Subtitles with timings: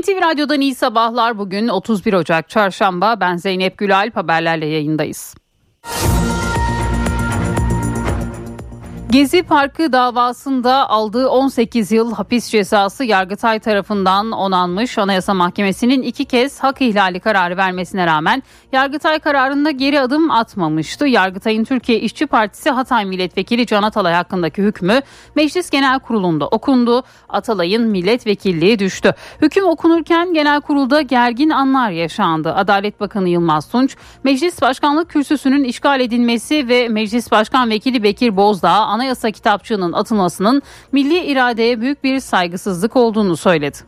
[0.00, 1.38] NTV Radyo'dan iyi sabahlar.
[1.38, 3.20] Bugün 31 Ocak Çarşamba.
[3.20, 5.34] Ben Zeynep Gülalp haberlerle yayındayız.
[9.14, 14.98] Gezi Parkı davasında aldığı 18 yıl hapis cezası Yargıtay tarafından onanmış.
[14.98, 18.42] Anayasa Mahkemesi'nin iki kez hak ihlali kararı vermesine rağmen
[18.74, 21.06] Yargıtay kararında geri adım atmamıştı.
[21.06, 25.00] Yargıtay'ın Türkiye İşçi Partisi Hatay Milletvekili Can Atalay hakkındaki hükmü
[25.36, 27.02] Meclis Genel Kurulu'nda okundu.
[27.28, 29.14] Atalay'ın milletvekilliği düştü.
[29.42, 32.54] Hüküm okunurken genel kurulda gergin anlar yaşandı.
[32.54, 38.70] Adalet Bakanı Yılmaz Tunç, Meclis Başkanlık kürsüsünün işgal edilmesi ve Meclis Başkan Vekili Bekir Bozdağ
[38.70, 40.62] anayasa kitapçığının atılmasının
[40.92, 43.78] milli iradeye büyük bir saygısızlık olduğunu söyledi.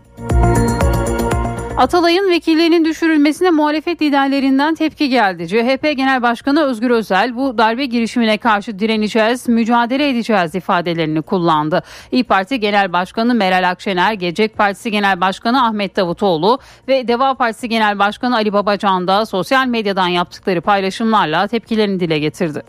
[1.77, 5.49] Atalay'ın vekillerinin düşürülmesine muhalefet liderlerinden tepki geldi.
[5.49, 11.83] CHP Genel Başkanı Özgür Özel bu darbe girişimine karşı direneceğiz, mücadele edeceğiz ifadelerini kullandı.
[12.13, 16.59] İyi Parti Genel Başkanı Meral Akşener, Gelecek Partisi Genel Başkanı Ahmet Davutoğlu
[16.89, 22.63] ve Deva Partisi Genel Başkanı Ali Babacan da sosyal medyadan yaptıkları paylaşımlarla tepkilerini dile getirdi.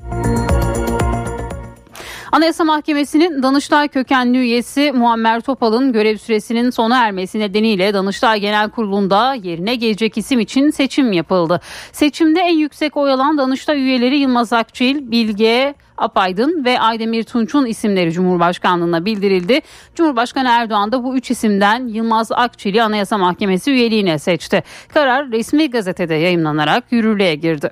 [2.31, 9.33] Anayasa Mahkemesi'nin Danıştay kökenli üyesi Muammer Topal'ın görev süresinin sona ermesi nedeniyle Danıştay Genel Kurulu'nda
[9.33, 11.61] yerine gelecek isim için seçim yapıldı.
[11.91, 18.11] Seçimde en yüksek oy alan Danıştay üyeleri Yılmaz Akçil, Bilge Apaydın ve Aydemir Tunç'un isimleri
[18.11, 19.61] Cumhurbaşkanlığına bildirildi.
[19.95, 24.63] Cumhurbaşkanı Erdoğan da bu üç isimden Yılmaz Akçil'i Anayasa Mahkemesi üyeliğine seçti.
[24.93, 27.71] Karar resmi gazetede yayınlanarak yürürlüğe girdi.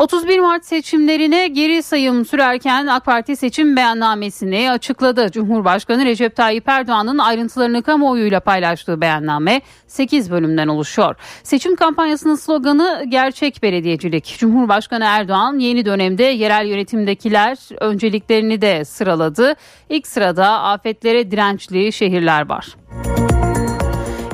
[0.00, 5.30] 31 Mart seçimlerine geri sayım sürerken AK Parti seçim beyannamesini açıkladı.
[5.30, 11.16] Cumhurbaşkanı Recep Tayyip Erdoğan'ın ayrıntılarını kamuoyuyla paylaştığı beyanname 8 bölümden oluşuyor.
[11.42, 14.36] Seçim kampanyasının sloganı gerçek belediyecilik.
[14.38, 19.54] Cumhurbaşkanı Erdoğan yeni dönemde yerel yönetimdekiler önceliklerini de sıraladı.
[19.88, 22.76] İlk sırada afetlere dirençli şehirler var.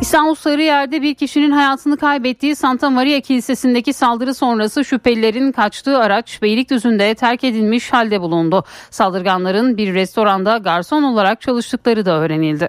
[0.06, 7.14] İstanbul Sarıyer'de bir kişinin hayatını kaybettiği Santa Maria Kilisesi'ndeki saldırı sonrası şüphelilerin kaçtığı araç Beylikdüzü'nde
[7.14, 8.64] terk edilmiş halde bulundu.
[8.90, 12.68] Saldırganların bir restoranda garson olarak çalıştıkları da öğrenildi.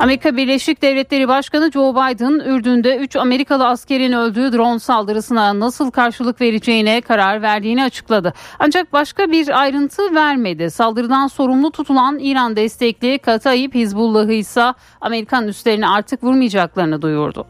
[0.00, 6.40] Amerika Birleşik Devletleri Başkanı Joe Biden, Ürdün'de 3 Amerikalı askerin öldüğü drone saldırısına nasıl karşılık
[6.40, 8.32] vereceğine karar verdiğini açıkladı.
[8.58, 10.70] Ancak başka bir ayrıntı vermedi.
[10.70, 17.46] Saldırıdan sorumlu tutulan İran destekli Katayip Hizbullah'ı ise Amerikan üslerini artık vurmayacaklarını duyurdu.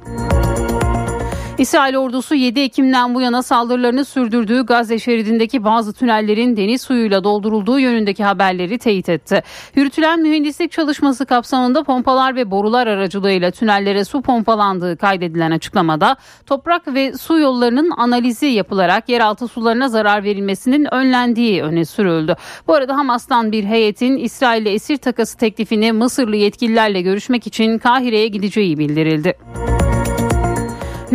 [1.59, 7.79] İsrail ordusu 7 Ekim'den bu yana saldırılarını sürdürdüğü Gazze şeridindeki bazı tünellerin deniz suyuyla doldurulduğu
[7.79, 9.43] yönündeki haberleri teyit etti.
[9.75, 16.17] Yürütülen mühendislik çalışması kapsamında pompalar ve borular aracılığıyla tünellere su pompalandığı kaydedilen açıklamada
[16.47, 22.37] toprak ve su yollarının analizi yapılarak yeraltı sularına zarar verilmesinin önlendiği öne sürüldü.
[22.67, 28.79] Bu arada Hamas'tan bir heyetin İsrail'le esir takası teklifini Mısırlı yetkililerle görüşmek için Kahire'ye gideceği
[28.79, 29.35] bildirildi.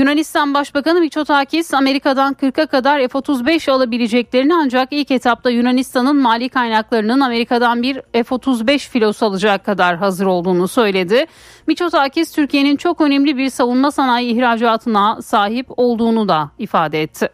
[0.02, 7.82] Yunanistan Başbakanı Mitsotakis Amerika'dan 40'a kadar F-35 alabileceklerini ancak ilk etapta Yunanistan'ın mali kaynaklarının Amerika'dan
[7.82, 11.26] bir F-35 filosu alacak kadar hazır olduğunu söyledi.
[11.68, 17.30] Mitsotakis Türkiye'nin çok önemli bir savunma sanayi ihracatına sahip olduğunu da ifade etti.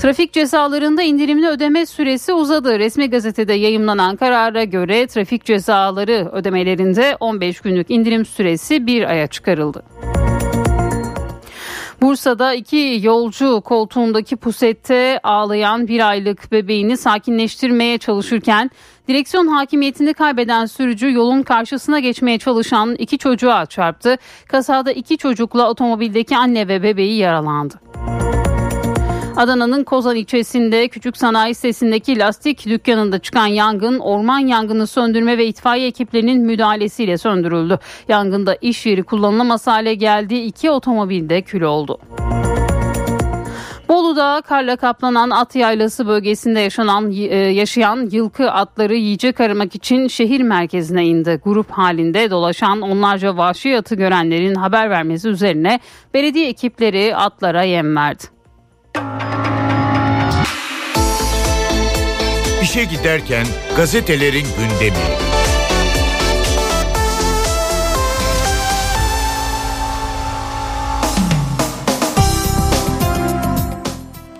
[0.00, 2.78] Trafik cezalarında indirimli ödeme süresi uzadı.
[2.78, 9.82] Resmi gazetede yayımlanan karara göre trafik cezaları ödemelerinde 15 günlük indirim süresi bir aya çıkarıldı.
[12.02, 18.70] Bursa'da iki yolcu koltuğundaki pusette ağlayan bir aylık bebeğini sakinleştirmeye çalışırken
[19.08, 24.16] direksiyon hakimiyetini kaybeden sürücü yolun karşısına geçmeye çalışan iki çocuğa çarptı.
[24.48, 27.74] Kasada iki çocukla otomobildeki anne ve bebeği yaralandı.
[29.40, 35.86] Adana'nın Kozan ilçesinde küçük sanayi sitesindeki lastik dükkanında çıkan yangın orman yangını söndürme ve itfaiye
[35.86, 37.78] ekiplerinin müdahalesiyle söndürüldü.
[38.08, 40.34] Yangında iş yeri kullanılamaz hale geldi.
[40.34, 41.98] İki otomobil de kül oldu.
[43.88, 50.40] Bolu'da karla kaplanan at yaylası bölgesinde yaşanan e, yaşayan yılkı atları yiyecek aramak için şehir
[50.40, 51.40] merkezine indi.
[51.44, 55.80] Grup halinde dolaşan onlarca vahşi atı görenlerin haber vermesi üzerine
[56.14, 58.40] belediye ekipleri atlara yem verdi.
[62.70, 63.46] İşe giderken
[63.76, 65.30] gazetelerin gündemi.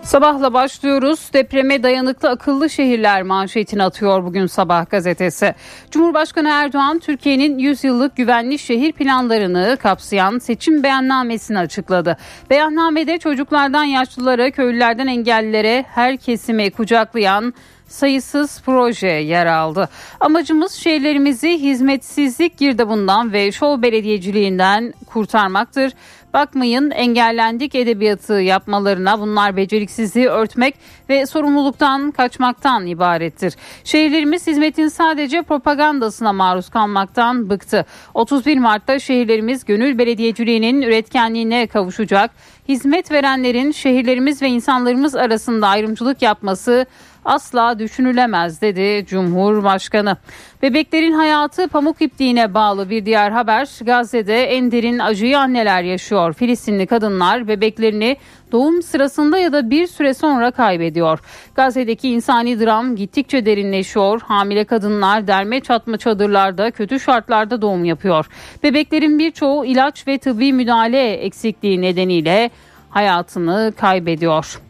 [0.02, 1.30] Sabahla başlıyoruz.
[1.32, 5.54] Depreme dayanıklı akıllı şehirler manşetini atıyor bugün sabah gazetesi.
[5.90, 12.16] Cumhurbaşkanı Erdoğan Türkiye'nin 100 yıllık güvenli şehir planlarını kapsayan seçim beyannamesini açıkladı.
[12.50, 17.54] Beyannamede çocuklardan yaşlılara, köylülerden engellilere her kesime kucaklayan
[17.90, 19.88] sayısız proje yer aldı.
[20.20, 25.92] Amacımız şehirlerimizi hizmetsizlik girdabından ve şov belediyeciliğinden kurtarmaktır.
[26.34, 30.74] Bakmayın engellendik edebiyatı yapmalarına bunlar beceriksizliği örtmek
[31.08, 33.54] ve sorumluluktan kaçmaktan ibarettir.
[33.84, 37.86] Şehirlerimiz hizmetin sadece propagandasına maruz kalmaktan bıktı.
[38.14, 42.30] 31 Mart'ta şehirlerimiz gönül belediyeciliğinin üretkenliğine kavuşacak.
[42.68, 46.86] Hizmet verenlerin şehirlerimiz ve insanlarımız arasında ayrımcılık yapması
[47.24, 50.16] asla düşünülemez dedi Cumhurbaşkanı.
[50.62, 53.68] Bebeklerin hayatı pamuk ipliğine bağlı bir diğer haber.
[53.82, 56.32] Gazze'de en derin acıyı anneler yaşıyor.
[56.32, 58.16] Filistinli kadınlar bebeklerini
[58.52, 61.18] doğum sırasında ya da bir süre sonra kaybediyor.
[61.54, 64.20] Gazze'deki insani dram gittikçe derinleşiyor.
[64.20, 68.26] Hamile kadınlar derme çatma çadırlarda kötü şartlarda doğum yapıyor.
[68.62, 72.50] Bebeklerin birçoğu ilaç ve tıbbi müdahale eksikliği nedeniyle
[72.90, 74.60] hayatını kaybediyor.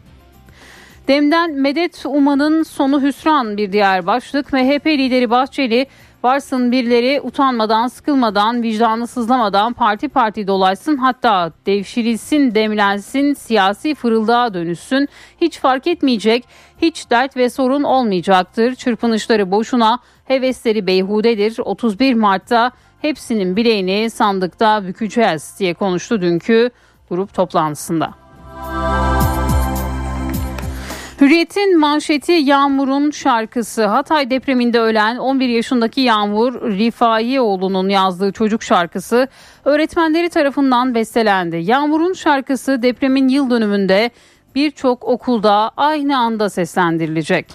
[1.07, 4.53] Dem'den medet umanın sonu hüsran bir diğer başlık.
[4.53, 5.87] MHP lideri Bahçeli
[6.23, 15.07] varsın birileri utanmadan, sıkılmadan, vicdanı sızlamadan parti parti dolaşsın hatta devşirilsin, demlensin, siyasi fırıldağa dönüşsün.
[15.41, 16.47] Hiç fark etmeyecek,
[16.81, 18.75] hiç dert ve sorun olmayacaktır.
[18.75, 21.59] Çırpınışları boşuna, hevesleri beyhudedir.
[21.59, 22.71] 31 Mart'ta
[23.01, 26.69] hepsinin bileğini sandıkta bükeceğiz diye konuştu dünkü
[27.09, 28.13] grup toplantısında.
[31.21, 33.85] Hürriyet'in manşeti Yağmur'un şarkısı.
[33.85, 39.27] Hatay depreminde ölen 11 yaşındaki Yağmur Rifaioğlu'nun yazdığı çocuk şarkısı
[39.65, 41.57] öğretmenleri tarafından bestelendi.
[41.57, 44.11] Yağmur'un şarkısı depremin yıl dönümünde
[44.55, 47.45] birçok okulda aynı anda seslendirilecek.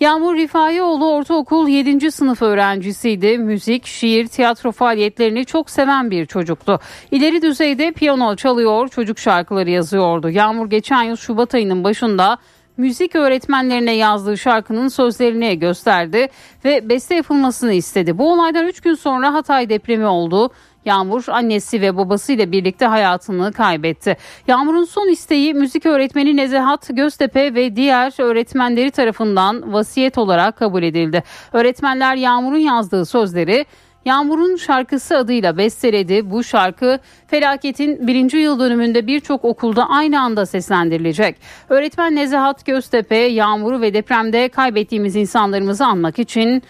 [0.00, 2.10] Yağmur Rifaioğlu ortaokul 7.
[2.10, 3.38] sınıf öğrencisiydi.
[3.38, 6.80] Müzik, şiir, tiyatro faaliyetlerini çok seven bir çocuktu.
[7.10, 10.30] İleri düzeyde piyano çalıyor, çocuk şarkıları yazıyordu.
[10.30, 12.38] Yağmur geçen yıl Şubat ayının başında
[12.76, 16.28] müzik öğretmenlerine yazdığı şarkının sözlerini gösterdi
[16.64, 18.18] ve beste yapılmasını istedi.
[18.18, 20.50] Bu olaydan 3 gün sonra Hatay depremi oldu.
[20.84, 24.16] Yağmur annesi ve babasıyla birlikte hayatını kaybetti.
[24.48, 31.22] Yağmur'un son isteği müzik öğretmeni Nezahat Göztepe ve diğer öğretmenleri tarafından vasiyet olarak kabul edildi.
[31.52, 33.66] Öğretmenler Yağmur'un yazdığı sözleri
[34.06, 36.30] Yağmur'un şarkısı adıyla besteledi.
[36.30, 41.36] Bu şarkı felaketin birinci yıl dönümünde birçok okulda aynı anda seslendirilecek.
[41.68, 46.62] Öğretmen Nezahat Göztepe, Yağmur'u ve depremde kaybettiğimiz insanlarımızı anmak için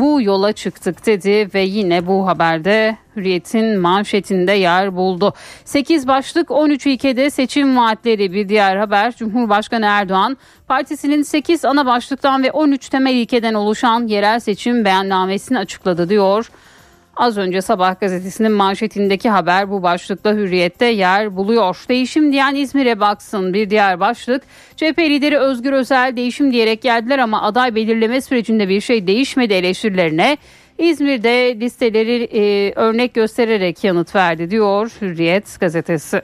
[0.00, 5.34] bu yola çıktık dedi ve yine bu haberde Hürriyet'in manşetinde yer buldu.
[5.64, 9.16] 8 başlık 13 ilkede seçim vaatleri bir diğer haber.
[9.16, 10.36] Cumhurbaşkanı Erdoğan
[10.68, 16.50] partisinin 8 ana başlıktan ve 13 temel ilkeden oluşan yerel seçim beyannamesini açıkladı diyor.
[17.18, 21.84] Az önce Sabah gazetesinin manşetindeki haber bu başlıkta hürriyette yer buluyor.
[21.88, 24.42] Değişim diyen İzmir'e baksın bir diğer başlık.
[24.76, 30.36] CHP lideri Özgür Özel değişim diyerek geldiler ama aday belirleme sürecinde bir şey değişmedi eleştirilerine.
[30.78, 36.22] İzmir'de listeleri e, örnek göstererek yanıt verdi diyor Hürriyet gazetesi.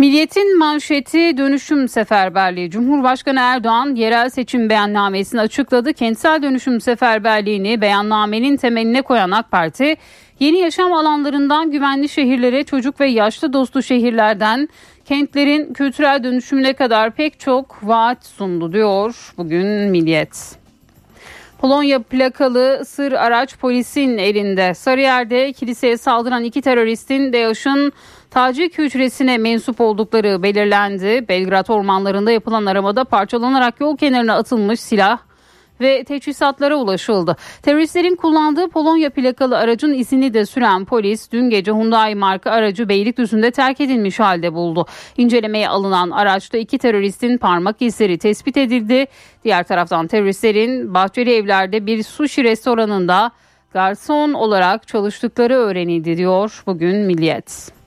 [0.00, 2.70] Milliyetin manşeti dönüşüm seferberliği.
[2.70, 5.92] Cumhurbaşkanı Erdoğan yerel seçim beyannamesini açıkladı.
[5.92, 9.96] Kentsel dönüşüm seferberliğini beyannamenin temeline koyan AK Parti
[10.38, 14.68] yeni yaşam alanlarından güvenli şehirlere çocuk ve yaşlı dostu şehirlerden
[15.04, 20.60] kentlerin kültürel dönüşümüne kadar pek çok vaat sundu diyor bugün Milliyet.
[21.58, 24.74] Polonya plakalı sır araç polisin elinde.
[24.74, 27.92] Sarıyer'de kiliseye saldıran iki teröristin DAEŞ'ın
[28.30, 31.28] Tacik hücresine mensup oldukları belirlendi.
[31.28, 35.18] Belgrad ormanlarında yapılan aramada parçalanarak yol kenarına atılmış silah
[35.80, 37.36] ve teçhizatlara ulaşıldı.
[37.62, 43.50] Teröristlerin kullandığı Polonya plakalı aracın izini de süren polis dün gece Hyundai marka aracı Beylikdüzü'nde
[43.50, 44.86] terk edilmiş halde buldu.
[45.16, 49.06] İncelemeye alınan araçta iki teröristin parmak izleri tespit edildi.
[49.44, 53.30] Diğer taraftan teröristlerin Bahçeli Evler'de bir sushi restoranında
[53.72, 57.79] garson olarak çalıştıkları öğrenildi diyor bugün Milliyet.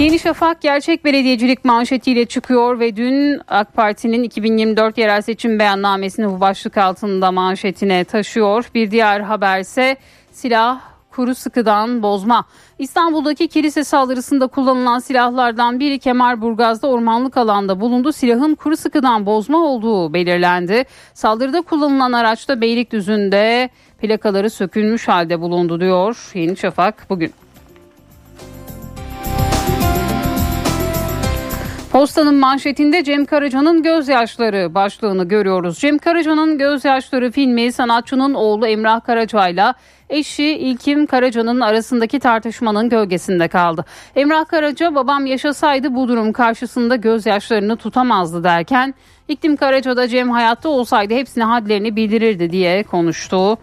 [0.00, 6.40] Yeni Şafak gerçek belediyecilik manşetiyle çıkıyor ve dün AK Parti'nin 2024 yerel seçim beyannamesini bu
[6.40, 8.70] başlık altında manşetine taşıyor.
[8.74, 9.96] Bir diğer haber ise
[10.32, 10.80] silah
[11.10, 12.44] kuru sıkıdan bozma.
[12.78, 18.12] İstanbul'daki kilise saldırısında kullanılan silahlardan biri Kemerburgaz'da ormanlık alanda bulundu.
[18.12, 20.84] Silahın kuru sıkıdan bozma olduğu belirlendi.
[21.14, 27.32] Saldırıda kullanılan araçta Beylikdüzü'nde plakaları sökülmüş halde bulundu diyor Yeni Şafak bugün.
[31.90, 35.78] Postanın manşetinde Cem Karaca'nın gözyaşları başlığını görüyoruz.
[35.78, 39.74] Cem Karaca'nın gözyaşları filmi sanatçının oğlu Emrah Karaca ile
[40.08, 43.84] eşi İlkim Karaca'nın arasındaki tartışmanın gölgesinde kaldı.
[44.16, 48.94] Emrah Karaca babam yaşasaydı bu durum karşısında gözyaşlarını tutamazdı derken
[49.28, 53.58] İklim Karaca da Cem hayatta olsaydı hepsine hadlerini bildirirdi diye konuştu.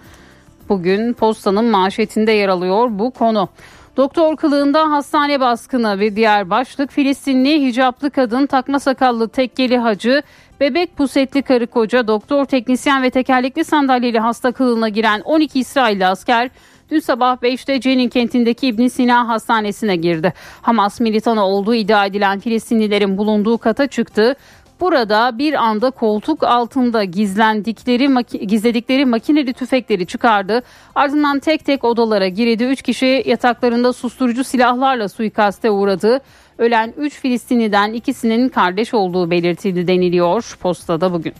[0.69, 3.49] Bugün postanın manşetinde yer alıyor bu konu.
[3.97, 10.23] Doktor kılığında hastane baskını bir diğer başlık Filistinli hicaplı kadın takma sakallı tekkeli hacı
[10.59, 16.49] bebek pusetli karı koca doktor teknisyen ve tekerlekli sandalyeli hasta kılığına giren 12 İsrailli asker
[16.91, 20.33] dün sabah 5'te Cenin kentindeki İbn Sina hastanesine girdi.
[20.61, 24.35] Hamas militanı olduğu iddia edilen Filistinlilerin bulunduğu kata çıktı.
[24.79, 30.61] Burada bir anda koltuk altında gizlendikleri gizledikleri makineli tüfekleri çıkardı.
[30.95, 32.63] Ardından tek tek odalara girdi.
[32.63, 36.19] Üç kişi yataklarında susturucu silahlarla suikaste uğradı.
[36.57, 41.33] Ölen 3 Filistinliden ikisinin kardeş olduğu belirtildi deniliyor postada bugün.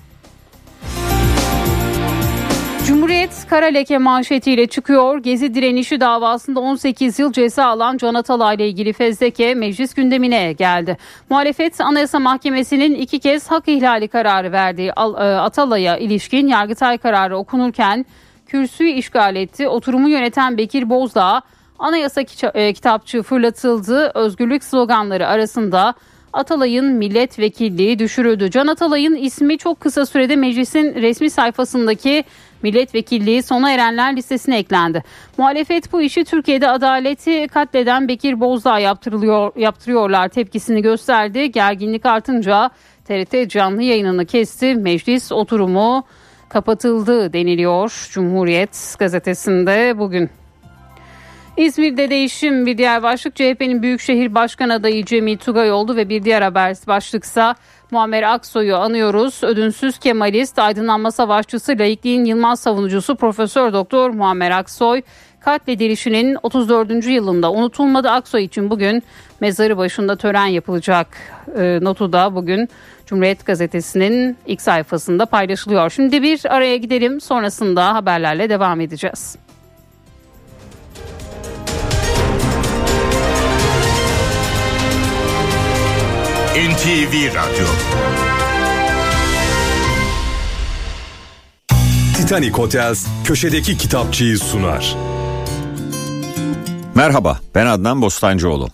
[2.88, 5.18] Cumhuriyet kara leke manşetiyle çıkıyor.
[5.18, 10.98] Gezi direnişi davasında 18 yıl ceza alan Can Atalay ile ilgili fezleke meclis gündemine geldi.
[11.30, 18.06] Muhalefet Anayasa Mahkemesi'nin iki kez hak ihlali kararı verdiği e, Atalay'a ilişkin Yargıtay kararı okunurken
[18.46, 19.68] kürsüyü işgal etti.
[19.68, 21.42] Oturumu yöneten Bekir Bozdağ
[21.80, 22.22] anayasa
[22.54, 24.12] e, kitapçığı fırlatıldı.
[24.16, 25.94] Özgürlük sloganları arasında
[26.34, 28.52] Atalay'ın milletvekilliği düşürüldü.
[28.52, 32.24] Can Atalay'ın ismi çok kısa sürede meclisin resmi sayfasındaki
[32.64, 35.04] milletvekilliği sona erenler listesine eklendi.
[35.38, 41.52] Muhalefet bu işi Türkiye'de adaleti katleden Bekir Bozdağ yaptırılıyor, yaptırıyorlar tepkisini gösterdi.
[41.52, 42.70] Gerginlik artınca
[43.06, 44.76] TRT canlı yayınını kesti.
[44.76, 46.04] Meclis oturumu
[46.50, 50.30] kapatıldı deniliyor Cumhuriyet gazetesinde bugün.
[51.58, 56.42] İzmir'de değişim bir diğer başlık CHP'nin Büyükşehir Başkan adayı Cemil Tugay oldu ve bir diğer
[56.42, 57.56] haber başlıksa
[57.92, 59.44] Muammer Aksoy'u anıyoruz.
[59.44, 65.02] Ödünsüz Kemalist, aydınlanma savaşçısı, laikliğin Yılmaz savunucusu Profesör Doktor Muammer Aksoy
[65.40, 67.06] katledilişinin 34.
[67.06, 69.04] yılında unutulmadı Aksoy için bugün
[69.40, 71.08] mezarı başında tören yapılacak
[71.58, 72.70] e, notu da bugün
[73.06, 75.90] Cumhuriyet Gazetesi'nin ilk sayfasında paylaşılıyor.
[75.90, 79.47] Şimdi bir araya gidelim sonrasında haberlerle devam edeceğiz.
[86.58, 87.68] NTV Radyo
[92.16, 94.96] Titanic Hotels köşedeki kitapçıyı sunar.
[96.96, 98.70] Merhaba ben Adnan Bostancıoğlu.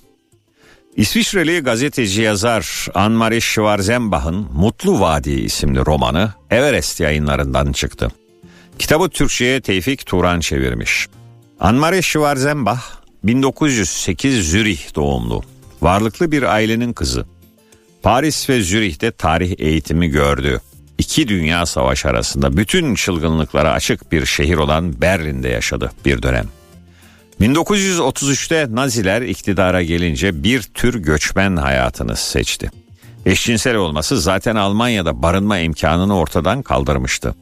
[0.96, 8.12] İsviçreli gazeteci yazar Anne-Marie Schwarzenbach'ın Mutlu Vadi isimli romanı Everest yayınlarından çıktı.
[8.80, 11.08] Kitabı Türkçe'ye Tevfik Turan çevirmiş.
[11.60, 12.82] Anne-Marie Schwarzenbach
[13.24, 15.44] 1908 Zürih doğumlu.
[15.82, 17.25] Varlıklı bir ailenin kızı.
[18.03, 20.62] Paris ve Zürih'te tarih eğitimi gördü.
[20.98, 26.45] İki dünya savaş arasında bütün çılgınlıklara açık bir şehir olan Berlin'de yaşadı bir dönem.
[27.41, 32.72] 1933'te Naziler iktidara gelince bir tür göçmen hayatını seçti.
[33.25, 37.36] Eşcinsel olması zaten Almanya'da barınma imkanını ortadan kaldırmıştı.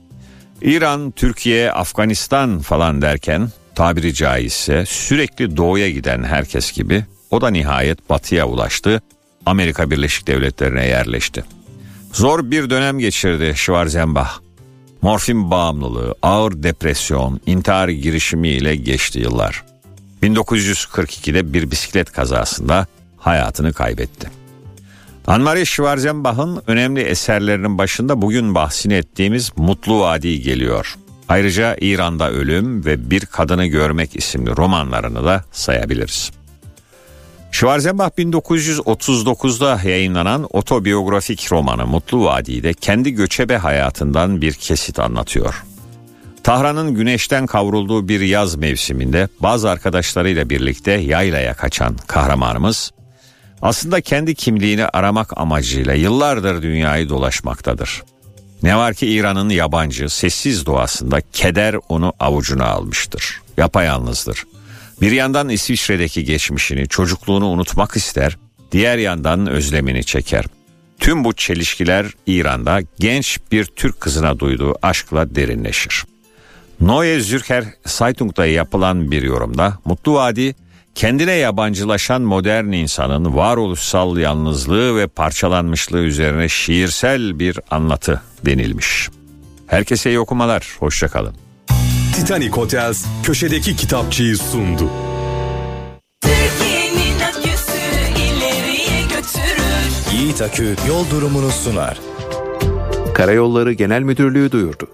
[0.62, 8.10] İran, Türkiye, Afganistan falan derken tabiri caizse sürekli doğuya giden herkes gibi o da nihayet
[8.10, 9.02] batıya ulaştı
[9.46, 11.44] Amerika Birleşik Devletleri'ne yerleşti.
[12.14, 14.32] Zor bir dönem geçirdi Schwarzenbach.
[15.02, 19.64] Morfin bağımlılığı, ağır depresyon, intihar girişimiyle geçti yıllar.
[20.24, 24.30] 1942'de bir bisiklet kazasında hayatını kaybetti.
[25.28, 30.96] Anne-Marie Schwarzenbach'ın önemli eserlerinin başında bugün bahsini ettiğimiz Mutlu Vadi geliyor.
[31.30, 36.32] Ayrıca İran'da Ölüm ve Bir Kadını Görmek isimli romanlarını da sayabiliriz.
[37.52, 45.64] Schwarzenbach 1939'da yayınlanan otobiyografik romanı Mutlu Vadi'de kendi göçebe hayatından bir kesit anlatıyor.
[46.44, 52.92] Tahran'ın güneşten kavrulduğu bir yaz mevsiminde bazı arkadaşlarıyla birlikte yaylaya kaçan kahramanımız
[53.62, 58.04] aslında kendi kimliğini aramak amacıyla yıllardır dünyayı dolaşmaktadır.
[58.64, 63.42] Ne var ki İran'ın yabancı, sessiz doğasında keder onu avucuna almıştır.
[63.58, 64.44] Yapayalnızdır.
[65.02, 68.38] Bir yandan İsviçre'deki geçmişini, çocukluğunu unutmak ister,
[68.72, 70.46] diğer yandan özlemini çeker.
[71.00, 76.06] Tüm bu çelişkiler İran'da genç bir Türk kızına duyduğu aşkla derinleşir.
[76.82, 80.56] Neue Zürcher Zeitung'da yapılan bir yorumda Mutlu Vadi
[80.96, 89.10] kendine yabancılaşan modern insanın varoluşsal yalnızlığı ve parçalanmışlığı üzerine şiirsel bir anlatı denilmiş.
[89.68, 91.36] Herkese iyi okumalar, hoşçakalın.
[92.14, 94.90] Titanic Hotels köşedeki kitapçıyı sundu.
[100.14, 102.00] Yiğit Akü yol durumunu sunar.
[103.14, 104.88] Karayolları Genel Müdürlüğü duyurdu.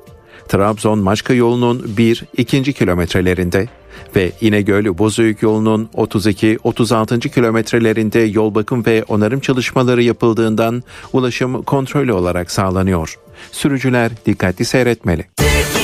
[0.47, 2.73] Trabzon Maçka yolunun 1-2.
[2.73, 3.67] kilometrelerinde
[4.15, 7.29] ve İnegöl Bozüyük yolunun 32-36.
[7.29, 10.83] kilometrelerinde yol bakım ve onarım çalışmaları yapıldığından
[11.13, 13.19] ulaşım kontrollü olarak sağlanıyor.
[13.51, 15.25] Sürücüler dikkatli seyretmeli.
[15.37, 15.76] Türkiye'nin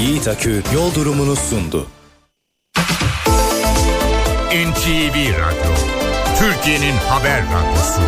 [0.00, 1.86] Yiğit Akü yol durumunu sundu.
[4.52, 5.74] NTV Radyo,
[6.38, 8.00] Türkiye'nin haber radyosu.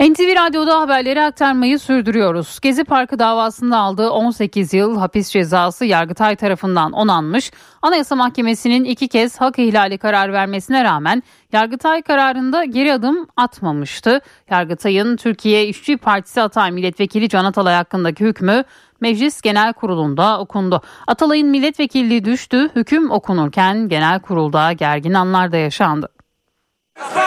[0.00, 2.60] NTV Radyo'da haberleri aktarmayı sürdürüyoruz.
[2.62, 7.50] Gezi Parkı davasında aldığı 18 yıl hapis cezası Yargıtay tarafından onanmış.
[7.82, 14.20] Anayasa Mahkemesi'nin iki kez hak ihlali karar vermesine rağmen Yargıtay kararında geri adım atmamıştı.
[14.50, 18.64] Yargıtay'ın Türkiye İşçi Partisi Atay Milletvekili Can Atalay hakkındaki hükmü
[19.00, 20.82] Meclis Genel Kurulu'nda okundu.
[21.06, 22.70] Atalay'ın milletvekilliği düştü.
[22.76, 26.08] Hüküm okunurken genel kurulda gergin anlar da yaşandı.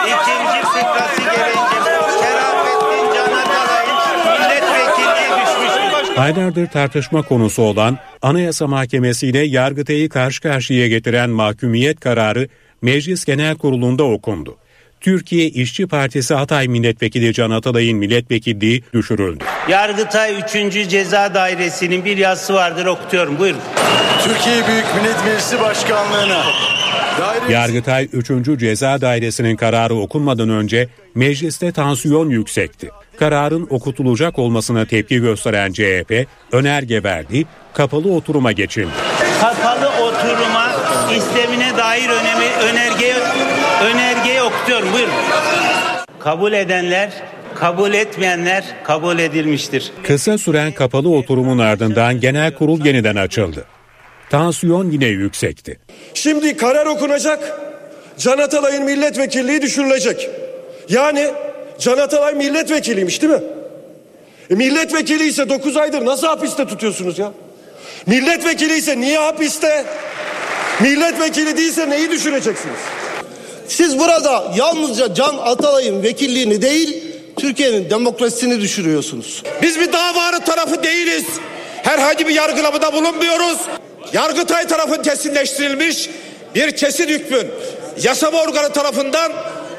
[0.06, 6.03] İkinci fıkrası gelince Şerafettin Can Atalay'ın milletvekilliği düşmüştür.
[6.16, 12.48] Aylardır tartışma konusu olan Anayasa Mahkemesi ile Yargıtay'ı karşı karşıya getiren mahkumiyet kararı
[12.82, 14.56] Meclis Genel Kurulu'nda okundu.
[15.00, 19.44] Türkiye İşçi Partisi Hatay Milletvekili Can Atalay'ın milletvekilliği düşürüldü.
[19.68, 20.88] Yargıtay 3.
[20.88, 23.60] Ceza Dairesi'nin bir yazısı vardır okutuyorum buyurun.
[24.24, 26.42] Türkiye Büyük Millet Meclisi Başkanlığı'na
[27.20, 28.60] daire Yargıtay 3.
[28.60, 32.90] Ceza Dairesi'nin kararı okunmadan önce mecliste tansiyon yüksekti.
[33.18, 38.90] Kararın okutulacak olmasına tepki gösteren CHP önerge verdi, kapalı oturuma geçildi.
[39.40, 40.70] Kapalı oturuma
[41.16, 43.14] istemine dair önemi, önergeyi,
[43.82, 45.12] önergeyi okutuyorum buyurun.
[46.20, 47.10] Kabul edenler,
[47.54, 49.92] kabul etmeyenler kabul edilmiştir.
[50.02, 53.64] Kısa süren kapalı oturumun ardından genel kurul yeniden açıldı.
[54.30, 55.78] Tansiyon yine yüksekti.
[56.14, 57.60] Şimdi karar okunacak.
[58.18, 60.30] Can Atalay'ın milletvekilliği düşürülecek.
[60.88, 61.30] Yani
[61.78, 63.42] Can Atalay milletvekiliymiş değil mi?
[64.50, 67.32] E milletvekili ise 9 aydır nasıl hapiste tutuyorsunuz ya?
[68.06, 69.84] Milletvekili ise niye hapiste?
[70.80, 72.78] Milletvekili değilse neyi düşüreceksiniz?
[73.68, 79.42] Siz burada yalnızca Can Atalay'ın vekilliğini değil, Türkiye'nin demokrasisini düşürüyorsunuz.
[79.62, 81.24] Biz bir davanın tarafı değiliz.
[81.82, 83.58] Herhangi bir yargılamada bulunmuyoruz.
[84.12, 86.10] Yargıtay tarafın kesinleştirilmiş
[86.54, 87.46] bir kesin hükmün
[88.02, 89.32] yasama organı tarafından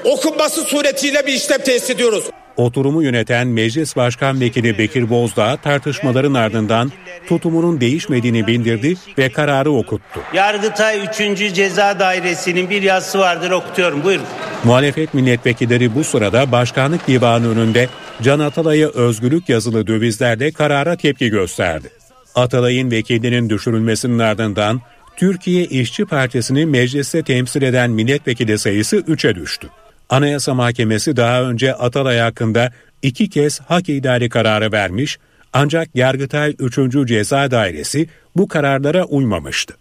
[0.03, 2.25] okunması suretiyle bir işlem tesis ediyoruz.
[2.57, 6.91] Oturumu yöneten Meclis Başkan Vekili Bekir Bozdağ tartışmaların ardından
[7.27, 10.19] tutumunun değişmediğini bildirdi ve kararı okuttu.
[10.33, 11.55] Yargıtay 3.
[11.55, 14.25] Ceza Dairesi'nin bir yazısı vardır okutuyorum buyurun.
[14.63, 17.89] Muhalefet milletvekilleri bu sırada Başkanlık Divanı önünde
[18.21, 21.89] Can Atalay'a özgürlük yazılı dövizlerle karara tepki gösterdi.
[22.35, 24.81] Atalay'ın vekilinin düşürülmesinin ardından
[25.17, 29.67] Türkiye İşçi Partisi'ni mecliste temsil eden milletvekili sayısı 3'e düştü.
[30.09, 35.17] Anayasa Mahkemesi daha önce Atalay hakkında iki kez hak ihlali kararı vermiş
[35.53, 37.07] ancak Yargıtay 3.
[37.07, 39.77] Ceza Dairesi bu kararlara uymamıştı.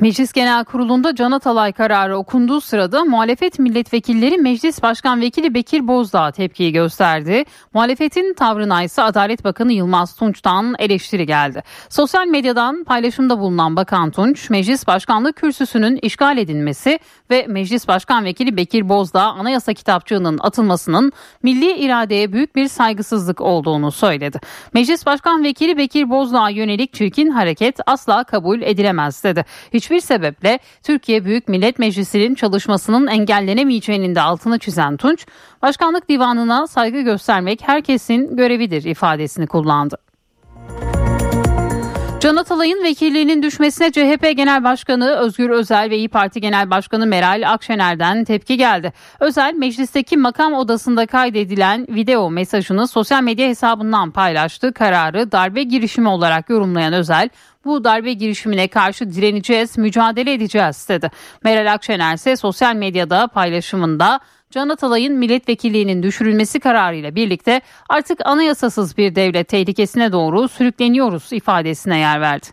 [0.00, 6.30] Meclis Genel Kurulu'nda Can Atalay kararı okunduğu sırada muhalefet milletvekilleri Meclis Başkan Vekili Bekir Bozdağ
[6.30, 7.44] tepkiyi gösterdi.
[7.74, 11.62] Muhalefetin tavrına ise Adalet Bakanı Yılmaz Tunç'tan eleştiri geldi.
[11.88, 16.98] Sosyal medyadan paylaşımda bulunan Bakan Tunç, Meclis Başkanlığı kürsüsünün işgal edilmesi
[17.30, 23.92] ve Meclis Başkan Vekili Bekir Bozdağ anayasa kitapçığının atılmasının milli iradeye büyük bir saygısızlık olduğunu
[23.92, 24.40] söyledi.
[24.74, 29.44] Meclis Başkan Vekili Bekir Bozdağ'a yönelik çirkin hareket asla kabul edilemez dedi.
[29.86, 35.26] Hiçbir sebeple Türkiye Büyük Millet Meclisi'nin çalışmasının engellenemeyeceğinin de altını çizen Tunç,
[35.62, 40.05] Başkanlık Divanı'na saygı göstermek herkesin görevidir ifadesini kullandı.
[42.20, 47.52] Can Atalay'ın vekilliğinin düşmesine CHP Genel Başkanı Özgür Özel ve İyi Parti Genel Başkanı Meral
[47.52, 48.92] Akşener'den tepki geldi.
[49.20, 54.72] Özel meclisteki makam odasında kaydedilen video mesajını sosyal medya hesabından paylaştı.
[54.72, 57.28] Kararı darbe girişimi olarak yorumlayan Özel
[57.64, 61.10] bu darbe girişimine karşı direneceğiz, mücadele edeceğiz dedi.
[61.44, 69.14] Meral Akşener ise sosyal medyada paylaşımında Can Atalay'ın milletvekilliğinin düşürülmesi kararıyla birlikte artık anayasasız bir
[69.14, 72.46] devlet tehlikesine doğru sürükleniyoruz ifadesine yer verdi.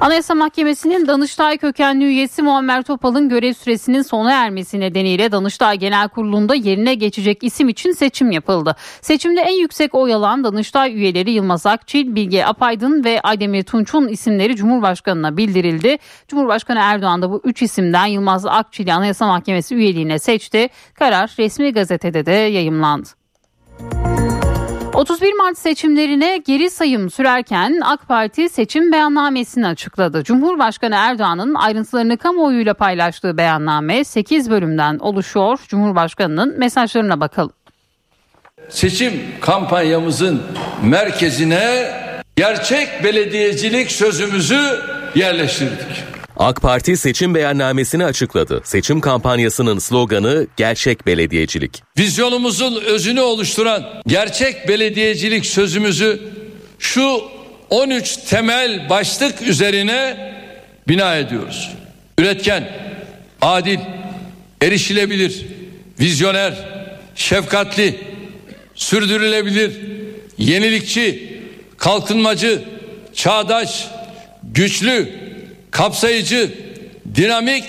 [0.00, 6.54] Anayasa Mahkemesi'nin Danıştay kökenli üyesi Muammer Topal'ın görev süresinin sona ermesi nedeniyle Danıştay Genel Kurulu'nda
[6.54, 8.76] yerine geçecek isim için seçim yapıldı.
[9.00, 14.56] Seçimde en yüksek oy alan Danıştay üyeleri Yılmaz Akçil, Bilge Apaydın ve Aydemir Tunç'un isimleri
[14.56, 15.98] Cumhurbaşkanı'na bildirildi.
[16.28, 20.68] Cumhurbaşkanı Erdoğan da bu üç isimden Yılmaz Akçil'i Anayasa Mahkemesi üyeliğine seçti.
[20.94, 23.08] Karar resmi gazetede de yayımlandı.
[24.98, 30.24] 31 Mart seçimlerine geri sayım sürerken AK Parti seçim beyannamesini açıkladı.
[30.24, 35.58] Cumhurbaşkanı Erdoğan'ın ayrıntılarını kamuoyuyla paylaştığı beyanname 8 bölümden oluşuyor.
[35.68, 37.52] Cumhurbaşkanının mesajlarına bakalım.
[38.68, 40.42] Seçim kampanyamızın
[40.82, 41.90] merkezine
[42.36, 44.80] gerçek belediyecilik sözümüzü
[45.14, 46.17] yerleştirdik.
[46.38, 48.60] AK Parti seçim beyannamesini açıkladı.
[48.64, 51.82] Seçim kampanyasının sloganı gerçek belediyecilik.
[51.98, 56.20] Vizyonumuzun özünü oluşturan gerçek belediyecilik sözümüzü
[56.78, 57.22] şu
[57.70, 60.16] 13 temel başlık üzerine
[60.88, 61.70] bina ediyoruz.
[62.18, 62.68] Üretken,
[63.42, 63.78] adil,
[64.62, 65.46] erişilebilir,
[66.00, 66.54] vizyoner,
[67.14, 68.00] şefkatli,
[68.74, 69.72] sürdürülebilir,
[70.38, 71.38] yenilikçi,
[71.78, 72.62] kalkınmacı,
[73.14, 73.88] çağdaş,
[74.42, 75.27] güçlü,
[75.70, 76.50] kapsayıcı,
[77.14, 77.64] dinamik,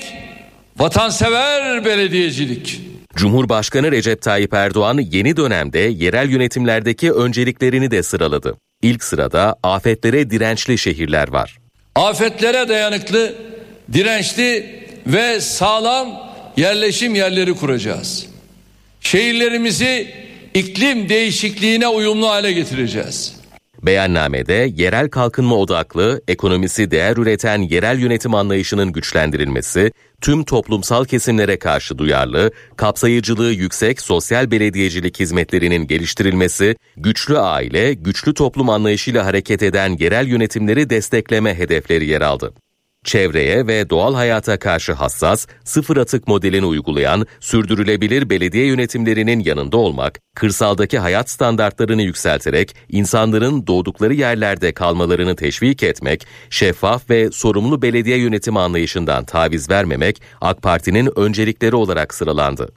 [0.78, 2.82] vatansever belediyecilik.
[3.16, 8.58] Cumhurbaşkanı Recep Tayyip Erdoğan yeni dönemde yerel yönetimlerdeki önceliklerini de sıraladı.
[8.82, 11.58] İlk sırada afetlere dirençli şehirler var.
[11.96, 13.36] Afetlere dayanıklı,
[13.94, 18.26] dirençli ve sağlam yerleşim yerleri kuracağız.
[19.02, 20.14] Şehirlerimizi
[20.54, 23.39] iklim değişikliğine uyumlu hale getireceğiz.
[23.84, 31.98] Beyannamede yerel kalkınma odaklı, ekonomisi değer üreten yerel yönetim anlayışının güçlendirilmesi, tüm toplumsal kesimlere karşı
[31.98, 40.28] duyarlı, kapsayıcılığı yüksek sosyal belediyecilik hizmetlerinin geliştirilmesi, güçlü aile, güçlü toplum anlayışıyla hareket eden yerel
[40.28, 42.54] yönetimleri destekleme hedefleri yer aldı
[43.06, 50.20] çevreye ve doğal hayata karşı hassas, sıfır atık modelini uygulayan, sürdürülebilir belediye yönetimlerinin yanında olmak,
[50.36, 58.60] kırsaldaki hayat standartlarını yükselterek insanların doğdukları yerlerde kalmalarını teşvik etmek, şeffaf ve sorumlu belediye yönetimi
[58.60, 62.70] anlayışından taviz vermemek AK Parti'nin öncelikleri olarak sıralandı.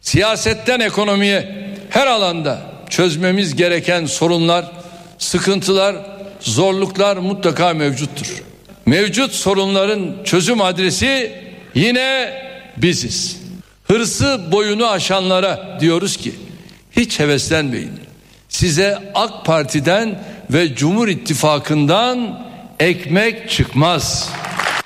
[0.00, 4.72] Siyasetten ekonomiye her alanda çözmemiz gereken sorunlar,
[5.18, 5.96] sıkıntılar,
[6.40, 8.50] zorluklar mutlaka mevcuttur
[8.86, 11.32] mevcut sorunların çözüm adresi
[11.74, 12.32] yine
[12.76, 13.40] biziz.
[13.84, 16.32] Hırsı boyunu aşanlara diyoruz ki
[16.96, 17.92] hiç heveslenmeyin.
[18.48, 22.40] Size AK Parti'den ve Cumhur İttifakı'ndan
[22.80, 24.30] ekmek çıkmaz.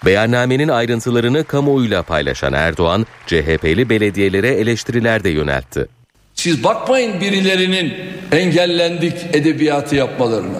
[0.05, 5.87] Beyannamenin ayrıntılarını kamuoyuyla paylaşan Erdoğan, CHP'li belediyelere eleştiriler de yöneltti.
[6.35, 7.95] Siz bakmayın birilerinin
[8.33, 10.59] engellendik edebiyatı yapmalarına.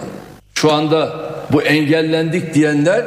[0.53, 3.05] Şu anda bu engellendik diyenler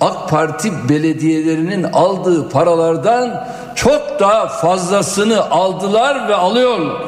[0.00, 7.02] AK Parti belediyelerinin aldığı paralardan çok daha fazlasını aldılar ve alıyorlar.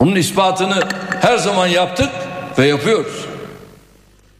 [0.00, 0.82] Bunun ispatını
[1.20, 2.10] her zaman yaptık
[2.58, 3.26] ve yapıyoruz.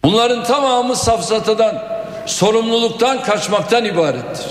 [0.04, 1.82] Bunların tamamı safsatadan,
[2.26, 4.46] sorumluluktan kaçmaktan ibarettir.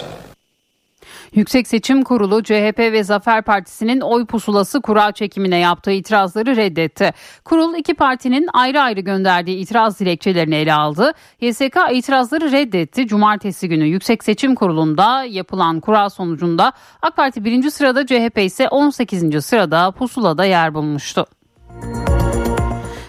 [1.34, 7.13] Yüksek Seçim Kurulu CHP ve Zafer Partisi'nin oy pusulası kura çekimine yaptığı itirazları reddetti.
[7.46, 11.12] Kurul iki partinin ayrı ayrı gönderdiği itiraz dilekçelerini ele aldı.
[11.42, 13.08] YSK itirazları reddetti.
[13.08, 19.46] Cumartesi günü Yüksek Seçim Kurulu'nda yapılan kura sonucunda AK Parti birinci sırada CHP ise 18.
[19.46, 21.26] sırada pusulada yer bulmuştu.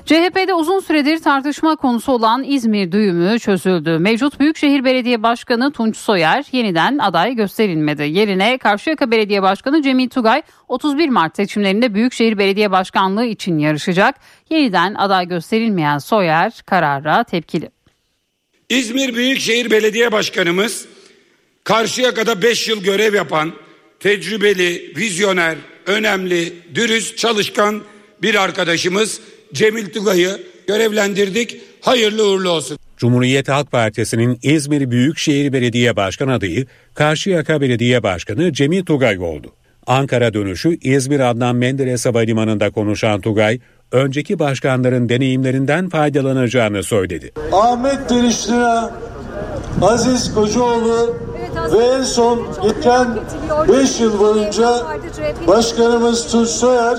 [0.08, 3.98] CHP'de uzun süredir tartışma konusu olan İzmir düğümü çözüldü.
[3.98, 8.02] Mevcut Büyükşehir Belediye Başkanı Tunç Soyer yeniden aday gösterilmedi.
[8.02, 14.14] Yerine Karşıyaka Belediye Başkanı Cemil Tugay 31 Mart seçimlerinde Büyükşehir Belediye Başkanlığı için yarışacak.
[14.50, 17.70] Yeniden aday gösterilmeyen Soyer karara tepkili.
[18.68, 20.88] İzmir Büyükşehir Belediye Başkanımız
[21.64, 23.52] Karşıyaka'da 5 yıl görev yapan
[24.00, 27.82] tecrübeli, vizyoner, önemli, dürüst, çalışkan
[28.22, 29.20] bir arkadaşımız
[29.54, 31.60] Cemil Tugay'ı görevlendirdik.
[31.80, 32.78] Hayırlı uğurlu olsun.
[32.96, 39.52] Cumhuriyet Halk Partisi'nin İzmir Büyükşehir Belediye Başkan adayı Karşıyaka Belediye Başkanı Cemil Tugay oldu.
[39.86, 43.60] Ankara dönüşü İzmir Adnan Menderes Havalimanı'nda konuşan Tugay,
[43.92, 47.32] önceki başkanların deneyimlerinden faydalanacağını söyledi.
[47.52, 48.80] Ahmet Delişli'ne
[49.82, 51.16] Aziz Kocaoğlu
[51.72, 53.18] ve en son geçen
[53.68, 54.70] 5 yıl boyunca
[55.46, 56.98] Başkanımız Tunç Soyer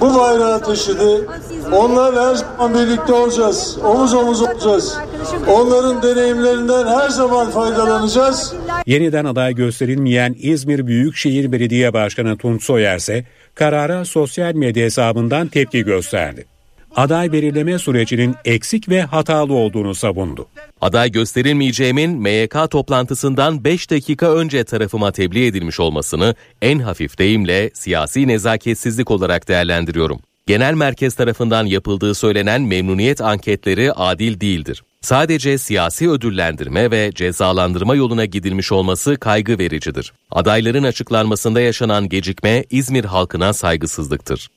[0.00, 1.26] bu bayrağı taşıdı.
[1.72, 3.78] Onlarla her zaman birlikte olacağız.
[3.84, 4.98] Omuz omuz olacağız.
[5.48, 8.54] Onların deneyimlerinden her zaman faydalanacağız.
[8.86, 15.84] Yeniden aday gösterilmeyen İzmir Büyükşehir Belediye Başkanı Tunç Soyer ise karara sosyal medya hesabından tepki
[15.84, 16.44] gösterdi.
[16.96, 20.46] aday belirleme sürecinin eksik ve hatalı olduğunu savundu.
[20.80, 28.28] Aday gösterilmeyeceğimin MYK toplantısından 5 dakika önce tarafıma tebliğ edilmiş olmasını en hafif deyimle siyasi
[28.28, 30.20] nezaketsizlik olarak değerlendiriyorum.
[30.46, 34.82] Genel merkez tarafından yapıldığı söylenen memnuniyet anketleri adil değildir.
[35.00, 40.12] Sadece siyasi ödüllendirme ve cezalandırma yoluna gidilmiş olması kaygı vericidir.
[40.30, 44.48] Adayların açıklanmasında yaşanan gecikme İzmir halkına saygısızlıktır.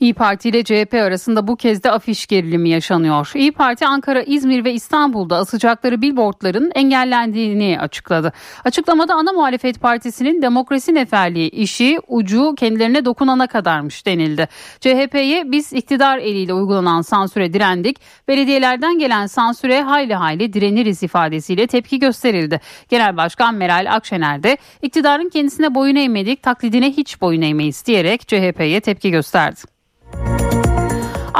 [0.00, 3.32] İyi Parti ile CHP arasında bu kez de afiş gerilimi yaşanıyor.
[3.34, 8.32] İyi Parti Ankara, İzmir ve İstanbul'da asacakları billboardların engellendiğini açıkladı.
[8.64, 14.48] Açıklamada ana muhalefet partisinin demokrasi neferliği işi ucu kendilerine dokunana kadarmış denildi.
[14.80, 18.00] CHP'ye biz iktidar eliyle uygulanan sansüre direndik.
[18.28, 22.60] Belediyelerden gelen sansüre hayli hayli direniriz ifadesiyle tepki gösterildi.
[22.88, 28.80] Genel Başkan Meral Akşener de iktidarın kendisine boyun eğmedik taklidine hiç boyun eğmeyiz diyerek CHP'ye
[28.80, 29.60] tepki gösterdi.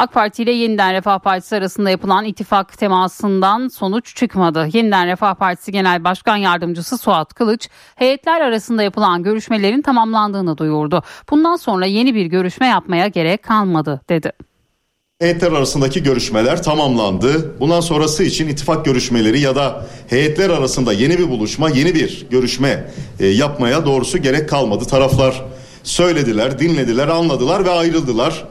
[0.01, 4.69] AK Parti ile Yeniden Refah Partisi arasında yapılan ittifak temasından sonuç çıkmadı.
[4.73, 11.03] Yeniden Refah Partisi Genel Başkan Yardımcısı Suat Kılıç, heyetler arasında yapılan görüşmelerin tamamlandığını duyurdu.
[11.31, 14.33] Bundan sonra yeni bir görüşme yapmaya gerek kalmadı dedi.
[15.19, 17.61] Heyetler arasındaki görüşmeler tamamlandı.
[17.61, 22.91] Bundan sonrası için ittifak görüşmeleri ya da heyetler arasında yeni bir buluşma, yeni bir görüşme
[23.21, 24.85] e, yapmaya doğrusu gerek kalmadı.
[24.85, 25.45] Taraflar
[25.83, 28.45] söylediler, dinlediler, anladılar ve ayrıldılar.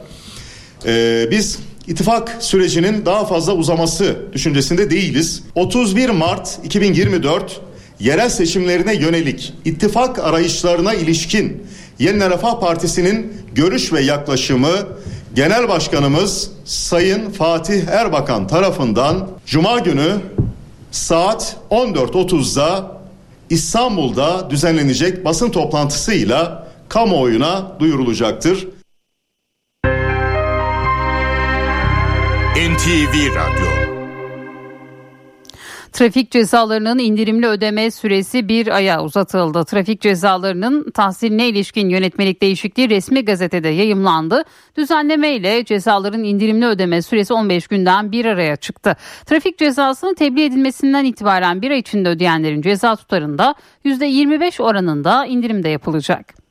[0.86, 5.42] Ee, biz ittifak sürecinin daha fazla uzaması düşüncesinde değiliz.
[5.54, 7.60] 31 Mart 2024
[8.00, 11.62] yerel seçimlerine yönelik ittifak arayışlarına ilişkin
[11.98, 14.72] Yeniden Refah Partisi'nin görüş ve yaklaşımı
[15.34, 20.12] Genel Başkanımız Sayın Fatih Erbakan tarafından Cuma günü
[20.90, 23.00] saat 14.30'da
[23.50, 28.66] İstanbul'da düzenlenecek basın toplantısıyla kamuoyuna duyurulacaktır.
[32.70, 33.66] NTV Radyo
[35.92, 39.64] Trafik cezalarının indirimli ödeme süresi bir aya uzatıldı.
[39.64, 44.44] Trafik cezalarının tahsiline ilişkin yönetmelik değişikliği resmi gazetede yayımlandı.
[44.76, 48.96] Düzenleme ile cezaların indirimli ödeme süresi 15 günden bir araya çıktı.
[49.26, 53.54] Trafik cezasının tebliğ edilmesinden itibaren bir ay içinde ödeyenlerin ceza tutarında
[53.84, 56.49] %25 oranında indirim de yapılacak.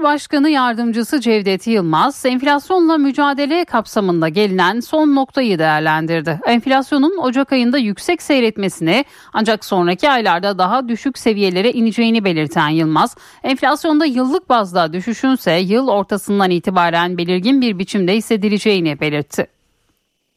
[0.00, 6.40] Cumhurbaşkanı Yardımcısı Cevdet Yılmaz, enflasyonla mücadele kapsamında gelinen son noktayı değerlendirdi.
[6.46, 14.04] Enflasyonun Ocak ayında yüksek seyretmesini ancak sonraki aylarda daha düşük seviyelere ineceğini belirten Yılmaz, enflasyonda
[14.04, 19.46] yıllık bazda düşüşünse yıl ortasından itibaren belirgin bir biçimde hissedileceğini belirtti.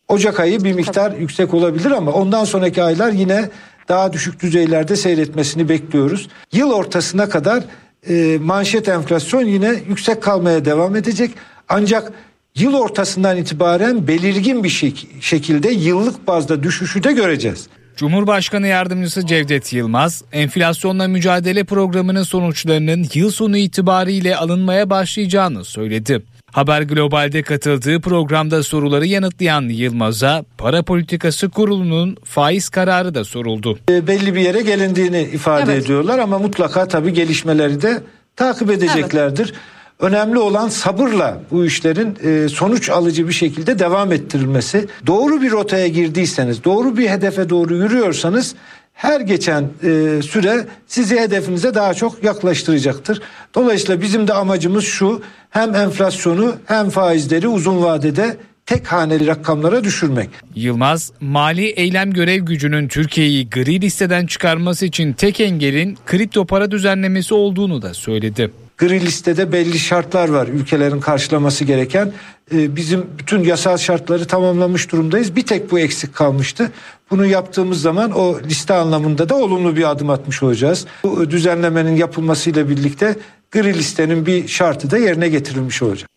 [0.08, 3.50] Ocak ayı bir miktar yüksek olabilir ama ondan sonraki aylar yine
[3.90, 6.30] daha düşük düzeylerde seyretmesini bekliyoruz.
[6.52, 7.64] Yıl ortasına kadar
[8.10, 11.32] e, manşet enflasyon yine yüksek kalmaya devam edecek.
[11.70, 12.12] Ancak
[12.56, 17.68] yıl ortasından itibaren belirgin bir şek- şekilde yıllık bazda düşüşü de göreceğiz.
[17.98, 26.22] Cumhurbaşkanı Yardımcısı Cevdet Yılmaz, enflasyonla mücadele programının sonuçlarının yıl sonu itibariyle alınmaya başlayacağını söyledi.
[26.54, 33.80] Haber Global'de katıldığı programda soruları yanıtlayan Yılmaz'a para politikası kurulunun faiz kararı da soruldu.
[33.90, 35.86] E, belli bir yere gelindiğini ifade Evet.
[35.86, 38.02] ediyorlar ama mutlaka tabii gelişmeleri de
[38.36, 39.54] takip edeceklerdir.
[40.00, 44.88] Önemli olan sabırla bu işlerin e, sonuç alıcı bir şekilde devam ettirilmesi.
[45.08, 48.56] Doğru bir rotaya girdiyseniz, doğru bir hedefe doğru yürüyorsanız
[48.94, 53.22] her geçen e, süre sizi hedefinize daha çok yaklaştıracaktır.
[53.56, 60.30] Dolayısıyla bizim de amacımız şu hem enflasyonu hem faizleri uzun vadede tek haneli rakamlara düşürmek.
[60.56, 67.34] Yılmaz, mali eylem görev gücünün Türkiye'yi gri listeden çıkarması için tek engelin kripto para düzenlemesi
[67.34, 68.52] olduğunu da söyledi.
[68.78, 72.12] Gri listede belli şartlar var ülkelerin karşılaması gereken.
[72.52, 75.36] Ee, bizim bütün yasal şartları tamamlamış durumdayız.
[75.36, 76.72] Bir tek bu eksik kalmıştı.
[77.12, 80.86] Bunu yaptığımız zaman o liste anlamında da olumlu bir adım atmış olacağız.
[81.04, 83.16] Bu düzenlemenin yapılmasıyla birlikte
[83.52, 86.10] gri listenin bir şartı da yerine getirilmiş olacak.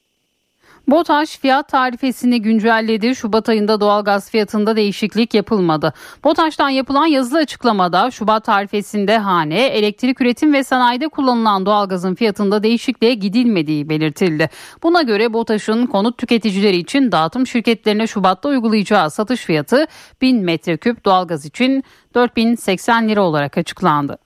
[0.88, 3.16] BOTAŞ fiyat tarifesini güncelledi.
[3.16, 5.92] Şubat ayında doğalgaz fiyatında değişiklik yapılmadı.
[6.24, 13.14] BOTAŞ'tan yapılan yazılı açıklamada Şubat tarifesinde hane, elektrik üretim ve sanayide kullanılan doğalgazın fiyatında değişikliğe
[13.14, 14.50] gidilmediği belirtildi.
[14.82, 19.86] Buna göre BOTAŞ'ın konut tüketicileri için dağıtım şirketlerine Şubat'ta uygulayacağı satış fiyatı
[20.20, 24.25] 1000 metreküp doğalgaz için 4080 lira olarak açıklandı.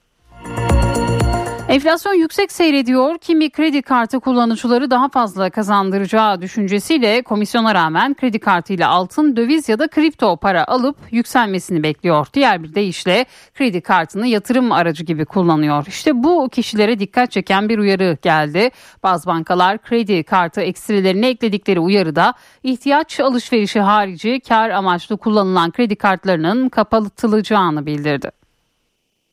[1.70, 3.18] Enflasyon yüksek seyrediyor.
[3.18, 9.78] Kimi kredi kartı kullanıcıları daha fazla kazandıracağı düşüncesiyle komisyona rağmen kredi kartıyla altın, döviz ya
[9.78, 12.26] da kripto para alıp yükselmesini bekliyor.
[12.34, 15.84] Diğer bir deyişle kredi kartını yatırım aracı gibi kullanıyor.
[15.88, 18.70] İşte bu kişilere dikkat çeken bir uyarı geldi.
[19.02, 26.68] Bazı bankalar kredi kartı ekstrelerini ekledikleri uyarıda ihtiyaç alışverişi harici kar amaçlı kullanılan kredi kartlarının
[26.68, 28.39] kapatılacağını bildirdi.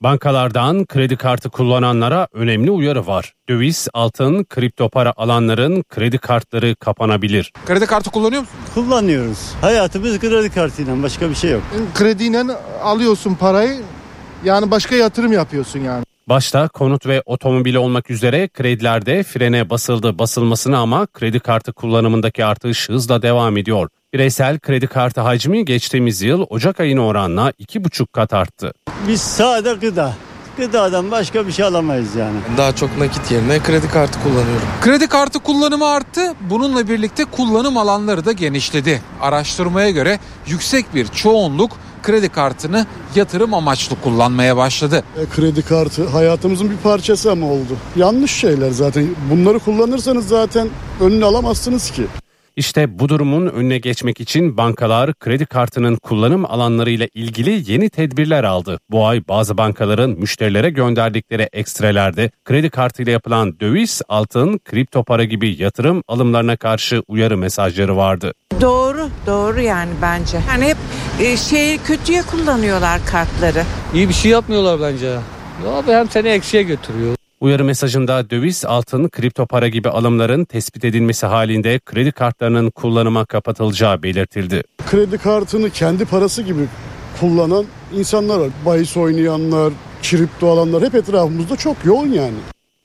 [0.03, 3.33] Bankalardan kredi kartı kullananlara önemli uyarı var.
[3.49, 7.51] Döviz, altın, kripto para alanların kredi kartları kapanabilir.
[7.65, 8.55] Kredi kartı kullanıyor musun?
[8.73, 9.53] Kullanıyoruz.
[9.61, 11.61] Hayatımız kredi kartıyla başka bir şey yok.
[11.95, 12.43] Krediyle
[12.83, 13.81] alıyorsun parayı
[14.43, 16.05] yani başka yatırım yapıyorsun yani.
[16.29, 22.89] Başta konut ve otomobil olmak üzere kredilerde frene basıldı basılmasına ama kredi kartı kullanımındaki artış
[22.89, 23.89] hızla devam ediyor.
[24.13, 28.73] Bireysel kredi kartı hacmi geçtiğimiz yıl Ocak ayına oranla 2,5 kat arttı.
[29.07, 30.13] Biz sade gıda.
[30.57, 32.37] Gıdadan başka bir şey alamayız yani.
[32.57, 34.67] Daha çok nakit yerine kredi kartı kullanıyorum.
[34.81, 36.33] Kredi kartı kullanımı arttı.
[36.49, 39.01] Bununla birlikte kullanım alanları da genişledi.
[39.21, 41.71] Araştırmaya göre yüksek bir çoğunluk
[42.03, 45.03] kredi kartını yatırım amaçlı kullanmaya başladı.
[45.17, 47.77] E, kredi kartı hayatımızın bir parçası ama oldu.
[47.95, 49.07] Yanlış şeyler zaten.
[49.31, 50.69] Bunları kullanırsanız zaten
[51.01, 52.07] önünü alamazsınız ki.
[52.57, 58.79] İşte bu durumun önüne geçmek için bankalar kredi kartının kullanım alanlarıyla ilgili yeni tedbirler aldı.
[58.89, 65.61] Bu ay bazı bankaların müşterilere gönderdikleri ekstrelerde kredi kartıyla yapılan döviz, altın, kripto para gibi
[65.61, 68.33] yatırım alımlarına karşı uyarı mesajları vardı.
[68.61, 70.37] Doğru, doğru yani bence.
[70.49, 70.77] Yani hep
[71.21, 73.63] e, şey kötüye kullanıyorlar kartları.
[73.93, 75.07] İyi bir şey yapmıyorlar bence.
[75.65, 77.16] Ya abi hem seni eksiye götürüyor.
[77.39, 84.03] Uyarı mesajında döviz, altın, kripto para gibi alımların tespit edilmesi halinde kredi kartlarının kullanıma kapatılacağı
[84.03, 84.63] belirtildi.
[84.89, 86.67] Kredi kartını kendi parası gibi
[87.19, 88.49] kullanan insanlar var.
[88.65, 89.73] Bahis oynayanlar,
[90.03, 92.37] kripto alanlar hep etrafımızda çok yoğun yani.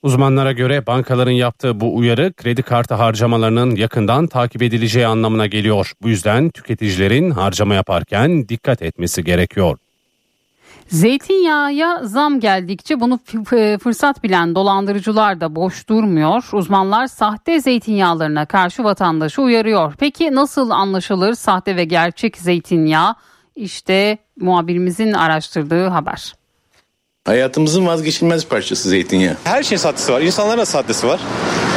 [0.03, 5.93] Uzmanlara göre bankaların yaptığı bu uyarı kredi kartı harcamalarının yakından takip edileceği anlamına geliyor.
[6.03, 9.79] Bu yüzden tüketicilerin harcama yaparken dikkat etmesi gerekiyor.
[10.89, 13.19] Zeytinyağıya zam geldikçe bunu
[13.83, 16.45] fırsat bilen dolandırıcılar da boş durmuyor.
[16.53, 19.95] Uzmanlar sahte zeytinyağlarına karşı vatandaşı uyarıyor.
[19.99, 23.15] Peki nasıl anlaşılır sahte ve gerçek zeytinyağı?
[23.57, 26.35] İşte muhabirimizin araştırdığı haber.
[27.25, 29.37] Hayatımızın vazgeçilmez parçası zeytinyağı.
[29.45, 30.21] Her şeyin sahtesi var.
[30.21, 31.21] İnsanların da sahtesi var.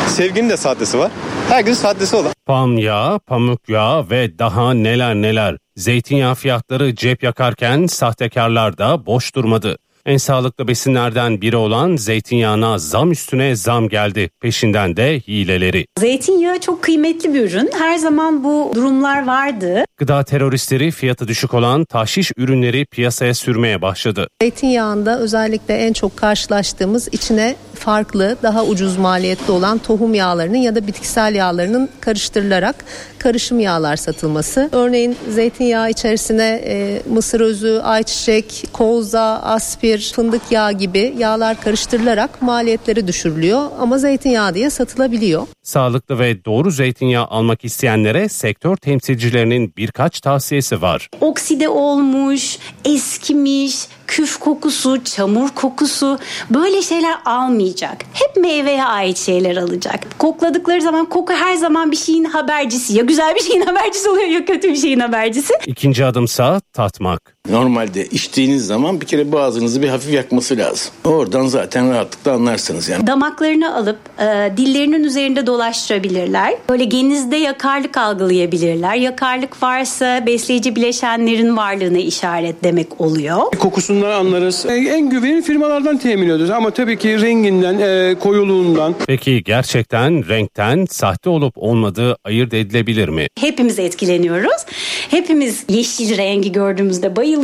[0.08, 1.12] Sevginin de sahtesi var.
[1.50, 2.32] Herkesin sahtesi olan.
[2.46, 5.58] Palm yağı, pamuk yağı ve daha neler neler.
[5.77, 9.77] Zeytinyağı fiyatları cep yakarken sahtekarlar da boş durmadı.
[10.05, 14.29] En sağlıklı besinlerden biri olan zeytinyağına zam üstüne zam geldi.
[14.41, 15.85] Peşinden de hileleri.
[15.99, 17.69] Zeytinyağı çok kıymetli bir ürün.
[17.77, 19.85] Her zaman bu durumlar vardı.
[19.97, 24.27] Gıda teröristleri fiyatı düşük olan tahşiş ürünleri piyasaya sürmeye başladı.
[24.41, 27.55] Zeytinyağında özellikle en çok karşılaştığımız içine
[27.86, 32.76] farklı, daha ucuz maliyetli olan tohum yağlarının ya da bitkisel yağlarının karıştırılarak
[33.19, 34.69] karışım yağlar satılması.
[34.71, 43.08] Örneğin zeytinyağı içerisine e, mısır özü, ayçiçek, kolza, aspir, fındık yağı gibi yağlar karıştırılarak maliyetleri
[43.08, 45.48] düşürülüyor ama zeytinyağı diye satılabiliyor.
[45.65, 51.10] Sağlıklı ve doğru zeytinyağı almak isteyenlere sektör temsilcilerinin birkaç tavsiyesi var.
[51.21, 53.75] Okside olmuş, eskimiş,
[54.08, 58.06] küf kokusu, çamur kokusu böyle şeyler almayacak.
[58.13, 60.19] Hep meyveye ait şeyler alacak.
[60.19, 62.97] Kokladıkları zaman koku her zaman bir şeyin habercisi.
[62.97, 65.54] Ya güzel bir şeyin habercisi oluyor ya kötü bir şeyin habercisi.
[65.65, 67.35] İkinci adımsa tatmak.
[67.49, 70.91] Normalde içtiğiniz zaman bir kere boğazınızı bir hafif yakması lazım.
[71.05, 73.08] Oradan zaten rahatlıkla anlarsınız yani.
[73.08, 76.53] Damaklarını alıp e, dillerinin üzerinde dolaştırabilirler.
[76.69, 78.95] Böyle genizde yakarlık algılayabilirler.
[78.95, 83.41] Yakarlık varsa besleyici bileşenlerin varlığına işaret demek oluyor.
[83.60, 84.65] Kokusundan anlarız.
[84.69, 88.95] En güvenilir firmalardan temin ediyoruz ama tabii ki renginden, e, koyuluğundan.
[89.08, 93.27] Peki gerçekten renkten sahte olup olmadığı ayırt edilebilir mi?
[93.39, 94.65] Hepimiz etkileniyoruz.
[95.10, 97.35] Hepimiz yeşil rengi gördüğümüzde bayılıyoruz.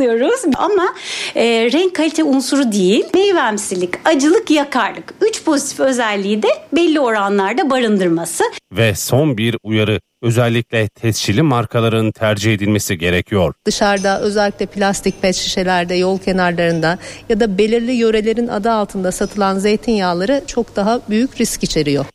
[0.56, 0.94] Ama
[1.34, 5.14] e, renk kalite unsuru değil, meyvemsilik, acılık, yakarlık.
[5.20, 8.44] Üç pozitif özelliği de belli oranlarda barındırması.
[8.72, 10.00] Ve son bir uyarı.
[10.22, 13.54] Özellikle tescilli markaların tercih edilmesi gerekiyor.
[13.66, 20.42] Dışarıda özellikle plastik pet şişelerde, yol kenarlarında ya da belirli yörelerin adı altında satılan zeytinyağları
[20.46, 22.06] çok daha büyük risk içeriyor.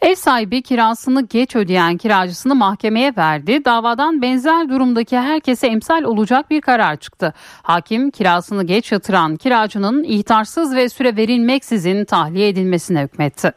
[0.00, 3.64] Ev sahibi kirasını geç ödeyen kiracısını mahkemeye verdi.
[3.64, 7.34] Davadan benzer durumdaki herkese emsal olacak bir karar çıktı.
[7.62, 13.52] Hakim kirasını geç yatıran kiracının ihtarsız ve süre verilmeksizin tahliye edilmesine hükmetti.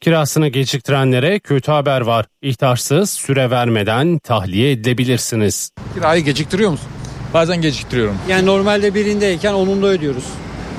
[0.00, 2.26] Kirasını geciktirenlere kötü haber var.
[2.42, 5.70] İhtarsız süre vermeden tahliye edilebilirsiniz.
[5.94, 6.88] Kirayı geciktiriyor musun?
[7.34, 8.18] Bazen geciktiriyorum.
[8.28, 10.24] Yani normalde birindeyken onunda ödüyoruz.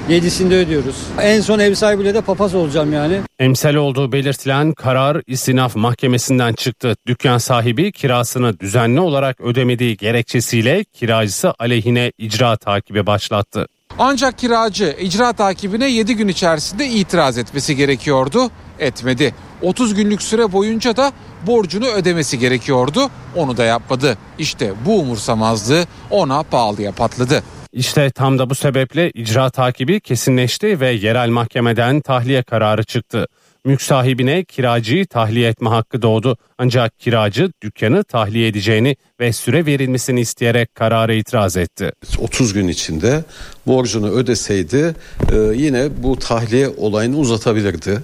[0.09, 0.95] Yedisinde ödüyoruz.
[1.21, 3.19] En son ev sahibiyle de papaz olacağım yani.
[3.39, 6.95] Emsal olduğu belirtilen karar istinaf mahkemesinden çıktı.
[7.07, 13.67] Dükkan sahibi kirasını düzenli olarak ödemediği gerekçesiyle kiracısı aleyhine icra takibi başlattı.
[13.99, 18.51] Ancak kiracı icra takibine 7 gün içerisinde itiraz etmesi gerekiyordu.
[18.79, 19.33] Etmedi.
[19.61, 21.11] 30 günlük süre boyunca da
[21.47, 23.09] borcunu ödemesi gerekiyordu.
[23.35, 24.17] Onu da yapmadı.
[24.39, 27.43] İşte bu umursamazlığı ona pahalıya patladı.
[27.73, 33.27] İşte tam da bu sebeple icra takibi kesinleşti ve yerel mahkemeden tahliye kararı çıktı.
[33.65, 36.37] Mülk sahibine kiracıyı tahliye etme hakkı doğdu.
[36.57, 41.91] Ancak kiracı dükkanı tahliye edeceğini ve süre verilmesini isteyerek karara itiraz etti.
[42.19, 43.23] 30 gün içinde
[43.67, 44.95] borcunu ödeseydi
[45.31, 48.03] e, yine bu tahliye olayını uzatabilirdi.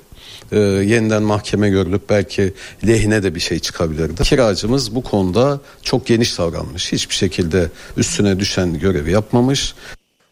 [0.56, 2.54] E, yeniden mahkeme görülüp belki
[2.88, 4.24] lehine de bir şey çıkabilirdi.
[4.24, 6.92] Kiracımız bu konuda çok geniş davranmış.
[6.92, 9.74] Hiçbir şekilde üstüne düşen görevi yapmamış.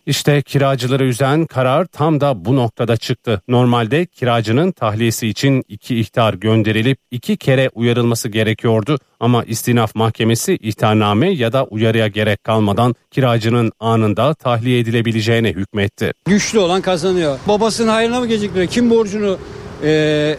[0.06, 3.42] İşte kiracıları üzen karar tam da bu noktada çıktı.
[3.48, 9.00] Normalde kiracının tahliyesi için iki ihtar gönderilip iki kere uyarılması gerekiyordu.
[9.20, 16.12] Ama istinaf mahkemesi ihtarname ya da uyarıya gerek kalmadan kiracının anında tahliye edilebileceğine hükmetti.
[16.26, 17.40] Güçlü olan kazanıyor.
[17.48, 18.68] Babasının hayrına mı geciktiriyor?
[18.68, 19.38] Kim borcunu
[19.84, 20.38] e,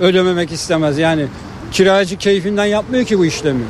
[0.00, 0.98] ödememek istemez?
[0.98, 1.26] Yani
[1.72, 3.62] kiracı keyfinden yapmıyor ki bu işlemi.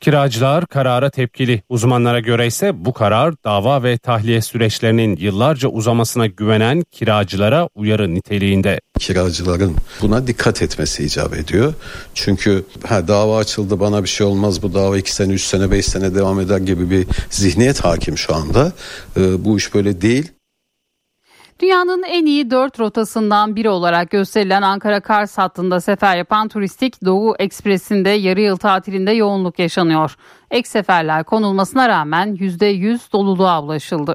[0.00, 1.62] Kiracılar karara tepkili.
[1.68, 8.80] Uzmanlara göre ise bu karar dava ve tahliye süreçlerinin yıllarca uzamasına güvenen kiracılara uyarı niteliğinde.
[8.98, 11.74] Kiracıların buna dikkat etmesi icap ediyor.
[12.14, 15.86] Çünkü ha, dava açıldı bana bir şey olmaz bu dava 2 sene 3 sene 5
[15.86, 18.72] sene devam eder gibi bir zihniyet hakim şu anda.
[19.16, 20.32] Ee, bu iş böyle değil.
[21.60, 27.36] Dünyanın en iyi dört rotasından biri olarak gösterilen Ankara Kars hattında sefer yapan turistik Doğu
[27.38, 30.16] Ekspresi'nde yarı yıl tatilinde yoğunluk yaşanıyor.
[30.50, 34.14] Ek seferler konulmasına rağmen %100 doluluğa ulaşıldı.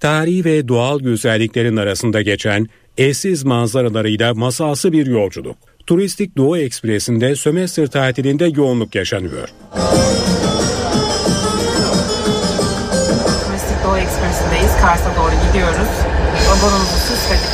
[0.00, 2.66] Tarihi ve doğal güzelliklerin arasında geçen
[2.98, 5.56] eşsiz manzaralarıyla masalsı bir yolculuk.
[5.86, 9.48] Turistik Doğu Ekspresi'nde sömestr tatilinde yoğunluk yaşanıyor.
[13.46, 14.76] Turistik Doğu Ekspresi'ndeyiz.
[14.82, 16.15] Kars'a doğru gidiyoruz.
[16.48, 17.46] Vagonumuzu süsledik.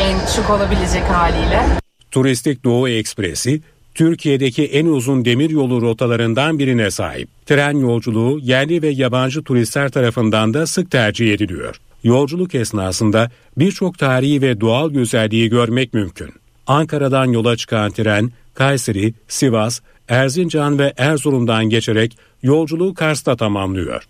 [0.00, 1.62] En şık olabilecek haliyle.
[2.10, 3.60] Turistik Doğu Ekspresi
[3.94, 7.28] Türkiye'deki en uzun demiryolu rotalarından birine sahip.
[7.46, 11.76] Tren yolculuğu yerli ve yabancı turistler tarafından da sık tercih ediliyor.
[12.02, 16.30] Yolculuk esnasında birçok tarihi ve doğal güzelliği görmek mümkün.
[16.66, 24.02] Ankara'dan yola çıkan tren Kayseri, Sivas, Erzincan ve Erzurum'dan geçerek yolculuğu Kars'ta tamamlıyor.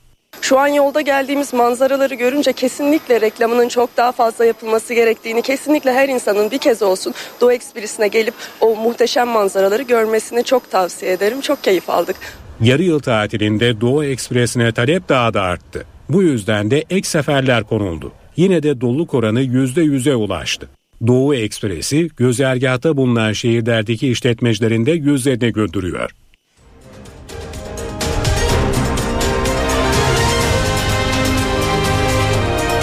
[0.51, 6.09] Şu an yolda geldiğimiz manzaraları görünce kesinlikle reklamının çok daha fazla yapılması gerektiğini, kesinlikle her
[6.09, 11.41] insanın bir kez olsun Doğu Ekspresi'ne gelip o muhteşem manzaraları görmesini çok tavsiye ederim.
[11.41, 12.17] Çok keyif aldık.
[12.61, 15.85] Yarı yıl tatilinde Doğu Ekspresi'ne talep daha da arttı.
[16.09, 18.13] Bu yüzden de ek seferler konuldu.
[18.37, 20.69] Yine de doluluk oranı %100'e ulaştı.
[21.07, 26.11] Doğu Ekspresi gözergahta bulunan şehirlerdeki işletmecilerin de yüzlerini güldürüyor.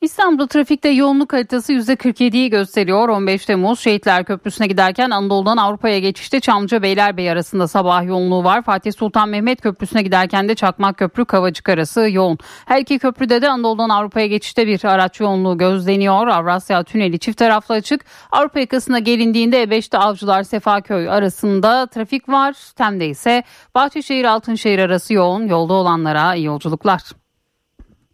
[0.00, 3.08] İstanbul'da trafikte yoğunluk haritası %47'yi gösteriyor.
[3.08, 8.62] 15 Temmuz Şehitler Köprüsü'ne giderken Anadolu'dan Avrupa'ya geçişte Çamlıca Beylerbeyi arasında sabah yoğunluğu var.
[8.62, 12.38] Fatih Sultan Mehmet Köprüsü'ne giderken de Çakmak Köprü Kavacık arası yoğun.
[12.66, 16.26] Her iki köprüde de Anadolu'dan Avrupa'ya geçişte bir araç yoğunluğu gözleniyor.
[16.26, 18.04] Avrasya Tüneli çift taraflı açık.
[18.32, 22.56] Avrupa yakasına gelindiğinde E5'te Avcılar Sefaköy arasında trafik var.
[22.76, 23.42] Tem'de ise
[23.74, 25.46] Bahçeşehir Altınşehir arası yoğun.
[25.46, 27.02] Yolda olanlara iyi yolculuklar.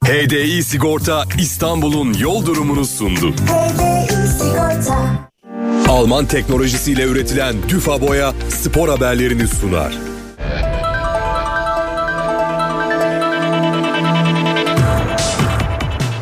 [0.05, 3.35] HDI Sigorta İstanbul'un yol durumunu sundu.
[5.89, 9.93] Alman teknolojisiyle üretilen Düfa Boya spor haberlerini sunar.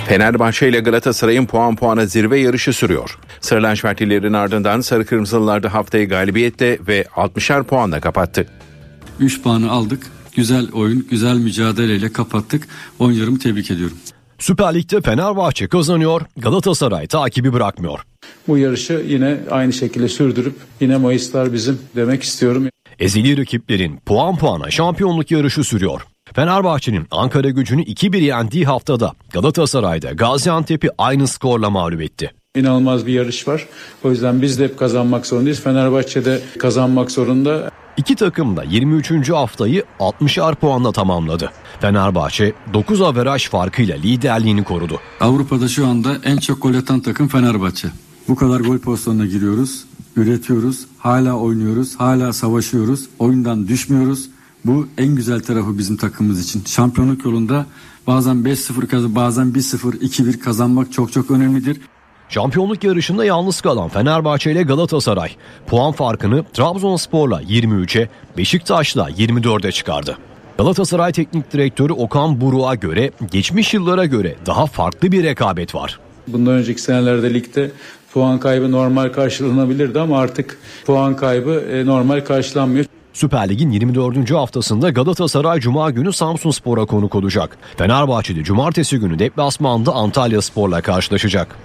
[0.09, 3.19] Fenerbahçe ile Galatasaray'ın puan puana zirve yarışı sürüyor.
[3.41, 8.47] Sarı lacivertlilerin ardından Sarı Kırmızılılar da haftayı galibiyetle ve 60'ar puanla kapattı.
[9.21, 10.07] 3 puanı aldık.
[10.37, 12.69] Güzel oyun, güzel mücadeleyle kapattık.
[12.99, 13.97] Oyuncularımı tebrik ediyorum.
[14.39, 18.01] Süper Lig'de Fenerbahçe kazanıyor, Galatasaray takibi bırakmıyor.
[18.49, 22.69] Bu yarışı yine aynı şekilde sürdürüp yine Mayıslar bizim demek istiyorum.
[22.99, 26.01] Ezeli rakiplerin puan puana şampiyonluk yarışı sürüyor.
[26.35, 32.31] Fenerbahçe'nin Ankara gücünü 2-1 yendiği haftada Galatasaray'da Gaziantep'i aynı skorla mağlup etti.
[32.57, 33.67] İnanılmaz bir yarış var.
[34.05, 35.61] O yüzden biz de hep kazanmak zorundayız.
[35.61, 37.71] Fenerbahçe de kazanmak zorunda.
[37.97, 39.31] İki takım da 23.
[39.31, 41.53] haftayı 60'ar puanla tamamladı.
[41.81, 45.01] Fenerbahçe 9 averaj farkıyla liderliğini korudu.
[45.21, 47.89] Avrupa'da şu anda en çok gol atan takım Fenerbahçe.
[48.29, 49.85] Bu kadar gol pozisyonuna giriyoruz.
[50.17, 54.29] üretiyoruz, hala oynuyoruz, hala savaşıyoruz, oyundan düşmüyoruz.
[54.65, 56.63] Bu en güzel tarafı bizim takımımız için.
[56.67, 57.67] Şampiyonluk yolunda
[58.07, 61.81] bazen 5-0 kazan, bazen 1-0, 2-1 kazanmak çok çok önemlidir.
[62.35, 65.31] Şampiyonluk yarışında yalnız kalan Fenerbahçe ile Galatasaray
[65.67, 70.19] puan farkını Trabzonspor'la 23'e, Beşiktaş'la 24'e çıkardı.
[70.59, 76.01] Galatasaray Teknik Direktörü Okan Buruk'a göre geçmiş yıllara göre daha farklı bir rekabet var.
[76.27, 77.71] Bundan önceki senelerde ligde
[78.13, 82.87] puan kaybı normal karşılanabilirdi ama artık puan kaybı e, normal karşılanmıyor.
[83.13, 84.31] Süper Lig'in 24.
[84.31, 87.59] haftasında Galatasaray Cuma günü Samsun Spor'a konuk olacak.
[87.77, 91.57] Fenerbahçe'de Cumartesi günü deplasmanda Antalya Spor'la karşılaşacak.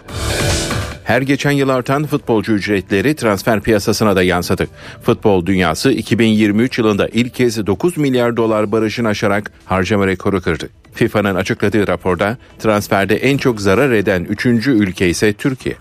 [1.04, 4.68] Her geçen yıl artan futbolcu ücretleri transfer piyasasına da yansıdı.
[5.04, 10.70] Futbol dünyası 2023 yılında ilk kez 9 milyar dolar barajını aşarak harcama rekoru kırdı.
[10.94, 14.46] FIFA'nın açıkladığı raporda transferde en çok zarar eden 3.
[14.46, 15.76] ülke ise Türkiye.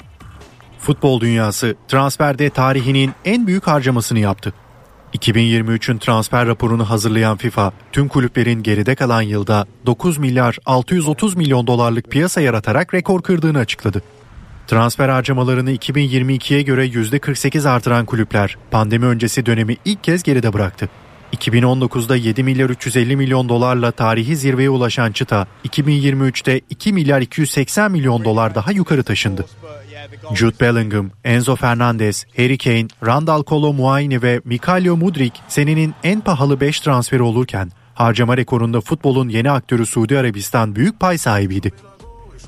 [0.79, 4.53] Futbol dünyası transferde tarihinin en büyük harcamasını yaptı.
[5.17, 12.11] 2023'ün transfer raporunu hazırlayan FIFA, tüm kulüplerin geride kalan yılda 9 milyar 630 milyon dolarlık
[12.11, 14.03] piyasa yaratarak rekor kırdığını açıkladı.
[14.67, 20.89] Transfer harcamalarını 2022'ye göre %48 artıran kulüpler pandemi öncesi dönemi ilk kez geride bıraktı.
[21.33, 28.25] 2019'da 7 milyar 350 milyon dolarla tarihi zirveye ulaşan çıta 2023'te 2 milyar 280 milyon
[28.25, 29.47] dolar daha yukarı taşındı.
[30.35, 36.61] Jude Bellingham, Enzo Fernandez, Harry Kane, Randall Kolo Muayni ve Mikhailo Mudrik senenin en pahalı
[36.61, 41.73] 5 transferi olurken harcama rekorunda futbolun yeni aktörü Suudi Arabistan büyük pay sahibiydi.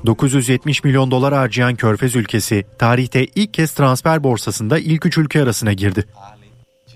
[0.06, 5.72] 970 milyon dolar harcayan Körfez ülkesi tarihte ilk kez transfer borsasında ilk üç ülke arasına
[5.72, 6.04] girdi.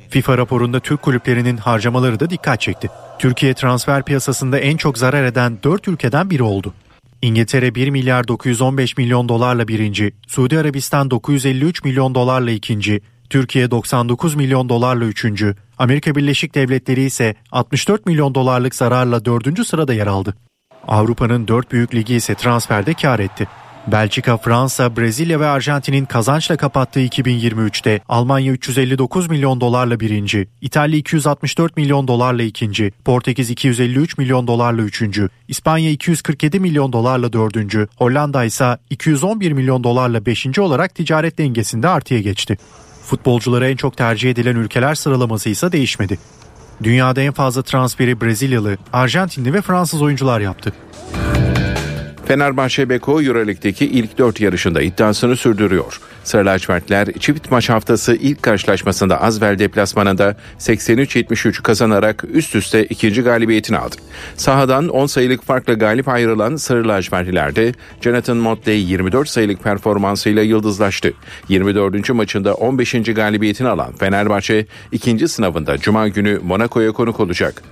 [0.08, 2.90] FIFA raporunda Türk kulüplerinin harcamaları da dikkat çekti.
[3.18, 6.74] Türkiye transfer piyasasında en çok zarar eden 4 ülkeden biri oldu.
[7.22, 13.00] İngiltere 1 milyar 915 milyon dolarla birinci, Suudi Arabistan 953 milyon dolarla ikinci,
[13.30, 19.94] Türkiye 99 milyon dolarla üçüncü, Amerika Birleşik Devletleri ise 64 milyon dolarlık zararla dördüncü sırada
[19.94, 20.34] yer aldı.
[20.88, 23.48] Avrupa'nın dört büyük ligi ise transferde kar etti.
[23.86, 31.76] Belçika, Fransa, Brezilya ve Arjantin'in kazançla kapattığı 2023'te Almanya 359 milyon dolarla birinci, İtalya 264
[31.76, 38.78] milyon dolarla ikinci, Portekiz 253 milyon dolarla üçüncü, İspanya 247 milyon dolarla dördüncü, Hollanda ise
[38.90, 42.58] 211 milyon dolarla beşinci olarak ticaret dengesinde artıya geçti.
[43.04, 46.18] Futbolcuları en çok tercih edilen ülkeler sıralaması ise değişmedi.
[46.82, 50.72] Dünyada en fazla transferi Brezilyalı, Arjantinli ve Fransız oyuncular yaptı.
[52.26, 56.00] Fenerbahçe Beko Euroleague'deki ilk dört yarışında iddiasını sürdürüyor.
[56.24, 63.78] Sarı lacivertler çift maç haftası ilk karşılaşmasında Azvel deplasmanında 83-73 kazanarak üst üste ikinci galibiyetini
[63.78, 63.96] aldı.
[64.36, 71.12] Sahadan 10 sayılık farkla galip ayrılan Sarı lacivertlilerde Jonathan Motley 24 sayılık performansıyla yıldızlaştı.
[71.48, 72.10] 24.
[72.10, 72.92] maçında 15.
[72.92, 77.62] galibiyetini alan Fenerbahçe ikinci sınavında Cuma günü Monaco'ya konuk olacak.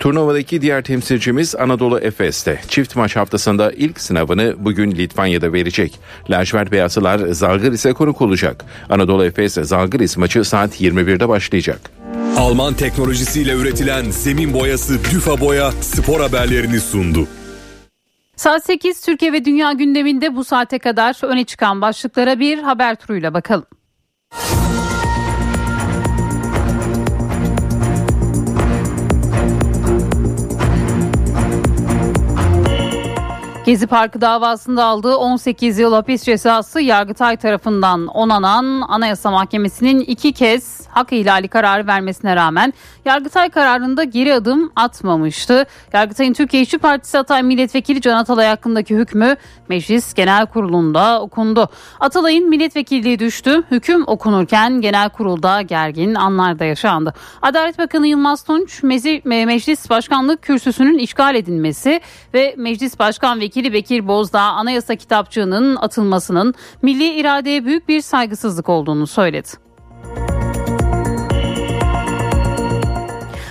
[0.00, 2.60] Turnuvadaki diğer temsilcimiz Anadolu Efes'te.
[2.68, 5.98] Çift maç haftasında ilk sınavını bugün Litvanya'da verecek.
[6.30, 8.64] Lacivert Beyazlılar Zalgiris'e konuk olacak.
[8.90, 11.90] Anadolu Efes Zalgiris maçı saat 21'de başlayacak.
[12.36, 17.28] Alman teknolojisiyle üretilen zemin boyası Düfa Boya spor haberlerini sundu.
[18.36, 23.34] Saat 8 Türkiye ve Dünya gündeminde bu saate kadar öne çıkan başlıklara bir haber turuyla
[23.34, 23.66] bakalım.
[33.70, 40.86] Gezi Parkı davasında aldığı 18 yıl hapis cezası Yargıtay tarafından onanan Anayasa Mahkemesi'nin iki kez
[40.88, 42.72] hak ihlali kararı vermesine rağmen
[43.04, 45.66] Yargıtay kararında geri adım atmamıştı.
[45.92, 49.36] Yargıtay'ın Türkiye İşçi Partisi Atay Milletvekili Can Atalay hakkındaki hükmü
[49.68, 51.68] Meclis Genel Kurulu'nda okundu.
[52.00, 53.62] Atalay'ın milletvekilliği düştü.
[53.70, 57.14] Hüküm okunurken genel kurulda gergin anlar da yaşandı.
[57.42, 58.82] Adalet Bakanı Yılmaz Tunç
[59.24, 62.00] Meclis Başkanlık kürsüsünün işgal edilmesi
[62.34, 69.06] ve Meclis Başkan Vekili Bekir Bozdağ anayasa kitapçığının atılmasının milli iradeye büyük bir saygısızlık olduğunu
[69.06, 69.48] söyledi.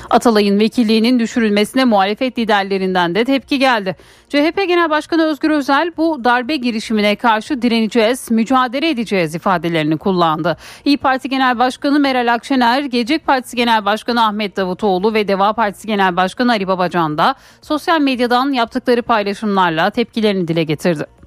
[0.09, 3.95] Atalay'ın vekilliğinin düşürülmesine muhalefet liderlerinden de tepki geldi.
[4.29, 10.57] CHP Genel Başkanı Özgür Özel bu darbe girişimine karşı direneceğiz, mücadele edeceğiz ifadelerini kullandı.
[10.85, 15.87] İyi Parti Genel Başkanı Meral Akşener, Gelecek Partisi Genel Başkanı Ahmet Davutoğlu ve Deva Partisi
[15.87, 21.18] Genel Başkanı Ali Babacan da sosyal medyadan yaptıkları paylaşımlarla tepkilerini dile getirdi.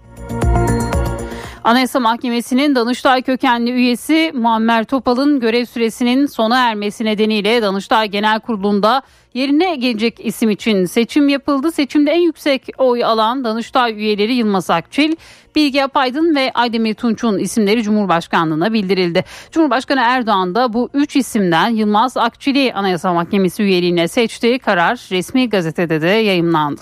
[1.64, 9.02] Anayasa Mahkemesi'nin Danıştay kökenli üyesi Muammer Topal'ın görev süresinin sona ermesi nedeniyle Danıştay Genel Kurulu'nda
[9.34, 11.72] yerine gelecek isim için seçim yapıldı.
[11.72, 15.16] Seçimde en yüksek oy alan Danıştay üyeleri Yılmaz Akçil,
[15.56, 19.24] Bilge Apaydın ve Aydemir Tunç'un isimleri Cumhurbaşkanlığına bildirildi.
[19.50, 26.02] Cumhurbaşkanı Erdoğan da bu üç isimden Yılmaz Akçil'i Anayasa Mahkemesi üyeliğine seçtiği karar resmi gazetede
[26.02, 26.80] de yayımlandı.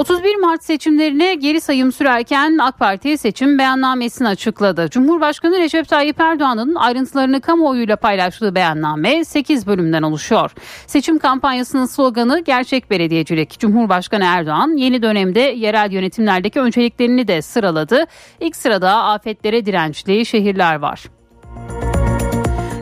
[0.00, 4.90] 31 Mart seçimlerine geri sayım sürerken AK Parti seçim beyannamesini açıkladı.
[4.90, 10.50] Cumhurbaşkanı Recep Tayyip Erdoğan'ın ayrıntılarını kamuoyuyla paylaştığı beyanname 8 bölümden oluşuyor.
[10.86, 13.58] Seçim kampanyasının sloganı gerçek belediyecilik.
[13.58, 18.04] Cumhurbaşkanı Erdoğan yeni dönemde yerel yönetimlerdeki önceliklerini de sıraladı.
[18.40, 21.19] İlk sırada afetlere dirençli şehirler var.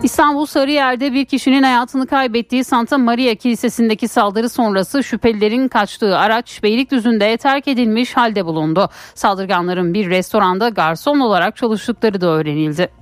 [0.03, 7.37] İstanbul Sarıyer'de bir kişinin hayatını kaybettiği Santa Maria Kilisesi'ndeki saldırı sonrası şüphelilerin kaçtığı araç Beylikdüzü'nde
[7.37, 8.89] terk edilmiş halde bulundu.
[9.15, 12.98] Saldırganların bir restoranda garson olarak çalıştıkları da öğrenildi.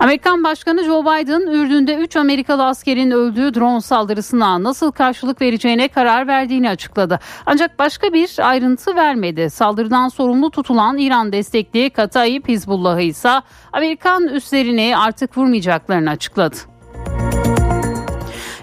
[0.00, 6.26] Amerikan Başkanı Joe Biden, Ürdün'de 3 Amerikalı askerin öldüğü drone saldırısına nasıl karşılık vereceğine karar
[6.26, 7.18] verdiğini açıkladı.
[7.46, 9.50] Ancak başka bir ayrıntı vermedi.
[9.50, 13.30] Saldırıdan sorumlu tutulan İran destekli Katayip Hizbullah'ı ise
[13.72, 16.56] Amerikan üslerini artık vurmayacaklarını açıkladı.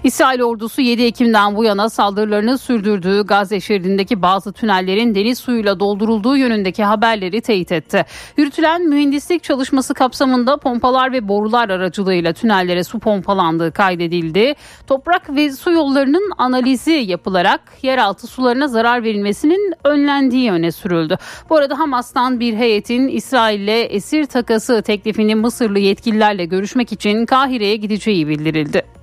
[0.06, 6.36] İsrail ordusu 7 Ekim'den bu yana saldırılarını sürdürdüğü Gazze şeridindeki bazı tünellerin deniz suyuyla doldurulduğu
[6.36, 8.04] yönündeki haberleri teyit etti.
[8.36, 14.54] Yürütülen mühendislik çalışması kapsamında pompalar ve borular aracılığıyla tünellere su pompalandığı kaydedildi.
[14.86, 21.16] Toprak ve su yollarının analizi yapılarak yeraltı sularına zarar verilmesinin önlendiği öne sürüldü.
[21.50, 28.28] Bu arada Hamas'tan bir heyetin İsrail'le esir takası teklifini Mısırlı yetkililerle görüşmek için Kahire'ye gideceği
[28.28, 28.96] bildirildi.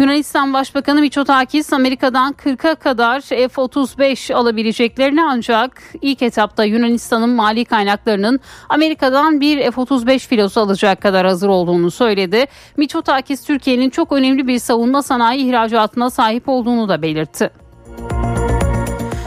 [0.00, 9.40] Yunanistan Başbakanı Mitsotakis Amerika'dan 40'a kadar F-35 alabileceklerini ancak ilk etapta Yunanistan'ın mali kaynaklarının Amerika'dan
[9.40, 12.44] bir F-35 filosu alacak kadar hazır olduğunu söyledi.
[12.76, 17.50] Mitsotakis Türkiye'nin çok önemli bir savunma sanayi ihracatına sahip olduğunu da belirtti.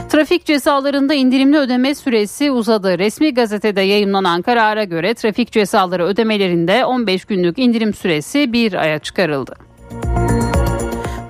[0.08, 2.98] Trafik cezalarında indirimli ödeme süresi uzadı.
[2.98, 9.56] Resmi gazetede yayınlanan karara göre trafik cezaları ödemelerinde 15 günlük indirim süresi bir aya çıkarıldı.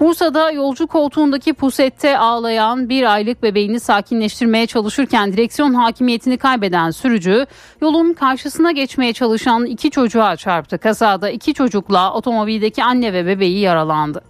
[0.03, 7.47] Bursa'da yolcu koltuğundaki pusette ağlayan bir aylık bebeğini sakinleştirmeye çalışırken direksiyon hakimiyetini kaybeden sürücü
[7.81, 10.79] yolun karşısına geçmeye çalışan iki çocuğa çarptı.
[10.79, 14.23] Kazada iki çocukla otomobildeki anne ve bebeği yaralandı.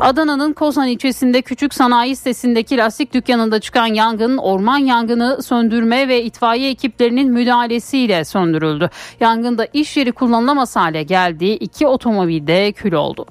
[0.00, 6.70] Adana'nın Kozan ilçesinde küçük sanayi sitesindeki lastik dükkanında çıkan yangın orman yangını söndürme ve itfaiye
[6.70, 8.90] ekiplerinin müdahalesiyle söndürüldü.
[9.20, 13.26] Yangında iş yeri kullanılamaz hale geldiği iki otomobilde kül oldu.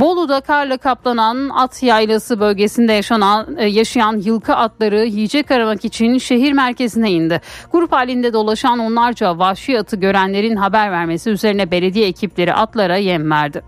[0.00, 6.52] Bolu'da karla kaplanan at yaylası bölgesinde yaşanan, e, yaşayan yılkı atları yiyecek aramak için şehir
[6.52, 7.40] merkezine indi.
[7.72, 13.62] Grup halinde dolaşan onlarca vahşi atı görenlerin haber vermesi üzerine belediye ekipleri atlara yem verdi.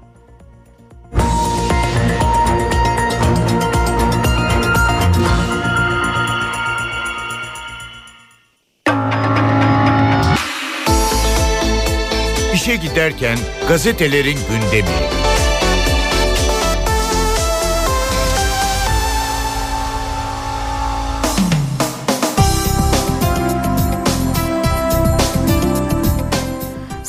[12.55, 15.22] İşe giderken gazetelerin gündemi.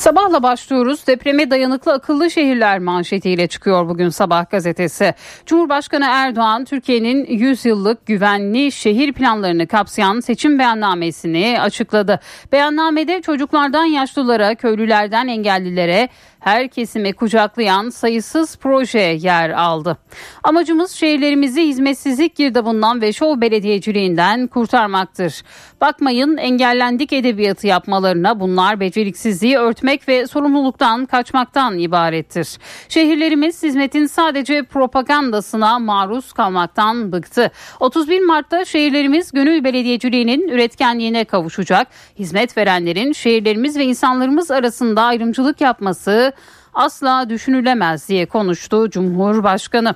[0.04, 1.06] Sabahla başlıyoruz.
[1.06, 5.14] Depreme dayanıklı akıllı şehirler manşetiyle çıkıyor bugün Sabah gazetesi.
[5.46, 12.20] Cumhurbaşkanı Erdoğan Türkiye'nin 100 yıllık güvenli şehir planlarını kapsayan seçim beyannamesini açıkladı.
[12.52, 16.08] Beyannamede çocuklardan yaşlılara, köylülerden engellilere,
[16.40, 19.98] her kesime kucaklayan sayısız proje yer aldı.
[20.42, 25.42] Amacımız şehirlerimizi hizmetsizlik girdabından ve şov belediyeciliğinden kurtarmaktır.
[25.84, 32.58] Bakmayın engellendik edebiyatı yapmalarına bunlar beceriksizliği örtmek ve sorumluluktan kaçmaktan ibarettir.
[32.88, 37.50] Şehirlerimiz hizmetin sadece propagandasına maruz kalmaktan bıktı.
[37.80, 41.88] 31 Mart'ta şehirlerimiz gönül belediyeciliğinin üretkenliğine kavuşacak.
[42.18, 46.32] Hizmet verenlerin şehirlerimiz ve insanlarımız arasında ayrımcılık yapması
[46.74, 49.94] asla düşünülemez diye konuştu Cumhurbaşkanı.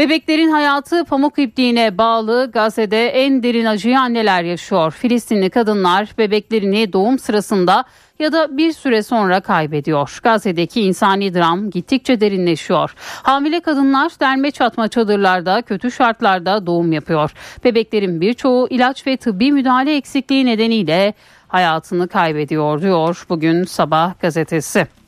[0.00, 4.90] Bebeklerin hayatı pamuk ipliğine bağlı Gazze'de en derin acıyı anneler yaşıyor.
[4.90, 7.84] Filistinli kadınlar bebeklerini doğum sırasında
[8.18, 10.18] ya da bir süre sonra kaybediyor.
[10.22, 12.94] Gazze'deki insani dram gittikçe derinleşiyor.
[13.22, 17.32] Hamile kadınlar derme çatma çadırlarda kötü şartlarda doğum yapıyor.
[17.64, 21.14] Bebeklerin birçoğu ilaç ve tıbbi müdahale eksikliği nedeniyle
[21.48, 24.99] hayatını kaybediyor diyor bugün sabah gazetesi.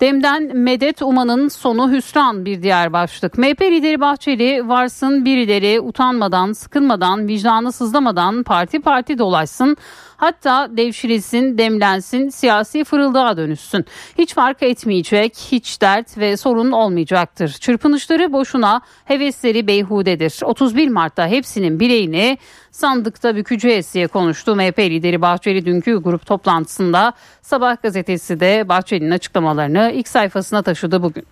[0.00, 3.38] Dem'den Medet Uman'ın sonu hüsran bir diğer başlık.
[3.38, 9.76] MHP lideri Bahçeli varsın birileri utanmadan, sıkılmadan, vicdanı sızlamadan parti parti dolaşsın.
[10.18, 13.84] Hatta devşirilsin, demlensin, siyasi fırıldağa dönüşsün.
[14.18, 17.48] Hiç fark etmeyecek, hiç dert ve sorun olmayacaktır.
[17.48, 20.38] Çırpınışları boşuna, hevesleri beyhudedir.
[20.42, 22.38] 31 Mart'ta hepsinin bileğini
[22.70, 24.56] sandıkta bükeceğiz diye konuştu.
[24.56, 27.12] MHP lideri Bahçeli dünkü grup toplantısında
[27.42, 31.24] Sabah gazetesi de Bahçeli'nin açıklamalarını ilk sayfasına taşıdı bugün.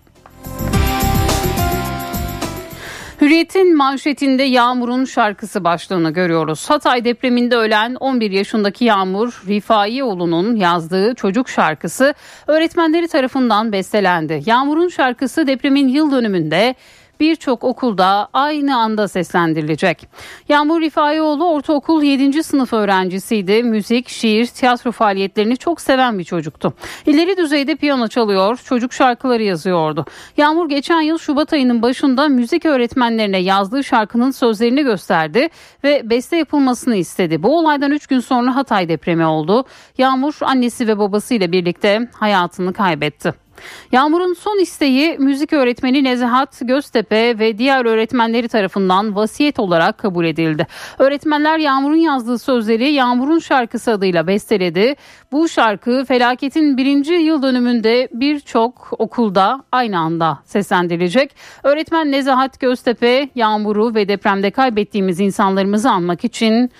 [3.27, 6.69] Hürriyet'in manşetinde Yağmur'un şarkısı başlığını görüyoruz.
[6.69, 12.13] Hatay depreminde ölen 11 yaşındaki Yağmur Rifaioğlu'nun yazdığı çocuk şarkısı
[12.47, 14.41] öğretmenleri tarafından bestelendi.
[14.45, 16.75] Yağmur'un şarkısı depremin yıl dönümünde
[17.19, 20.07] birçok okulda aynı anda seslendirilecek.
[20.49, 22.43] Yağmur Rifaioğlu ortaokul 7.
[22.43, 23.63] sınıf öğrencisiydi.
[23.63, 26.73] Müzik, şiir, tiyatro faaliyetlerini çok seven bir çocuktu.
[27.05, 30.05] İleri düzeyde piyano çalıyor, çocuk şarkıları yazıyordu.
[30.37, 35.49] Yağmur geçen yıl Şubat ayının başında müzik öğretmenlerine yazdığı şarkının sözlerini gösterdi
[35.83, 37.43] ve beste yapılmasını istedi.
[37.43, 39.65] Bu olaydan 3 gün sonra Hatay depremi oldu.
[39.97, 43.46] Yağmur annesi ve babasıyla birlikte hayatını kaybetti.
[43.91, 50.67] Yağmur'un son isteği müzik öğretmeni Nezahat Göztepe ve diğer öğretmenleri tarafından vasiyet olarak kabul edildi.
[50.99, 54.95] Öğretmenler Yağmur'un yazdığı sözleri Yağmur'un şarkısı adıyla besteledi.
[55.31, 61.35] Bu şarkı felaketin birinci yıl dönümünde birçok okulda aynı anda seslendirilecek.
[61.63, 66.71] Öğretmen Nezahat Göztepe Yağmur'u ve depremde kaybettiğimiz insanlarımızı anmak için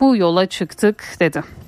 [0.00, 1.65] bu yola çıktık dedi.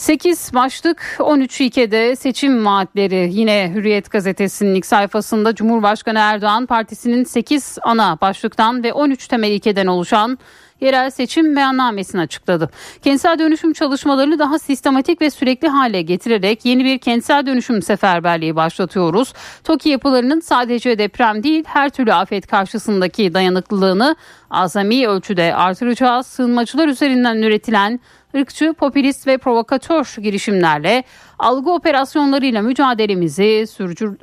[0.00, 3.30] 8 başlık 13 ilkede seçim vaatleri.
[3.32, 9.86] Yine Hürriyet gazetesinin ilk sayfasında Cumhurbaşkanı Erdoğan partisinin 8 ana başlıktan ve 13 temel ilkeden
[9.86, 10.38] oluşan
[10.80, 12.70] yerel seçim beyannamesini açıkladı.
[13.02, 19.32] Kentsel dönüşüm çalışmalarını daha sistematik ve sürekli hale getirerek yeni bir kentsel dönüşüm seferberliği başlatıyoruz.
[19.64, 24.16] TOKİ yapılarının sadece deprem değil her türlü afet karşısındaki dayanıklılığını
[24.50, 26.26] azami ölçüde artıracağız.
[26.26, 28.00] Sığınmacılar üzerinden üretilen
[28.36, 31.04] ırkçı, popülist ve provokatör girişimlerle
[31.38, 33.66] algı operasyonlarıyla mücadelemizi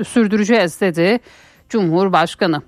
[0.04, 1.20] sürdüreceğiz dedi
[1.70, 2.62] Cumhurbaşkanı.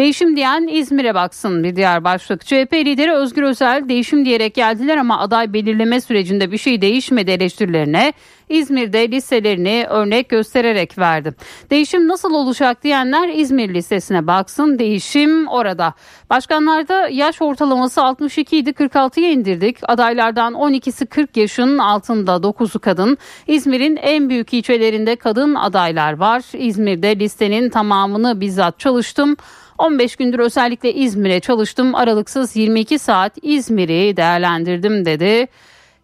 [0.00, 2.46] Değişim diyen İzmir'e baksın bir diğer başlık.
[2.46, 8.12] CHP lideri Özgür Özel değişim diyerek geldiler ama aday belirleme sürecinde bir şey değişmedi eleştirilerine
[8.48, 11.34] İzmir'de listelerini örnek göstererek verdi.
[11.70, 14.78] Değişim nasıl olacak diyenler İzmir listesine baksın.
[14.78, 15.94] Değişim orada.
[16.30, 19.76] Başkanlarda yaş ortalaması 62 idi 46'ya indirdik.
[19.82, 23.18] Adaylardan 12'si 40 yaşın altında 9'u kadın.
[23.46, 26.42] İzmir'in en büyük ilçelerinde kadın adaylar var.
[26.52, 29.36] İzmir'de listenin tamamını bizzat çalıştım.
[29.80, 31.94] 15 gündür özellikle İzmir'e çalıştım.
[31.94, 35.48] Aralıksız 22 saat İzmir'i değerlendirdim dedi.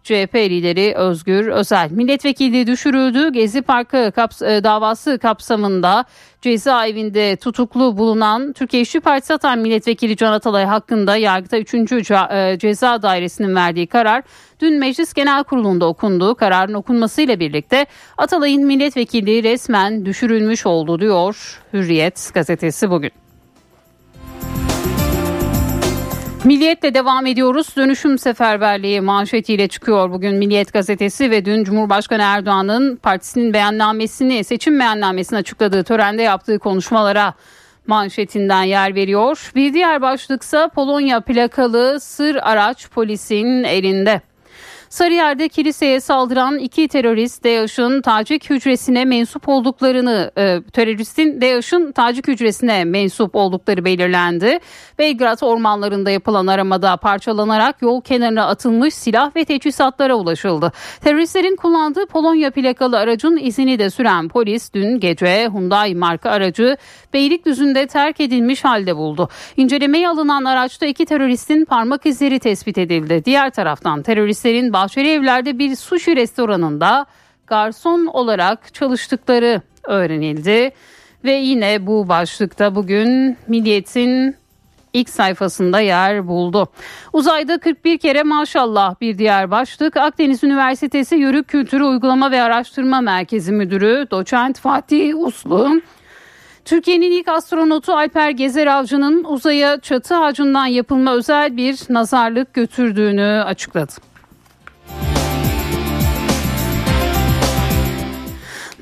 [0.03, 1.91] CHP lideri Özgür Özel.
[1.91, 3.33] Milletvekili düşürüldü.
[3.33, 6.05] Gezi Parkı kaps e, davası kapsamında
[6.43, 11.75] cezaevinde tutuklu bulunan Türkiye İşçi Partisi Hatay Milletvekili Can Atalay hakkında yargıta 3.
[11.75, 14.23] E, ceza Dairesi'nin verdiği karar
[14.61, 16.35] dün Meclis Genel Kurulu'nda okundu.
[16.35, 17.87] Kararın okunmasıyla birlikte
[18.19, 23.26] Atalay'ın milletvekili resmen düşürülmüş oldu diyor Hürriyet gazetesi bugün.
[26.47, 27.77] Milliyetle devam ediyoruz.
[27.77, 35.39] Dönüşüm seferberliği manşetiyle çıkıyor bugün Milliyet gazetesi ve dün Cumhurbaşkanı Erdoğan'ın partisinin beyannamesini, seçim beyannamesini
[35.39, 37.35] açıkladığı törende yaptığı konuşmalara
[37.87, 39.51] manşetinden yer veriyor.
[39.55, 44.21] Bir diğer başlıksa Polonya plakalı sır araç polisin elinde.
[44.89, 52.85] Sarıyer'de kiliseye saldıran iki terörist DAEŞ'ın Tacik hücresine mensup olduklarını, e, teröristin DAEŞ'ın Tacik hücresine
[52.85, 54.59] mensup oldukları belirlendi.
[54.99, 60.73] Belgrad ormanlarında yapılan aramada parçalanarak yol kenarına atılmış silah ve teçhizatlara ulaşıldı.
[61.01, 66.77] Teröristlerin kullandığı Polonya plakalı aracın izini de süren polis dün gece Hyundai marka aracı
[67.13, 69.29] Beylikdüzü'nde terk edilmiş halde buldu.
[69.57, 73.23] İncelemeye alınan araçta iki teröristin parmak izleri tespit edildi.
[73.25, 77.07] Diğer taraftan teröristlerin Bahçeli Evler'de bir sushi restoranında
[77.47, 80.71] garson olarak çalıştıkları öğrenildi.
[81.25, 84.37] Ve yine bu başlıkta bugün Milliyet'in
[84.93, 86.69] ilk sayfasında yer buldu.
[87.13, 89.97] Uzayda 41 kere maşallah bir diğer başlık.
[89.97, 95.81] Akdeniz Üniversitesi Yörük Kültürü Uygulama ve Araştırma Merkezi Müdürü Doçent Fatih Uslu
[96.65, 103.93] Türkiye'nin ilk astronotu Alper Gezer Avcı'nın uzaya çatı ağacından yapılma özel bir nazarlık götürdüğünü açıkladı.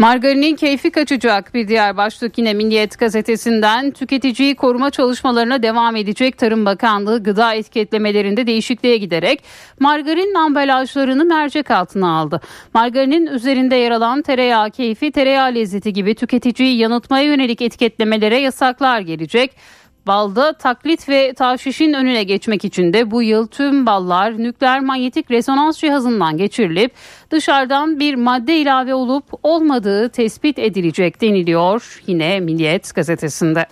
[0.04, 6.64] Margarinin keyfi kaçacak bir diğer başlık yine Milliyet gazetesinden tüketiciyi koruma çalışmalarına devam edecek Tarım
[6.66, 9.44] Bakanlığı gıda etiketlemelerinde değişikliğe giderek
[9.80, 12.40] margarin ambalajlarını mercek altına aldı.
[12.74, 19.56] Margarinin üzerinde yer alan tereyağı keyfi, tereyağı lezzeti gibi tüketiciyi yanıltmaya yönelik etiketlemelere yasaklar gelecek.
[20.06, 25.78] Balda taklit ve taşişin önüne geçmek için de bu yıl tüm ballar nükleer manyetik rezonans
[25.78, 26.92] cihazından geçirilip
[27.30, 33.66] dışarıdan bir madde ilave olup olmadığı tespit edilecek deniliyor yine Milliyet gazetesinde.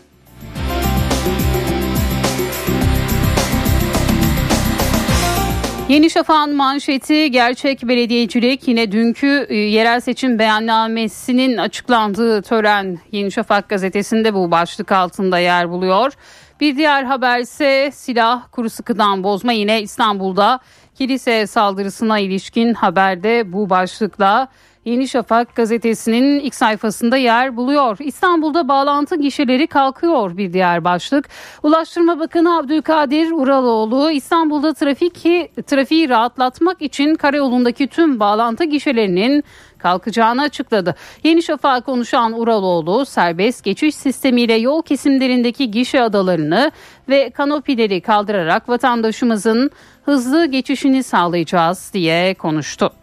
[5.92, 13.68] Yeni Şafak'ın manşeti gerçek belediyecilik yine dünkü e, yerel seçim beyannamesinin açıklandığı tören Yeni Şafak
[13.68, 16.12] gazetesinde bu başlık altında yer buluyor.
[16.60, 20.60] Bir diğer haber ise silah kuru sıkıdan bozma yine İstanbul'da
[20.94, 24.48] kilise saldırısına ilişkin haberde bu başlıkla
[24.84, 27.96] Yeni Şafak gazetesinin ilk sayfasında yer buluyor.
[28.00, 31.28] İstanbul'da bağlantı gişeleri kalkıyor bir diğer başlık.
[31.62, 35.22] Ulaştırma Bakanı Abdülkadir Uraloğlu İstanbul'da trafik
[35.66, 39.44] trafiği rahatlatmak için karayolundaki tüm bağlantı gişelerinin
[39.78, 40.94] kalkacağını açıkladı.
[41.24, 46.70] Yeni Şafak konuşan Uraloğlu serbest geçiş sistemiyle yol kesimlerindeki gişe adalarını
[47.08, 49.70] ve kanopileri kaldırarak vatandaşımızın
[50.04, 53.01] hızlı geçişini sağlayacağız diye konuştu.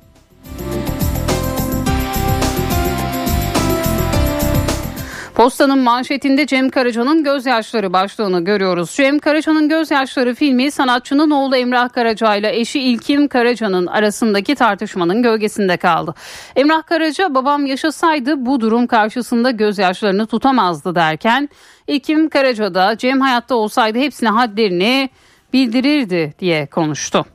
[5.40, 8.92] Postanın manşetinde Cem Karaca'nın gözyaşları başlığını görüyoruz.
[8.92, 15.78] Cem Karaca'nın gözyaşları filmi sanatçının oğlu Emrah Karaca ile eşi İlkim Karaca'nın arasındaki tartışmanın gölgesinde
[15.78, 16.16] kaldı.
[16.56, 21.50] Emrah Karaca babam yaşasaydı bu durum karşısında gözyaşlarını tutamazdı derken
[21.88, 25.10] İlkim Karaca da Cem hayatta olsaydı hepsine hadlerini
[25.54, 27.26] bildirirdi diye konuştu.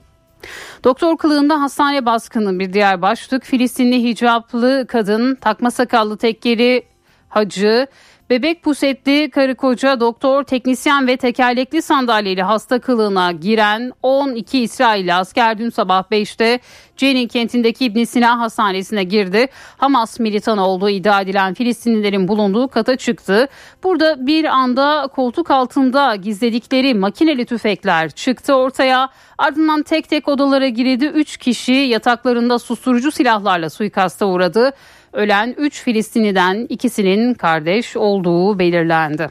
[0.84, 3.44] Doktor kılığında hastane baskını bir diğer başlık.
[3.44, 6.93] Filistinli hicaplı kadın takma sakallı tekkeri
[7.34, 7.86] hacı,
[8.30, 15.58] bebek pusetli karı koca doktor, teknisyen ve tekerlekli sandalyeli hasta kılığına giren 12 İsrail asker
[15.58, 16.60] dün sabah 5'te
[16.96, 19.46] Cenin kentindeki İbn Sina Hastanesi'ne girdi.
[19.76, 23.48] Hamas militanı olduğu iddia edilen Filistinlilerin bulunduğu kata çıktı.
[23.82, 29.08] Burada bir anda koltuk altında gizledikleri makineli tüfekler çıktı ortaya.
[29.38, 31.06] Ardından tek tek odalara girildi.
[31.06, 34.72] 3 kişi yataklarında susturucu silahlarla suikasta uğradı.
[35.14, 39.30] Ölen 3 Filistinliden ikisinin kardeş olduğu belirlendi.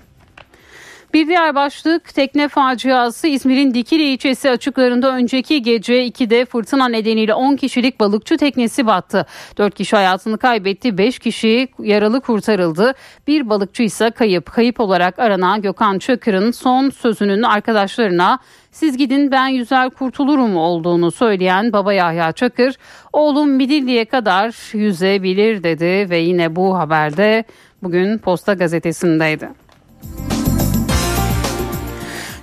[1.13, 7.55] Bir diğer başlık tekne faciası İzmir'in Dikili ilçesi açıklarında önceki gece 2'de fırtına nedeniyle 10
[7.55, 9.25] kişilik balıkçı teknesi battı.
[9.57, 12.93] 4 kişi hayatını kaybetti 5 kişi yaralı kurtarıldı.
[13.27, 14.51] Bir balıkçı ise kayıp.
[14.51, 18.39] Kayıp olarak aranan Gökhan Çakır'ın son sözünün arkadaşlarına
[18.71, 22.75] siz gidin ben yüzer kurtulurum olduğunu söyleyen baba Yahya Çakır
[23.13, 27.43] oğlum Midilli'ye kadar yüzebilir dedi ve yine bu haberde
[27.83, 29.62] bugün Posta gazetesindeydi.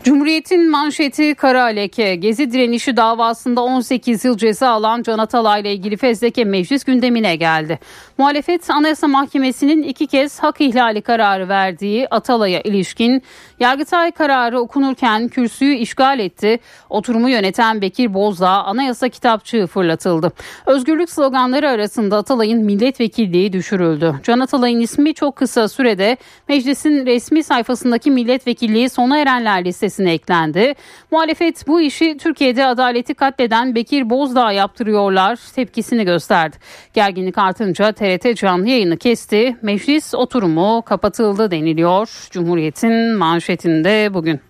[0.04, 2.14] Cumhuriyet'in manşeti kara leke.
[2.14, 7.78] Gezi direnişi davasında 18 yıl ceza alan Can Atalay ile ilgili fezleke meclis gündemine geldi.
[8.18, 13.22] Muhalefet Anayasa Mahkemesi'nin iki kez hak ihlali kararı verdiği Atalay'a ilişkin
[13.60, 16.58] Yargıtay kararı okunurken kürsüyü işgal etti.
[16.90, 20.32] Oturumu yöneten Bekir Bozdağ anayasa kitapçığı fırlatıldı.
[20.66, 24.14] Özgürlük sloganları arasında Atalay'ın milletvekilliği düşürüldü.
[24.22, 26.16] Can Atalay'ın ismi çok kısa sürede
[26.48, 30.74] meclisin resmi sayfasındaki milletvekilliği sona erenler listesine eklendi.
[31.10, 36.56] Muhalefet bu işi Türkiye'de adaleti katleden Bekir Bozdağ yaptırıyorlar tepkisini gösterdi.
[36.94, 39.56] Gerginlik artınca TRT canlı yayını kesti.
[39.62, 42.28] Meclis oturumu kapatıldı deniliyor.
[42.30, 44.40] Cumhuriyet'in manşetinde bugün.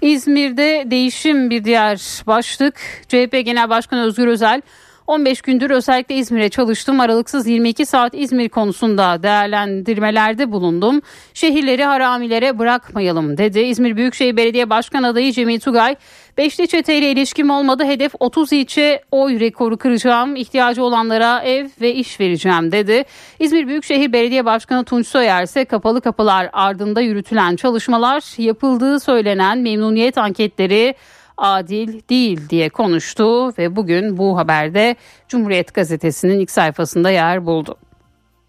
[0.00, 2.74] İzmir'de değişim bir diğer başlık.
[3.08, 4.62] CHP Genel Başkanı Özgür Özel
[5.08, 7.00] 15 gündür özellikle İzmir'e çalıştım.
[7.00, 11.00] Aralıksız 22 saat İzmir konusunda değerlendirmelerde bulundum.
[11.34, 13.60] Şehirleri haramilere bırakmayalım dedi.
[13.60, 15.96] İzmir Büyükşehir Belediye Başkan adayı Cemil Tugay,
[16.38, 17.84] Beşli çeteyle ilişkim olmadı.
[17.84, 20.36] Hedef 30 ilçe oy rekoru kıracağım.
[20.36, 23.04] İhtiyacı olanlara ev ve iş vereceğim dedi.
[23.40, 30.18] İzmir Büyükşehir Belediye Başkanı Tunç Soyer ise kapalı kapılar ardında yürütülen çalışmalar yapıldığı söylenen memnuniyet
[30.18, 30.94] anketleri
[31.38, 34.96] adil değil diye konuştu ve bugün bu haberde
[35.28, 37.76] Cumhuriyet Gazetesi'nin ilk sayfasında yer buldu.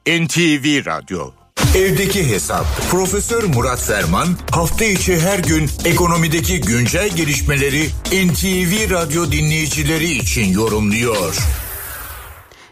[0.08, 1.20] NTV Radyo
[1.78, 7.84] Evdeki Hesap Profesör Murat Ferman hafta içi her gün ekonomideki güncel gelişmeleri
[8.26, 11.34] NTV Radyo dinleyicileri için yorumluyor.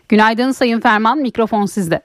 [0.10, 2.02] Günaydın Sayın Ferman mikrofon sizde.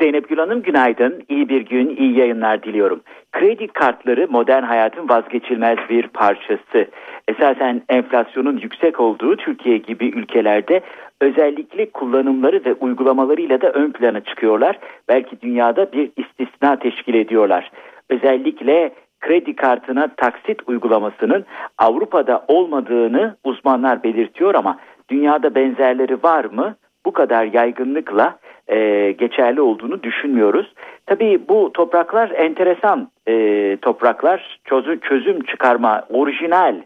[0.00, 1.24] Zeynep Gül Hanım günaydın.
[1.28, 3.00] İyi bir gün, iyi yayınlar diliyorum.
[3.32, 6.90] Kredi kartları modern hayatın vazgeçilmez bir parçası.
[7.28, 10.80] Esasen enflasyonun yüksek olduğu Türkiye gibi ülkelerde
[11.20, 14.78] özellikle kullanımları ve uygulamalarıyla da ön plana çıkıyorlar.
[15.08, 17.70] Belki dünyada bir istisna teşkil ediyorlar.
[18.10, 21.44] Özellikle kredi kartına taksit uygulamasının
[21.78, 26.76] Avrupa'da olmadığını uzmanlar belirtiyor ama dünyada benzerleri var mı?
[27.06, 30.74] Bu kadar yaygınlıkla e, geçerli olduğunu düşünmüyoruz.
[31.06, 36.76] Tabii bu topraklar enteresan e, topraklar çözüm, çözüm çıkarma orijinal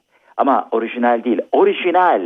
[0.40, 2.22] ama orijinal değil orijinal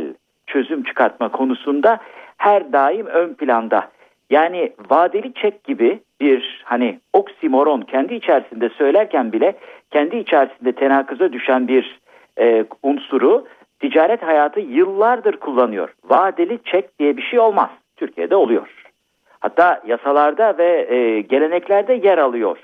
[0.47, 1.99] çözüm çıkartma konusunda
[2.37, 3.89] her daim ön planda.
[4.29, 9.55] Yani vadeli çek gibi bir hani oksimoron kendi içerisinde söylerken bile
[9.91, 11.99] kendi içerisinde tenakıza düşen bir
[12.39, 13.47] e, unsuru
[13.79, 15.89] ticaret hayatı yıllardır kullanıyor.
[16.03, 17.69] Vadeli çek diye bir şey olmaz.
[17.95, 18.67] Türkiye'de oluyor.
[19.39, 22.57] Hatta yasalarda ve e, geleneklerde yer alıyor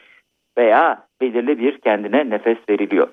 [0.57, 3.07] veya belirli bir kendine nefes veriliyor.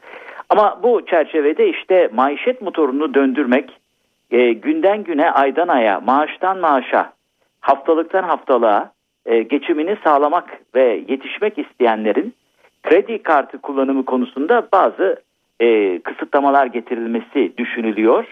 [0.51, 3.80] Ama bu çerçevede işte maişet motorunu döndürmek,
[4.30, 7.12] e, günden güne, aydan aya, maaştan maaşa,
[7.61, 8.92] haftalıktan haftalığa
[9.26, 12.34] e, geçimini sağlamak ve yetişmek isteyenlerin
[12.82, 15.22] kredi kartı kullanımı konusunda bazı
[15.61, 18.24] e, kısıtlamalar getirilmesi düşünülüyor.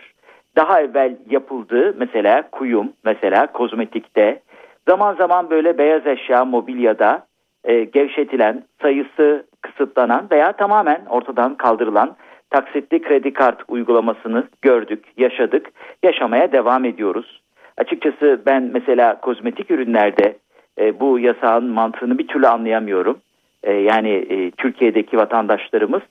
[0.56, 4.40] Daha evvel yapıldığı mesela kuyum, mesela kozmetikte,
[4.88, 7.26] zaman zaman böyle beyaz eşya, mobilyada
[7.66, 12.16] e, gevşetilen, sayısı kısıtlanan veya tamamen ortadan kaldırılan
[12.50, 15.70] taksitli kredi kart uygulamasını gördük, yaşadık,
[16.02, 17.40] yaşamaya devam ediyoruz.
[17.76, 20.36] Açıkçası ben mesela kozmetik ürünlerde
[20.78, 23.18] e, bu yasağın mantığını bir türlü anlayamıyorum.
[23.62, 26.02] E, yani e, Türkiye'deki vatandaşlarımız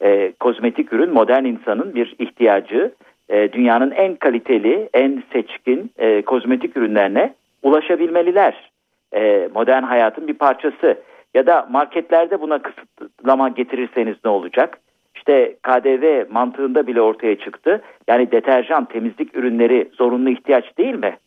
[0.00, 2.92] e, kozmetik ürün modern insanın bir ihtiyacı.
[3.28, 8.70] E, dünyanın en kaliteli, en seçkin e, kozmetik ürünlerine ulaşabilmeliler.
[9.14, 10.98] E, modern hayatın bir parçası.
[11.34, 14.78] Ya da marketlerde buna kısıtlama getirirseniz ne olacak?
[15.14, 17.82] İşte KDV mantığında bile ortaya çıktı.
[18.08, 21.18] Yani deterjan, temizlik ürünleri zorunlu ihtiyaç değil mi?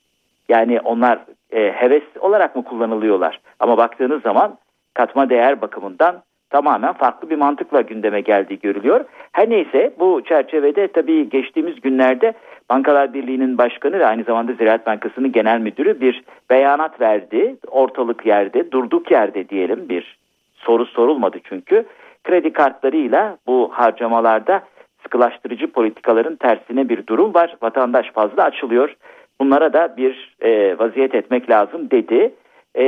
[0.50, 1.20] Yani onlar
[1.52, 3.40] e, heves olarak mı kullanılıyorlar?
[3.60, 4.58] Ama baktığınız zaman
[4.94, 9.06] katma değer bakımından tamamen farklı bir mantıkla gündeme geldiği görülüyor.
[9.32, 12.34] Her neyse bu çerçevede tabii geçtiğimiz günlerde
[12.70, 17.56] Bankalar Birliği'nin başkanı ve aynı zamanda Ziraat Bankası'nın genel müdürü bir beyanat verdi.
[17.68, 20.18] Ortalık yerde, durduk yerde diyelim bir
[20.56, 21.86] soru sorulmadı çünkü.
[22.24, 24.62] Kredi kartlarıyla bu harcamalarda
[25.04, 27.58] sıkılaştırıcı politikaların tersine bir durum var.
[27.62, 28.96] Vatandaş fazla açılıyor.
[29.42, 32.34] Bunlara da bir e, vaziyet etmek lazım dedi.
[32.76, 32.86] E,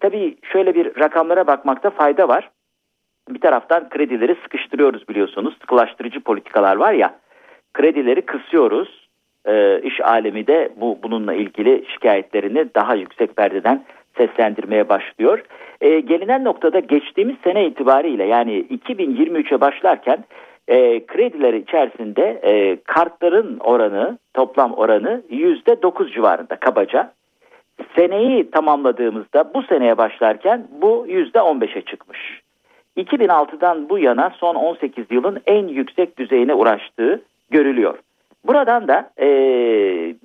[0.00, 2.50] tabii şöyle bir rakamlara bakmakta fayda var.
[3.28, 5.54] Bir taraftan kredileri sıkıştırıyoruz biliyorsunuz.
[5.60, 7.14] Sıkılaştırıcı politikalar var ya.
[7.74, 9.08] Kredileri kısıyoruz.
[9.46, 13.84] E, iş alemi de bu bununla ilgili şikayetlerini daha yüksek perdeden
[14.16, 15.44] seslendirmeye başlıyor.
[15.80, 20.24] E, gelinen noktada geçtiğimiz sene itibariyle yani 2023'e başlarken
[20.68, 27.12] e, krediler içerisinde e, kartların oranı toplam oranı yüzde dokuz civarında kabaca.
[27.96, 32.43] Seneyi tamamladığımızda bu seneye başlarken bu yüzde on beşe çıkmış.
[32.96, 37.98] 2006'dan bu yana son 18 yılın en yüksek düzeyine uğraştığı görülüyor.
[38.46, 39.26] Buradan da e,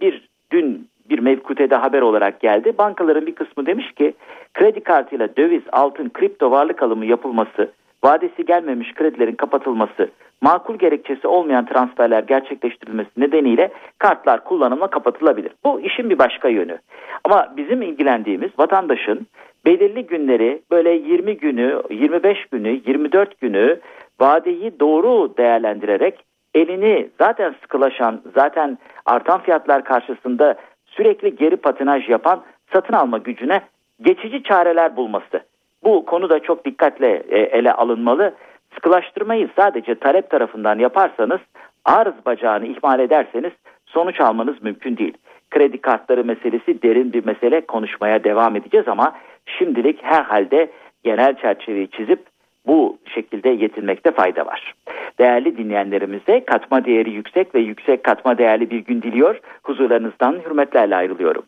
[0.01, 2.73] bir dün bir mevkutede haber olarak geldi.
[2.77, 4.13] Bankaların bir kısmı demiş ki
[4.53, 7.71] kredi kartıyla döviz, altın, kripto varlık alımı yapılması,
[8.03, 10.09] vadesi gelmemiş kredilerin kapatılması,
[10.41, 15.51] makul gerekçesi olmayan transferler gerçekleştirilmesi nedeniyle kartlar kullanıma kapatılabilir.
[15.65, 16.77] Bu işin bir başka yönü.
[17.23, 19.27] Ama bizim ilgilendiğimiz vatandaşın
[19.65, 23.79] belirli günleri böyle 20 günü, 25 günü, 24 günü
[24.19, 30.55] vadeyi doğru değerlendirerek elini zaten sıkılaşan, zaten artan fiyatlar karşısında
[30.85, 32.43] sürekli geri patinaj yapan
[32.73, 33.61] satın alma gücüne
[34.01, 35.41] geçici çareler bulması.
[35.83, 38.33] Bu konu da çok dikkatle e, ele alınmalı.
[38.73, 41.39] Sıkılaştırmayı sadece talep tarafından yaparsanız
[41.85, 43.51] arz bacağını ihmal ederseniz
[43.85, 45.13] sonuç almanız mümkün değil.
[45.51, 49.15] Kredi kartları meselesi derin bir mesele konuşmaya devam edeceğiz ama
[49.45, 50.71] şimdilik herhalde
[51.03, 52.25] genel çerçeveyi çizip
[52.67, 54.73] bu şekilde yetinmekte fayda var.
[55.19, 59.39] Değerli dinleyenlerimize katma değeri yüksek ve yüksek katma değerli bir gün diliyor.
[59.63, 61.43] Huzurlarınızdan hürmetlerle ayrılıyorum.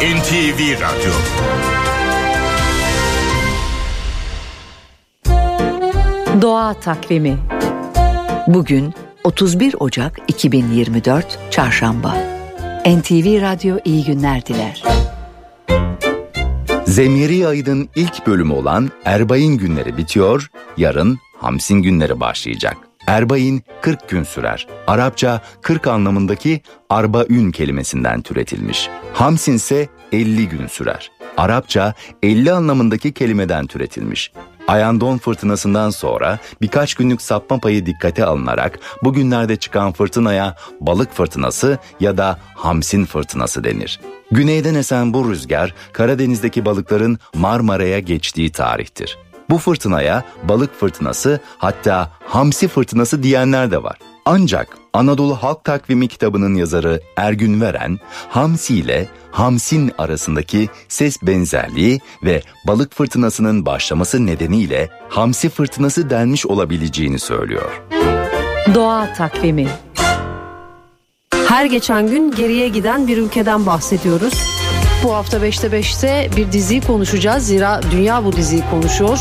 [0.00, 1.12] NTV Radyo
[6.42, 7.38] Doğa takvimi.
[8.46, 12.16] Bugün 31 Ocak 2024 Çarşamba.
[12.86, 14.82] NTV Radyo iyi günler diler.
[16.86, 22.76] Zemyeri ayının ilk bölümü olan Erbay'ın günleri bitiyor, yarın Hamsin günleri başlayacak.
[23.06, 24.66] Erbay'ın 40 gün sürer.
[24.86, 26.60] Arapça 40 anlamındaki
[26.90, 28.88] arbaün kelimesinden türetilmiş.
[29.12, 31.10] Hamsin ise 50 gün sürer.
[31.36, 34.32] Arapça 50 anlamındaki kelimeden türetilmiş.
[34.68, 42.18] Ayandon fırtınasından sonra birkaç günlük sapma payı dikkate alınarak bugünlerde çıkan fırtınaya balık fırtınası ya
[42.18, 44.00] da hamsin fırtınası denir.
[44.30, 49.18] Güneyden esen bu rüzgar Karadeniz'deki balıkların Marmara'ya geçtiği tarihtir.
[49.50, 53.98] Bu fırtınaya balık fırtınası hatta hamsi fırtınası diyenler de var.
[54.30, 57.98] Ancak Anadolu Halk Takvimi kitabının yazarı Ergün Veren,
[58.28, 67.18] hamsi ile hamsin arasındaki ses benzerliği ve balık fırtınasının başlaması nedeniyle hamsi fırtınası denmiş olabileceğini
[67.18, 67.82] söylüyor.
[68.74, 69.68] Doğa takvimi
[71.48, 74.34] her geçen gün geriye giden bir ülkeden bahsediyoruz.
[75.04, 77.46] Bu hafta 5'te 5'te bir diziyi konuşacağız.
[77.46, 79.18] Zira dünya bu diziyi konuşuyor.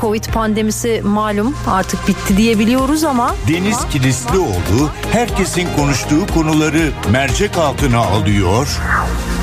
[0.00, 3.34] Covid pandemisi malum artık bitti diyebiliyoruz ama...
[3.48, 8.80] Deniz Kilislioğlu herkesin konuştuğu konuları mercek altına alıyor.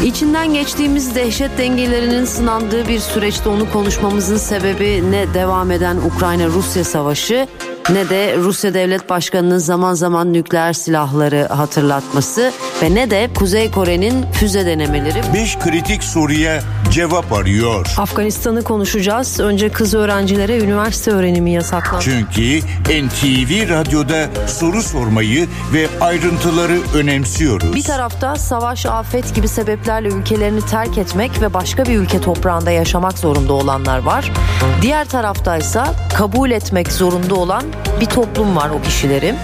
[0.04, 7.48] İçinden geçtiğimiz dehşet dengelerinin sınandığı bir süreçte onu konuşmamızın sebebi ne devam eden Ukrayna-Rusya savaşı
[7.90, 12.52] ne de Rusya Devlet Başkanı'nın zaman zaman nükleer silahları hatırlatması
[12.84, 15.22] ve ne de Kuzey Kore'nin füze denemeleri.
[15.34, 16.62] Beş kritik soruya
[16.92, 17.94] cevap arıyor.
[17.98, 19.40] Afganistan'ı konuşacağız.
[19.40, 22.04] Önce kız öğrencilere üniversite öğrenimi yasaklandı.
[22.04, 22.60] Çünkü
[23.06, 27.76] NTV Radyo'da soru sormayı ve ayrıntıları önemsiyoruz.
[27.76, 33.18] Bir tarafta savaş, afet gibi sebeplerle ülkelerini terk etmek ve başka bir ülke toprağında yaşamak
[33.18, 34.32] zorunda olanlar var.
[34.82, 37.64] Diğer taraftaysa kabul etmek zorunda olan
[38.02, 39.36] bir toplum var o kişileri.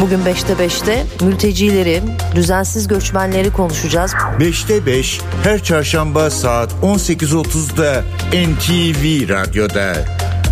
[0.00, 2.02] Bugün 5'te 5'te mültecileri,
[2.34, 4.12] düzensiz göçmenleri konuşacağız.
[4.38, 8.02] 5'te 5 her çarşamba saat 18.30'da
[8.32, 9.94] NTV Radyo'da.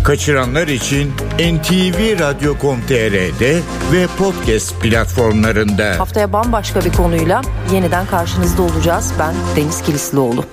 [0.03, 3.59] Kaçıranlar için ntvradio.com.tr'de
[3.91, 5.99] ve podcast platformlarında.
[5.99, 7.41] Haftaya bambaşka bir konuyla
[7.73, 9.13] yeniden karşınızda olacağız.
[9.19, 10.45] Ben Deniz Kilislioğlu.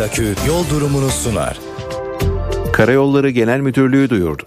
[0.00, 1.58] Akü yol durumunu sunar.
[2.72, 4.42] Karayolları Genel Müdürlüğü duyurdu.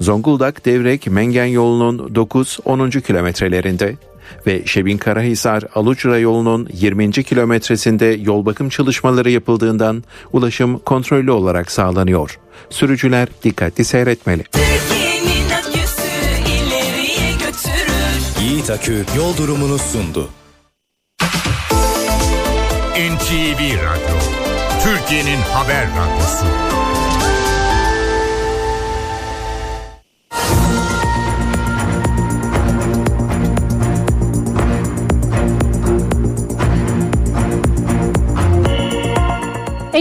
[0.00, 3.00] Zonguldak Devrek Mengen yolunun 9-10.
[3.00, 3.96] kilometrelerinde
[4.46, 7.10] ve Şebin Karahisar Alucra yolunun 20.
[7.10, 12.38] kilometresinde yol bakım çalışmaları yapıldığından ulaşım kontrollü olarak sağlanıyor.
[12.70, 14.44] Sürücüler dikkatli seyretmeli.
[18.40, 20.28] Yiğit Akü yol durumunu sundu.
[23.00, 24.39] NTV Radyo,
[24.84, 26.46] Türkiye'nin haber radyosu.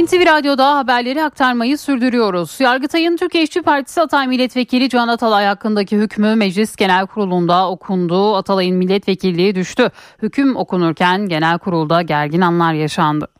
[0.04, 2.60] NTV Radyo'da haberleri aktarmayı sürdürüyoruz.
[2.60, 8.36] Yargıtay'ın Türkiye İşçi Partisi Atay Milletvekili Can Atalay hakkındaki hükmü Meclis Genel Kurulu'nda okundu.
[8.36, 9.90] Atalay'ın milletvekilliği düştü.
[10.22, 13.39] Hüküm okunurken genel kurulda gergin anlar yaşandı.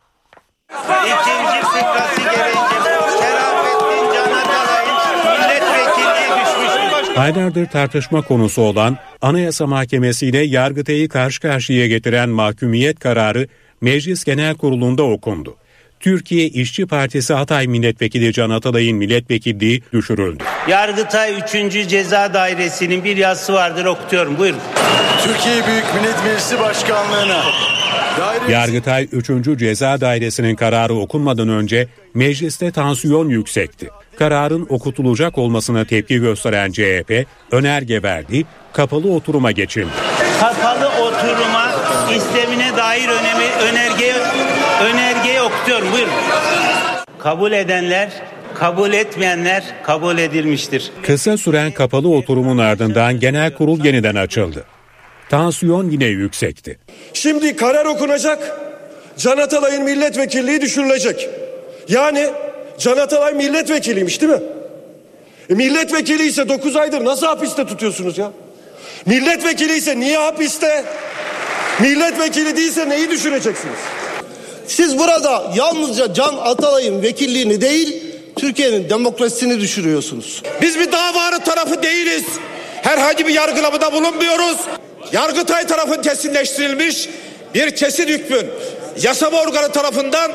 [0.70, 2.80] İkinci fıkrası gereğince
[3.20, 4.96] Şerafettin Can Atalay'ın
[5.40, 13.48] milletvekilliği Aylardır tartışma konusu olan Anayasa Mahkemesi ile Yargıtay'ı karşı karşıya getiren mahkumiyet kararı
[13.80, 15.56] Meclis Genel Kurulu'nda okundu.
[16.00, 20.44] Türkiye İşçi Partisi Hatay Milletvekili Can Atalay'ın milletvekilliği düşürüldü.
[20.70, 21.88] Yargıtay 3.
[21.88, 24.60] Ceza Dairesi'nin bir yazısı vardır okutuyorum buyurun.
[25.24, 27.42] Türkiye Büyük Millet Meclisi Başkanlığı'na
[28.18, 28.52] Daire...
[28.52, 29.58] Yargıtay 3.
[29.58, 33.88] Ceza Dairesi'nin kararı okunmadan önce mecliste tansiyon yüksekti.
[34.18, 39.90] Kararın okutulacak olmasına tepki gösteren CHP önerge verdi, kapalı oturuma geçildi.
[40.40, 41.68] Kapalı oturuma
[42.16, 44.12] istemine dair önemi önerge
[44.82, 46.12] önergeyi okutuyorum buyurun.
[47.18, 48.10] Kabul edenler
[48.60, 50.92] kabul etmeyenler kabul edilmiştir.
[51.02, 54.64] Kısa süren kapalı oturumun ardından genel kurul yeniden açıldı.
[55.30, 56.78] Tansiyon yine yüksekti.
[57.14, 58.60] Şimdi karar okunacak.
[59.18, 61.28] Can Atalay'ın milletvekilliği düşürülecek.
[61.88, 62.30] Yani
[62.78, 64.40] Can Atalay milletvekiliymiş değil mi?
[65.50, 68.32] E milletvekili ise 9 aydır nasıl hapiste tutuyorsunuz ya?
[69.06, 70.84] Milletvekili ise niye hapiste?
[71.80, 73.78] Milletvekili değilse neyi düşüreceksiniz?
[74.66, 77.99] Siz burada yalnızca Can Atalay'ın vekilliğini değil,
[78.36, 80.42] Türkiye'nin demokrasisini düşürüyorsunuz.
[80.62, 82.24] Biz bir davanın tarafı değiliz.
[82.82, 84.56] Herhangi bir yargılamada bulunmuyoruz.
[85.12, 87.08] Yargıtay tarafın kesinleştirilmiş
[87.54, 88.46] bir kesin hükmün
[89.02, 90.32] yasama organı tarafından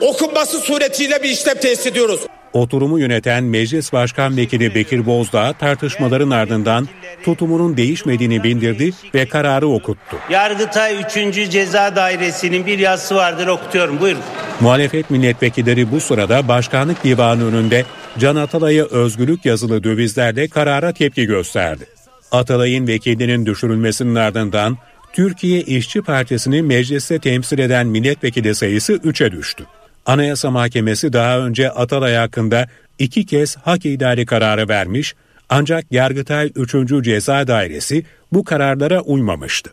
[0.00, 2.20] okunması suretiyle bir işlem tesis ediyoruz.
[2.52, 6.88] Oturumu yöneten Meclis Başkan Vekili Bekir Bozdağ tartışmaların ardından
[7.24, 10.16] tutumunun değişmediğini bildirdi ve kararı okuttu.
[10.30, 11.50] Yargıtay 3.
[11.50, 14.22] Ceza Dairesi'nin bir yazısı vardır okutuyorum buyurun.
[14.60, 17.84] Muhalefet milletvekilleri bu sırada Başkanlık Divanı önünde
[18.18, 21.86] Can Atalay'a özgürlük yazılı dövizlerle karara tepki gösterdi.
[22.32, 24.76] Atalay'ın vekilinin düşürülmesinin ardından
[25.12, 29.64] Türkiye İşçi Partisi'ni mecliste temsil eden milletvekili sayısı 3'e düştü.
[30.08, 32.66] Anayasa Mahkemesi daha önce Atalay hakkında
[32.98, 35.14] iki kez hak idari kararı vermiş
[35.48, 37.04] ancak Yargıtay 3.
[37.04, 39.72] Ceza Dairesi bu kararlara uymamıştı.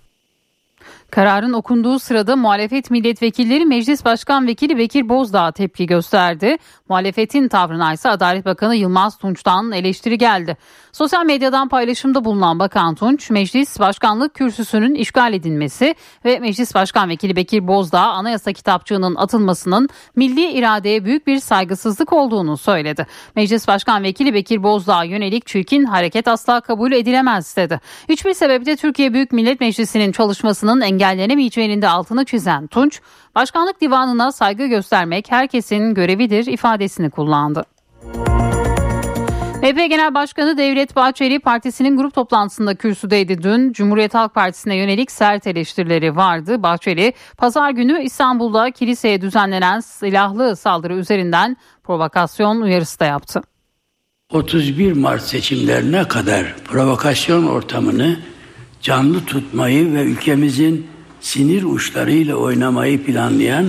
[1.12, 6.58] Kararın okunduğu sırada muhalefet milletvekilleri Meclis Başkan Vekili Bekir Bozdağ tepki gösterdi.
[6.90, 10.58] Muhalefetin tavrına ise Adalet Bakanı Yılmaz Tunç'tan eleştiri geldi.
[10.96, 15.96] Sosyal medyadan paylaşımda bulunan Bakan Tunç, Meclis Başkanlık kürsüsünün işgal edilmesi
[16.26, 22.58] ve Meclis Başkan Vekili Bekir Bozdağ anayasa kitapçığının atılmasının milli iradeye büyük bir saygısızlık olduğunu
[22.58, 23.08] söyledi.
[23.36, 27.80] Meclis Başkan Vekili Bekir Bozdağ yönelik çirkin hareket asla kabul edilemez dedi.
[28.10, 33.02] Hiçbir sebeple Türkiye Büyük Millet Meclisi'nin çalışmasının engellenemeyeceğinin de altını çizen Tunç,
[33.36, 37.75] başkanlık divanına saygı göstermek herkesin görevidir ifadesini kullandı.
[39.66, 43.74] MHP Genel Başkanı Devlet Bahçeli partisinin grup toplantısında kürsüdeydi dün.
[43.74, 46.64] Cumhuriyet Halk Partisi'ne yönelik sert eleştirileri vardı.
[46.64, 53.42] Bahçeli pazar günü İstanbul'da kiliseye düzenlenen silahlı saldırı üzerinden provokasyon uyarısı da yaptı.
[54.30, 58.20] 31 Mart seçimlerine kadar provokasyon ortamını
[58.82, 60.88] canlı tutmayı ve ülkemizin
[61.22, 63.66] sinir uçlarıyla oynamayı planlayan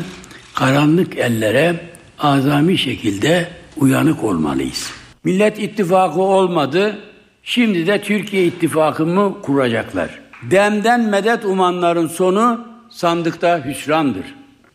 [0.55, 1.81] karanlık ellere
[2.19, 5.06] azami şekilde uyanık olmalıyız.
[5.27, 6.99] Millet İttifakı olmadı,
[7.43, 10.11] şimdi de Türkiye İttifakı mı kuracaklar?
[10.51, 14.25] Demden medet umanların sonu sandıkta hüsrandır.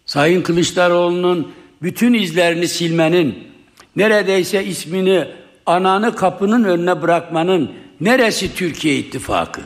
[0.05, 1.51] Sayın Kılıçdaroğlu'nun
[1.81, 3.47] bütün izlerini silmenin,
[3.95, 5.27] neredeyse ismini
[5.65, 7.71] ananı kapının önüne bırakmanın
[8.01, 9.61] neresi Türkiye İttifakı?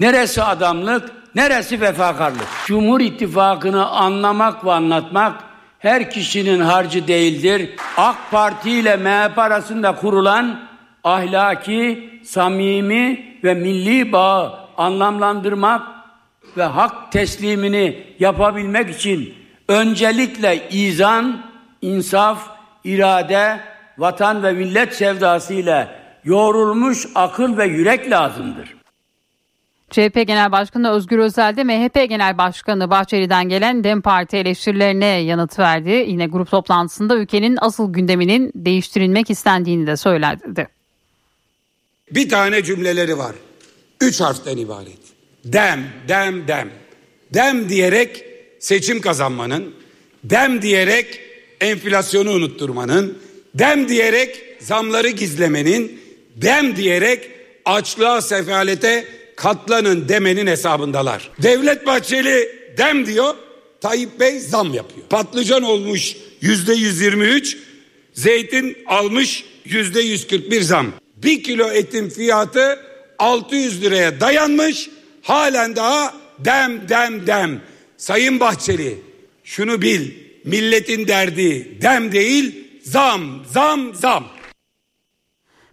[0.00, 2.46] Neresi adamlık, neresi vefakarlık?
[2.66, 5.45] Cumhur İttifakı'nı anlamak ve anlatmak
[5.86, 7.70] her kişinin harcı değildir.
[7.96, 10.60] AK Parti ile MHP arasında kurulan
[11.04, 15.82] ahlaki, samimi ve milli bağı anlamlandırmak
[16.56, 19.34] ve hak teslimini yapabilmek için
[19.68, 21.42] öncelikle izan,
[21.82, 22.50] insaf,
[22.84, 23.60] irade,
[23.98, 25.88] vatan ve millet sevdası ile
[26.24, 28.75] yoğrulmuş akıl ve yürek lazımdır.
[29.90, 35.58] CHP Genel Başkanı Özgür Özel de MHP Genel Başkanı Bahçeli'den gelen DEM Parti eleştirilerine yanıt
[35.58, 35.90] verdi.
[35.90, 40.68] Yine grup toplantısında ülkenin asıl gündeminin değiştirilmek istendiğini de söyledi.
[42.10, 43.36] Bir tane cümleleri var.
[44.00, 44.98] Üç harften ibaret.
[45.44, 46.70] Dem, dem, dem.
[47.34, 48.24] Dem diyerek
[48.60, 49.74] seçim kazanmanın,
[50.24, 51.20] dem diyerek
[51.60, 53.18] enflasyonu unutturmanın,
[53.54, 56.00] dem diyerek zamları gizlemenin,
[56.36, 57.30] dem diyerek
[57.64, 59.04] açlığa, sefalete
[59.36, 61.30] katlanın demenin hesabındalar.
[61.42, 62.48] Devlet Bahçeli
[62.78, 63.34] dem diyor,
[63.80, 65.06] Tayyip Bey zam yapıyor.
[65.10, 67.56] Patlıcan olmuş yüzde 123,
[68.12, 70.86] zeytin almış yüzde 141 zam.
[71.16, 72.80] Bir kilo etin fiyatı
[73.18, 74.90] 600 liraya dayanmış,
[75.22, 77.60] halen daha dem dem dem.
[77.96, 78.98] Sayın Bahçeli
[79.44, 80.10] şunu bil,
[80.44, 84.24] milletin derdi dem değil, zam zam zam.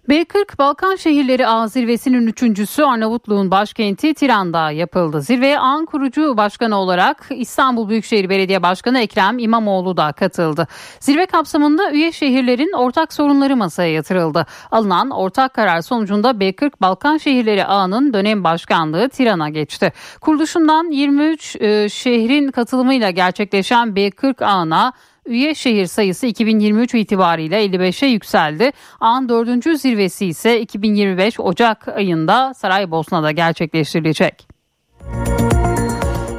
[0.10, 5.22] B40 Balkan Şehirleri Ağı Zirvesi'nin üçüncüsü Arnavutluğun başkenti Tiran'da yapıldı.
[5.22, 10.68] Zirveye ağın kurucu başkanı olarak İstanbul Büyükşehir Belediye Başkanı Ekrem İmamoğlu da katıldı.
[11.00, 14.46] Zirve kapsamında üye şehirlerin ortak sorunları masaya yatırıldı.
[14.72, 19.94] Alınan ortak karar sonucunda B40 Balkan Şehirleri Ağı'nın dönem başkanlığı Tiran'a geçti.
[20.22, 24.94] Kuruluşundan 23 e, şehrin katılımıyla gerçekleşen B40 Ağı'na
[25.26, 28.72] Üye şehir sayısı 2023 itibariyle 55'e yükseldi.
[29.00, 34.48] Ağın dördüncü zirvesi ise 2025 Ocak ayında Saraybosna'da gerçekleştirilecek.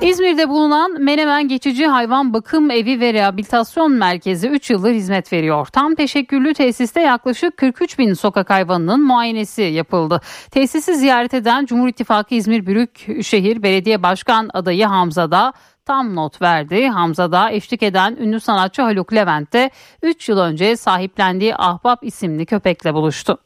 [0.04, 5.66] İzmir'de bulunan Menemen Geçici Hayvan Bakım Evi ve Rehabilitasyon Merkezi 3 yıldır hizmet veriyor.
[5.66, 10.20] Tam teşekküllü tesiste yaklaşık 43 bin sokak hayvanının muayenesi yapıldı.
[10.50, 15.52] Tesisi ziyaret eden Cumhur İttifakı İzmir Büyükşehir Belediye Başkan adayı Hamza da
[15.86, 16.88] tam not verdi.
[16.88, 19.70] Hamza da eşlik eden ünlü sanatçı Haluk Levent de
[20.02, 23.38] 3 yıl önce sahiplendiği Ahbap isimli köpekle buluştu.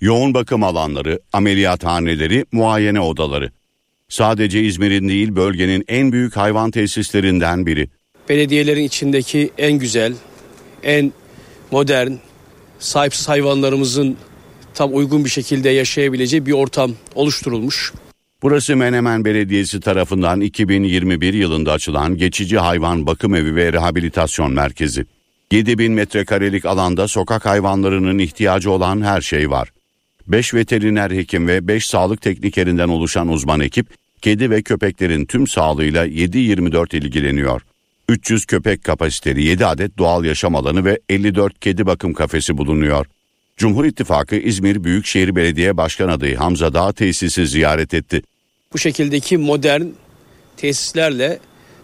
[0.00, 3.52] Yoğun bakım alanları, ameliyathaneleri, muayene odaları.
[4.08, 7.88] Sadece İzmir'in değil bölgenin en büyük hayvan tesislerinden biri.
[8.28, 10.14] Belediyelerin içindeki en güzel,
[10.82, 11.12] en
[11.70, 12.12] modern,
[12.78, 14.16] sahipsiz hayvanlarımızın
[14.74, 17.92] tam uygun bir şekilde yaşayabileceği bir ortam oluşturulmuş.
[18.44, 25.06] Burası Menemen Belediyesi tarafından 2021 yılında açılan geçici hayvan bakım evi ve rehabilitasyon merkezi.
[25.52, 29.72] 7000 metrekarelik alanda sokak hayvanlarının ihtiyacı olan her şey var.
[30.26, 33.86] 5 veteriner hekim ve 5 sağlık teknikerinden oluşan uzman ekip,
[34.22, 37.62] kedi ve köpeklerin tüm sağlığıyla 7-24 ilgileniyor.
[38.08, 43.06] 300 köpek kapasiteli 7 adet doğal yaşam alanı ve 54 kedi bakım kafesi bulunuyor.
[43.56, 48.22] Cumhur İttifakı İzmir Büyükşehir Belediye Başkan adayı Hamza Dağ tesisi ziyaret etti
[48.74, 49.82] bu şekildeki modern
[50.56, 51.38] tesislerle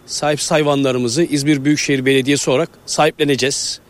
[0.06, 3.80] sahip hayvanlarımızı İzmir Büyükşehir Belediyesi olarak sahipleneceğiz.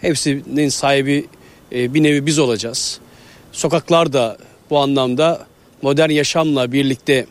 [0.00, 1.26] Hepsinin sahibi
[1.72, 3.00] e, bir nevi biz olacağız.
[3.52, 4.38] Sokaklar da
[4.70, 5.46] bu anlamda
[5.82, 7.26] modern yaşamla birlikte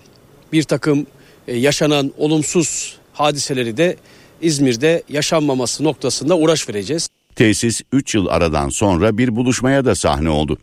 [0.54, 1.08] bir takım
[1.48, 3.96] e, yaşanan olumsuz hadiseleri de
[4.42, 7.10] İzmir'de yaşanmaması noktasında uğraş vereceğiz.
[7.36, 10.58] Tesis 3 yıl aradan sonra bir buluşmaya da sahne oldu.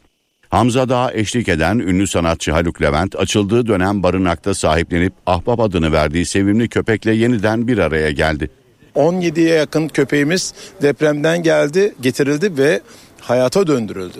[0.51, 6.27] Hamza Dağ eşlik eden ünlü sanatçı Haluk Levent açıldığı dönem barınakta sahiplenip Ahbap adını verdiği
[6.27, 8.51] sevimli köpekle yeniden bir araya geldi.
[8.95, 12.81] 17'ye yakın köpeğimiz depremden geldi, getirildi ve
[13.21, 14.19] hayata döndürüldü.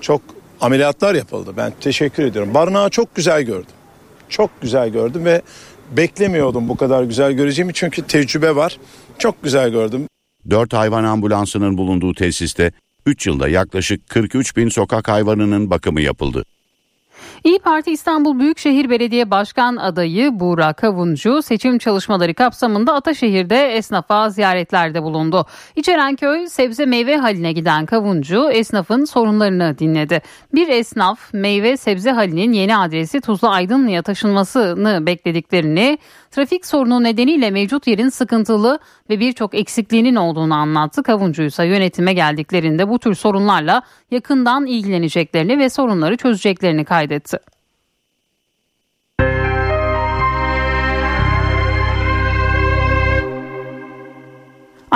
[0.00, 0.22] Çok
[0.60, 1.50] ameliyatlar yapıldı.
[1.56, 2.54] Ben teşekkür ediyorum.
[2.54, 3.74] Barınağı çok güzel gördüm.
[4.28, 5.42] Çok güzel gördüm ve
[5.96, 8.78] beklemiyordum bu kadar güzel göreceğimi çünkü tecrübe var.
[9.18, 10.08] Çok güzel gördüm.
[10.50, 12.72] Dört hayvan ambulansının bulunduğu tesiste
[13.06, 16.44] 3 yılda yaklaşık 43 bin sokak hayvanının bakımı yapıldı.
[17.44, 25.02] İyi Parti İstanbul Büyükşehir Belediye Başkan adayı Buğra Kavuncu seçim çalışmaları kapsamında Ataşehir'de esnafa ziyaretlerde
[25.02, 25.46] bulundu.
[25.76, 30.22] İçerenköy sebze meyve haline giden Kavuncu esnafın sorunlarını dinledi.
[30.54, 35.98] Bir esnaf meyve sebze halinin yeni adresi Tuzla Aydınlı'ya taşınmasını beklediklerini,
[36.36, 38.78] trafik sorunu nedeniyle mevcut yerin sıkıntılı
[39.10, 41.02] ve birçok eksikliğinin olduğunu anlattı.
[41.02, 47.38] Kavuncu ise yönetime geldiklerinde bu tür sorunlarla yakından ilgileneceklerini ve sorunları çözeceklerini kaydetti.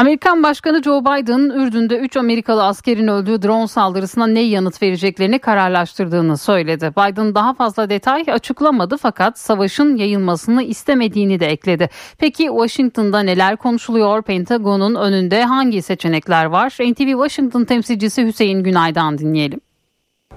[0.01, 6.39] Amerikan Başkanı Joe Biden, Ürdün'de 3 Amerikalı askerin öldüğü drone saldırısına ne yanıt vereceklerini kararlaştırdığını
[6.39, 6.93] söyledi.
[6.97, 11.89] Biden daha fazla detay açıklamadı fakat savaşın yayılmasını istemediğini de ekledi.
[12.19, 14.23] Peki Washington'da neler konuşuluyor?
[14.23, 16.69] Pentagon'un önünde hangi seçenekler var?
[16.81, 19.61] NTV Washington temsilcisi Hüseyin Günay'dan dinleyelim.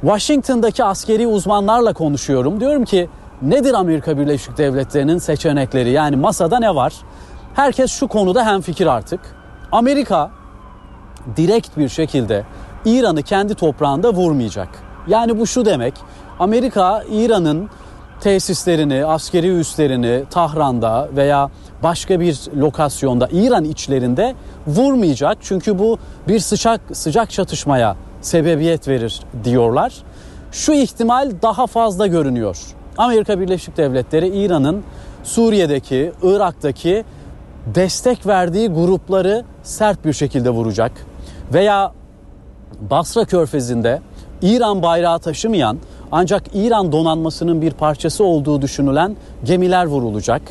[0.02, 2.60] Washington'daki askeri uzmanlarla konuşuyorum.
[2.60, 3.10] Diyorum ki
[3.42, 5.92] nedir Amerika Birleşik Devletleri'nin seçenekleri?
[5.92, 6.94] Yani masada ne var?
[7.56, 9.43] Herkes şu konuda hemfikir artık.
[9.74, 10.32] Amerika
[11.38, 12.44] direkt bir şekilde
[12.86, 14.70] İran'ı kendi toprağında vurmayacak.
[15.08, 15.94] Yani bu şu demek.
[16.40, 17.70] Amerika İran'ın
[18.20, 21.50] tesislerini, askeri üslerini Tahran'da veya
[21.84, 24.36] başka bir lokasyonda İran içlerinde
[24.68, 25.38] vurmayacak.
[25.42, 25.98] Çünkü bu
[26.28, 29.94] bir sıcak sıcak çatışmaya sebebiyet verir diyorlar.
[30.52, 32.58] Şu ihtimal daha fazla görünüyor.
[32.98, 34.84] Amerika Birleşik Devletleri İran'ın
[35.24, 37.04] Suriye'deki, Irak'taki
[37.66, 40.92] destek verdiği grupları sert bir şekilde vuracak.
[41.54, 41.92] Veya
[42.90, 44.02] Basra Körfezi'nde
[44.42, 45.78] İran bayrağı taşımayan
[46.12, 50.42] ancak İran donanmasının bir parçası olduğu düşünülen gemiler vurulacak.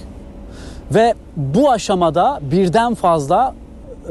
[0.95, 3.55] Ve bu aşamada birden fazla
[4.05, 4.11] e,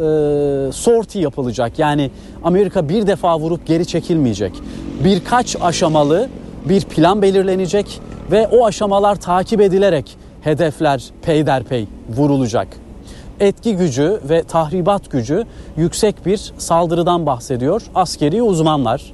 [0.71, 1.79] sorti yapılacak.
[1.79, 2.11] Yani
[2.43, 4.53] Amerika bir defa vurup geri çekilmeyecek.
[5.03, 6.29] Birkaç aşamalı
[6.65, 8.01] bir plan belirlenecek
[8.31, 12.67] ve o aşamalar takip edilerek hedefler peyderpey vurulacak
[13.41, 15.43] etki gücü ve tahribat gücü
[15.77, 19.13] yüksek bir saldırıdan bahsediyor askeri uzmanlar.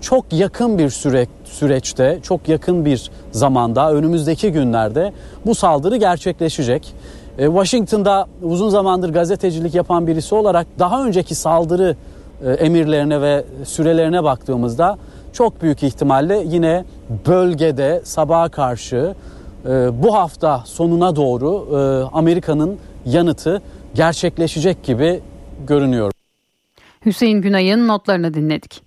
[0.00, 5.12] çok yakın bir süre, süreçte, çok yakın bir zamanda, önümüzdeki günlerde
[5.46, 6.94] bu saldırı gerçekleşecek.
[7.38, 11.96] E, Washington'da uzun zamandır gazetecilik yapan birisi olarak daha önceki saldırı
[12.44, 14.98] e, emirlerine ve sürelerine baktığımızda
[15.32, 16.84] çok büyük ihtimalle yine
[17.26, 19.14] bölgede sabaha karşı
[19.68, 21.68] e, bu hafta sonuna doğru
[22.12, 23.62] Amerika'nın yanıtı
[23.94, 25.20] gerçekleşecek gibi
[25.66, 26.12] görünüyor.
[27.06, 28.82] Hüseyin Günay'ın notlarını dinledik.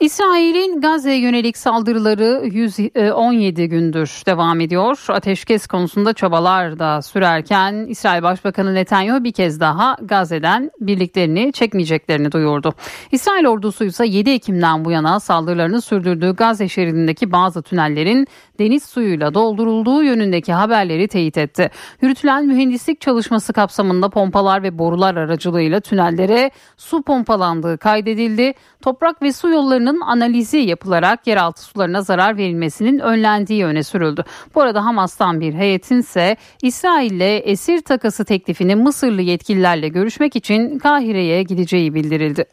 [0.00, 5.04] İsrail'in Gazze'ye yönelik saldırıları 117 e, gündür devam ediyor.
[5.08, 12.74] Ateşkes konusunda çabalar da sürerken İsrail Başbakanı Netanyahu bir kez daha Gazze'den birliklerini çekmeyeceklerini duyurdu.
[13.12, 18.26] İsrail ordusu ise 7 Ekim'den bu yana saldırılarını sürdürdüğü Gazze şeridindeki bazı tünellerin
[18.58, 21.70] deniz suyuyla doldurulduğu yönündeki haberleri teyit etti.
[22.02, 28.54] Yürütülen mühendislik çalışması kapsamında pompalar ve borular aracılığıyla tünellere su pompalandığı kaydedildi.
[28.82, 34.24] Toprak ve su yollarının analizi yapılarak yeraltı sularına zarar verilmesinin önlendiği öne sürüldü.
[34.54, 41.42] Bu arada Hamas'tan bir heyetin ise İsrail'le esir takası teklifini Mısırlı yetkililerle görüşmek için Kahire'ye
[41.42, 42.44] gideceği bildirildi.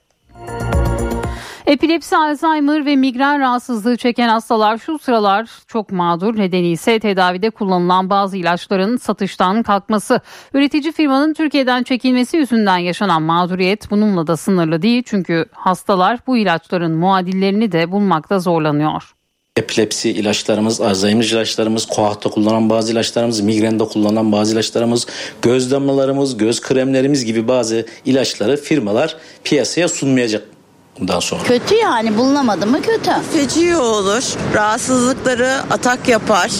[1.68, 6.38] Epilepsi, Alzheimer ve migren rahatsızlığı çeken hastalar şu sıralar çok mağdur.
[6.38, 10.20] Nedeni ise tedavide kullanılan bazı ilaçların satıştan kalkması.
[10.54, 15.04] Üretici firmanın Türkiye'den çekilmesi yüzünden yaşanan mağduriyet bununla da sınırlı değil.
[15.06, 19.14] Çünkü hastalar bu ilaçların muadillerini de bulmakta zorlanıyor.
[19.58, 25.08] Epilepsi ilaçlarımız, Alzheimer ilaçlarımız, koahta kullanan bazı ilaçlarımız, migrende kullanılan bazı ilaçlarımız,
[25.42, 30.53] göz damlalarımız, göz kremlerimiz gibi bazı ilaçları firmalar piyasaya sunmayacak
[31.00, 31.44] bundan sonra.
[31.44, 33.12] Kötü yani bulunamadı mı kötü.
[33.34, 34.24] Feci olur.
[34.54, 36.52] Rahatsızlıkları atak yapar.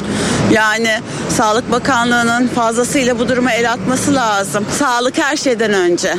[0.52, 1.00] Yani
[1.30, 4.66] Sağlık Bakanlığı'nın fazlasıyla bu duruma el atması lazım.
[4.72, 6.14] Sağlık her şeyden önce.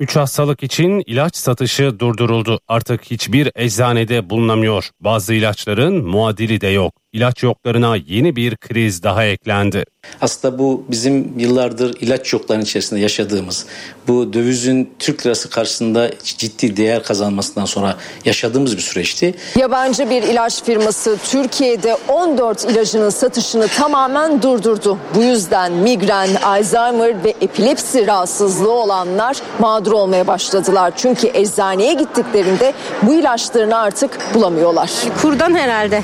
[0.00, 2.60] Üç hastalık için ilaç satışı durduruldu.
[2.68, 4.90] Artık hiçbir eczanede bulunamıyor.
[5.00, 6.94] Bazı ilaçların muadili de yok.
[7.16, 9.84] İlaç yoklarına yeni bir kriz daha eklendi.
[10.20, 13.66] Aslında bu bizim yıllardır ilaç yokların içerisinde yaşadığımız,
[14.08, 19.34] bu dövizin Türk lirası karşısında ciddi değer kazanmasından sonra yaşadığımız bir süreçti.
[19.58, 24.98] Yabancı bir ilaç firması Türkiye'de 14 ilacının satışını tamamen durdurdu.
[25.14, 30.92] Bu yüzden migren, Alzheimer ve epilepsi rahatsızlığı olanlar mağdur olmaya başladılar.
[30.96, 32.72] Çünkü eczaneye gittiklerinde
[33.02, 34.90] bu ilaçlarını artık bulamıyorlar.
[35.22, 36.02] Kurdan herhalde.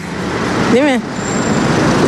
[0.72, 1.00] Değil mi?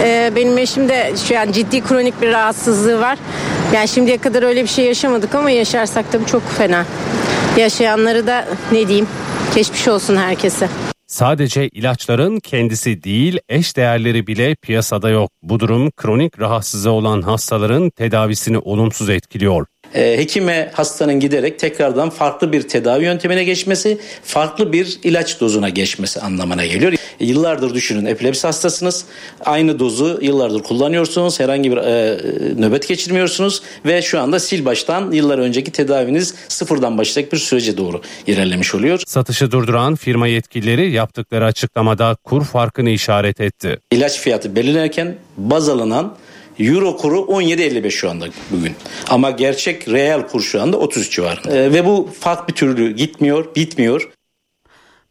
[0.02, 3.18] Ee, benim eşimde şu an ciddi kronik bir rahatsızlığı var.
[3.74, 6.86] Yani şimdiye kadar öyle bir şey yaşamadık ama yaşarsak tabii çok fena.
[7.56, 9.06] Yaşayanları da ne diyeyim
[9.54, 10.68] geçmiş olsun herkese.
[11.06, 15.30] Sadece ilaçların kendisi değil eş değerleri bile piyasada yok.
[15.42, 22.52] Bu durum kronik rahatsızlığı olan hastaların tedavisini olumsuz etkiliyor e, hekime hastanın giderek tekrardan farklı
[22.52, 26.92] bir tedavi yöntemine geçmesi, farklı bir ilaç dozuna geçmesi anlamına geliyor.
[27.20, 29.04] Yıllardır düşünün epilepsi hastasınız.
[29.44, 31.40] Aynı dozu yıllardır kullanıyorsunuz.
[31.40, 32.18] Herhangi bir e,
[32.58, 38.00] nöbet geçirmiyorsunuz ve şu anda sil baştan yıllar önceki tedaviniz sıfırdan başlayacak bir sürece doğru
[38.26, 39.00] ilerlemiş oluyor.
[39.06, 43.78] Satışı durduran firma yetkilileri yaptıkları açıklamada kur farkını işaret etti.
[43.90, 46.14] İlaç fiyatı belirlenirken baz alınan
[46.58, 48.74] Euro kuru 17.55 şu anda bugün.
[49.10, 51.56] Ama gerçek reel kur şu anda 33 civarında.
[51.56, 54.10] E, ve bu fark bir türlü gitmiyor, bitmiyor.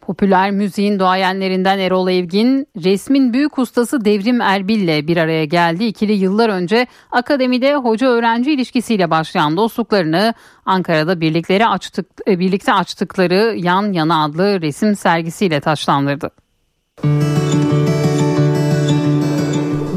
[0.02, 5.86] Popüler müziğin doğayenlerinden Erol Evgin, resmin büyük ustası Devrim Erbil ile bir araya geldi.
[5.86, 10.34] İkili yıllar önce akademide hoca-öğrenci ilişkisiyle başlayan dostluklarını
[10.66, 16.30] Ankara'da birlikleri açtık, e, birlikte açtıkları Yan Yana adlı resim sergisiyle taşlandırdı.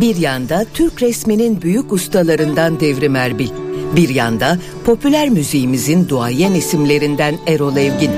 [0.06, 3.48] Bir yanda Türk resminin büyük ustalarından Devrim Erbil,
[3.96, 8.10] bir yanda popüler müziğimizin duayen isimlerinden Erol Evgin.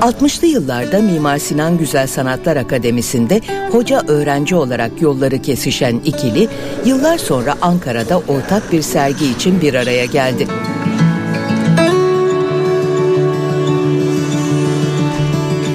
[0.00, 3.40] 60'lı yıllarda Mimar Sinan Güzel Sanatlar Akademisi'nde
[3.70, 6.48] hoca öğrenci olarak yolları kesişen ikili
[6.84, 10.46] yıllar sonra Ankara'da ortak bir sergi için bir araya geldi.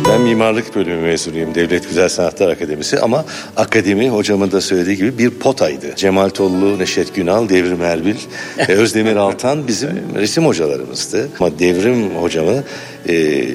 [0.09, 1.55] Ben mimarlık bölümü mezunuyum.
[1.55, 3.25] Devlet Güzel Sanatlar Akademisi ama
[3.55, 5.95] akademi hocamın da söylediği gibi bir potaydı.
[5.95, 8.15] Cemal Tollu, Neşet Günal, Devrim Erbil
[8.69, 11.29] ve Özdemir Altan bizim resim hocalarımızdı.
[11.39, 12.63] Ama Devrim hocamı
[13.09, 13.45] e,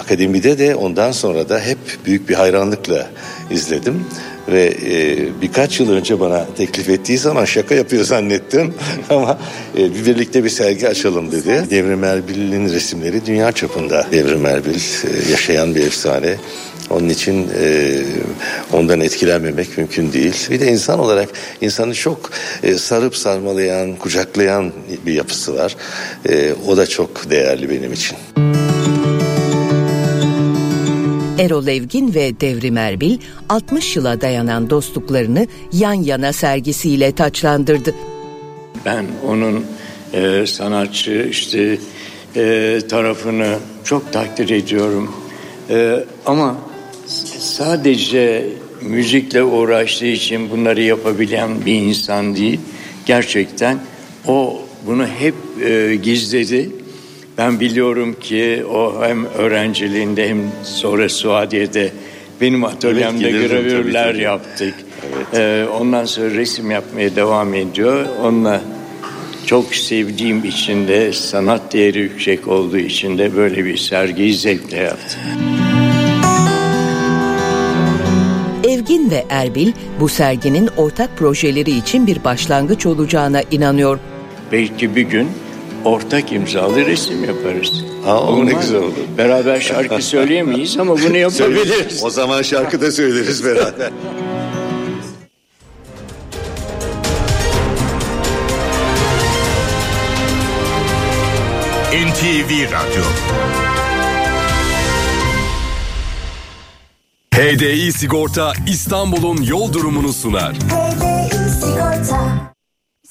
[0.00, 3.06] akademide de ondan sonra da hep büyük bir hayranlıkla
[3.50, 4.04] izledim
[4.48, 8.74] ve e, birkaç yıl önce bana teklif ettiği zaman şaka yapıyor zannettim
[9.10, 9.38] ama
[9.78, 11.64] e, bir birlikte bir sergi açalım dedi.
[11.70, 14.06] Devrim Erbil'in resimleri dünya çapında.
[14.12, 16.36] Devrim Erbil e, yaşayan bir efsane.
[16.90, 17.98] Onun için e,
[18.72, 20.34] ondan etkilenmemek mümkün değil.
[20.50, 21.28] Bir de insan olarak
[21.60, 22.30] insanı çok
[22.62, 24.72] e, sarıp sarmalayan, kucaklayan
[25.06, 25.76] bir yapısı var.
[26.28, 28.16] E, o da çok değerli benim için.
[31.38, 33.18] Erol Evgin ve Devrim Erbil
[33.48, 37.94] 60 yıla dayanan dostluklarını yan yana sergisiyle taçlandırdı.
[38.84, 39.64] Ben onun
[40.12, 41.78] e, sanatçı işte
[42.36, 45.12] e, tarafını çok takdir ediyorum.
[45.70, 46.56] E, ama
[47.38, 48.46] sadece
[48.82, 52.60] müzikle uğraştığı için bunları yapabilen bir insan değil.
[53.06, 53.78] Gerçekten
[54.26, 55.34] o bunu hep
[55.64, 56.70] e, gizledi.
[57.38, 61.90] Ben biliyorum ki o hem öğrenciliğinde hem sonra Suadiye'de
[62.40, 64.22] benim atölyemde Evet, gravürler tabii, tabii.
[64.22, 64.74] yaptık.
[65.34, 68.06] Ee, ondan sonra resim yapmaya devam ediyor.
[68.22, 68.60] Onunla
[69.46, 75.20] çok sevdiğim için de sanat değeri yüksek olduğu için de böyle bir sergiyi zevkle yaptım.
[78.64, 83.98] Evgin ve Erbil bu serginin ortak projeleri için bir başlangıç olacağına inanıyor.
[84.52, 85.28] Belki bir gün
[85.86, 87.84] ortak imzalı resim yaparız.
[88.06, 88.84] Aa, o ne Olmaz güzel mı?
[88.84, 88.94] olur.
[89.18, 92.04] Beraber şarkı söyleyemeyiz ama bunu yapabiliriz.
[92.04, 93.90] o zaman şarkı da söyleriz beraber.
[101.92, 103.04] NTV Radyo
[107.34, 110.56] HDI Sigorta İstanbul'un yol durumunu sunar.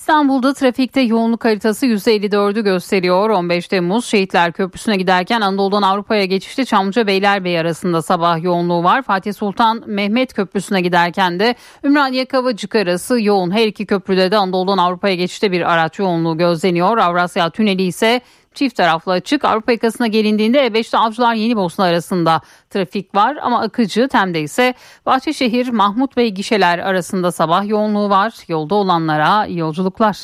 [0.06, 3.30] İstanbul'da trafikte yoğunluk haritası %54'ü gösteriyor.
[3.30, 9.02] 15 Temmuz Şehitler Köprüsü'ne giderken Anadolu'dan Avrupa'ya geçişte Çamlıca Beylerbeyi arasında sabah yoğunluğu var.
[9.02, 13.52] Fatih Sultan Mehmet Köprüsü'ne giderken de Ümraniye Kavacık arası yoğun.
[13.52, 16.98] Her iki köprüde de Anadolu'dan Avrupa'ya geçişte bir araç yoğunluğu gözleniyor.
[16.98, 18.22] Avrasya Tüneli ise
[18.56, 19.46] çift taraflı açık.
[19.46, 24.08] Avrupa yakasına gelindiğinde E5'te Avcılar Yeni Bosna arasında trafik var ama akıcı.
[24.08, 24.74] Tem'de ise
[25.06, 28.34] Bahçeşehir Mahmut Bey gişeler arasında sabah yoğunluğu var.
[28.48, 30.18] Yolda olanlara iyi yolculuklar.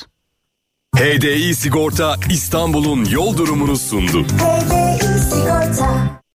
[0.95, 4.26] HDI Sigorta İstanbul'un yol durumunu sundu.
[5.30, 6.10] Sigorta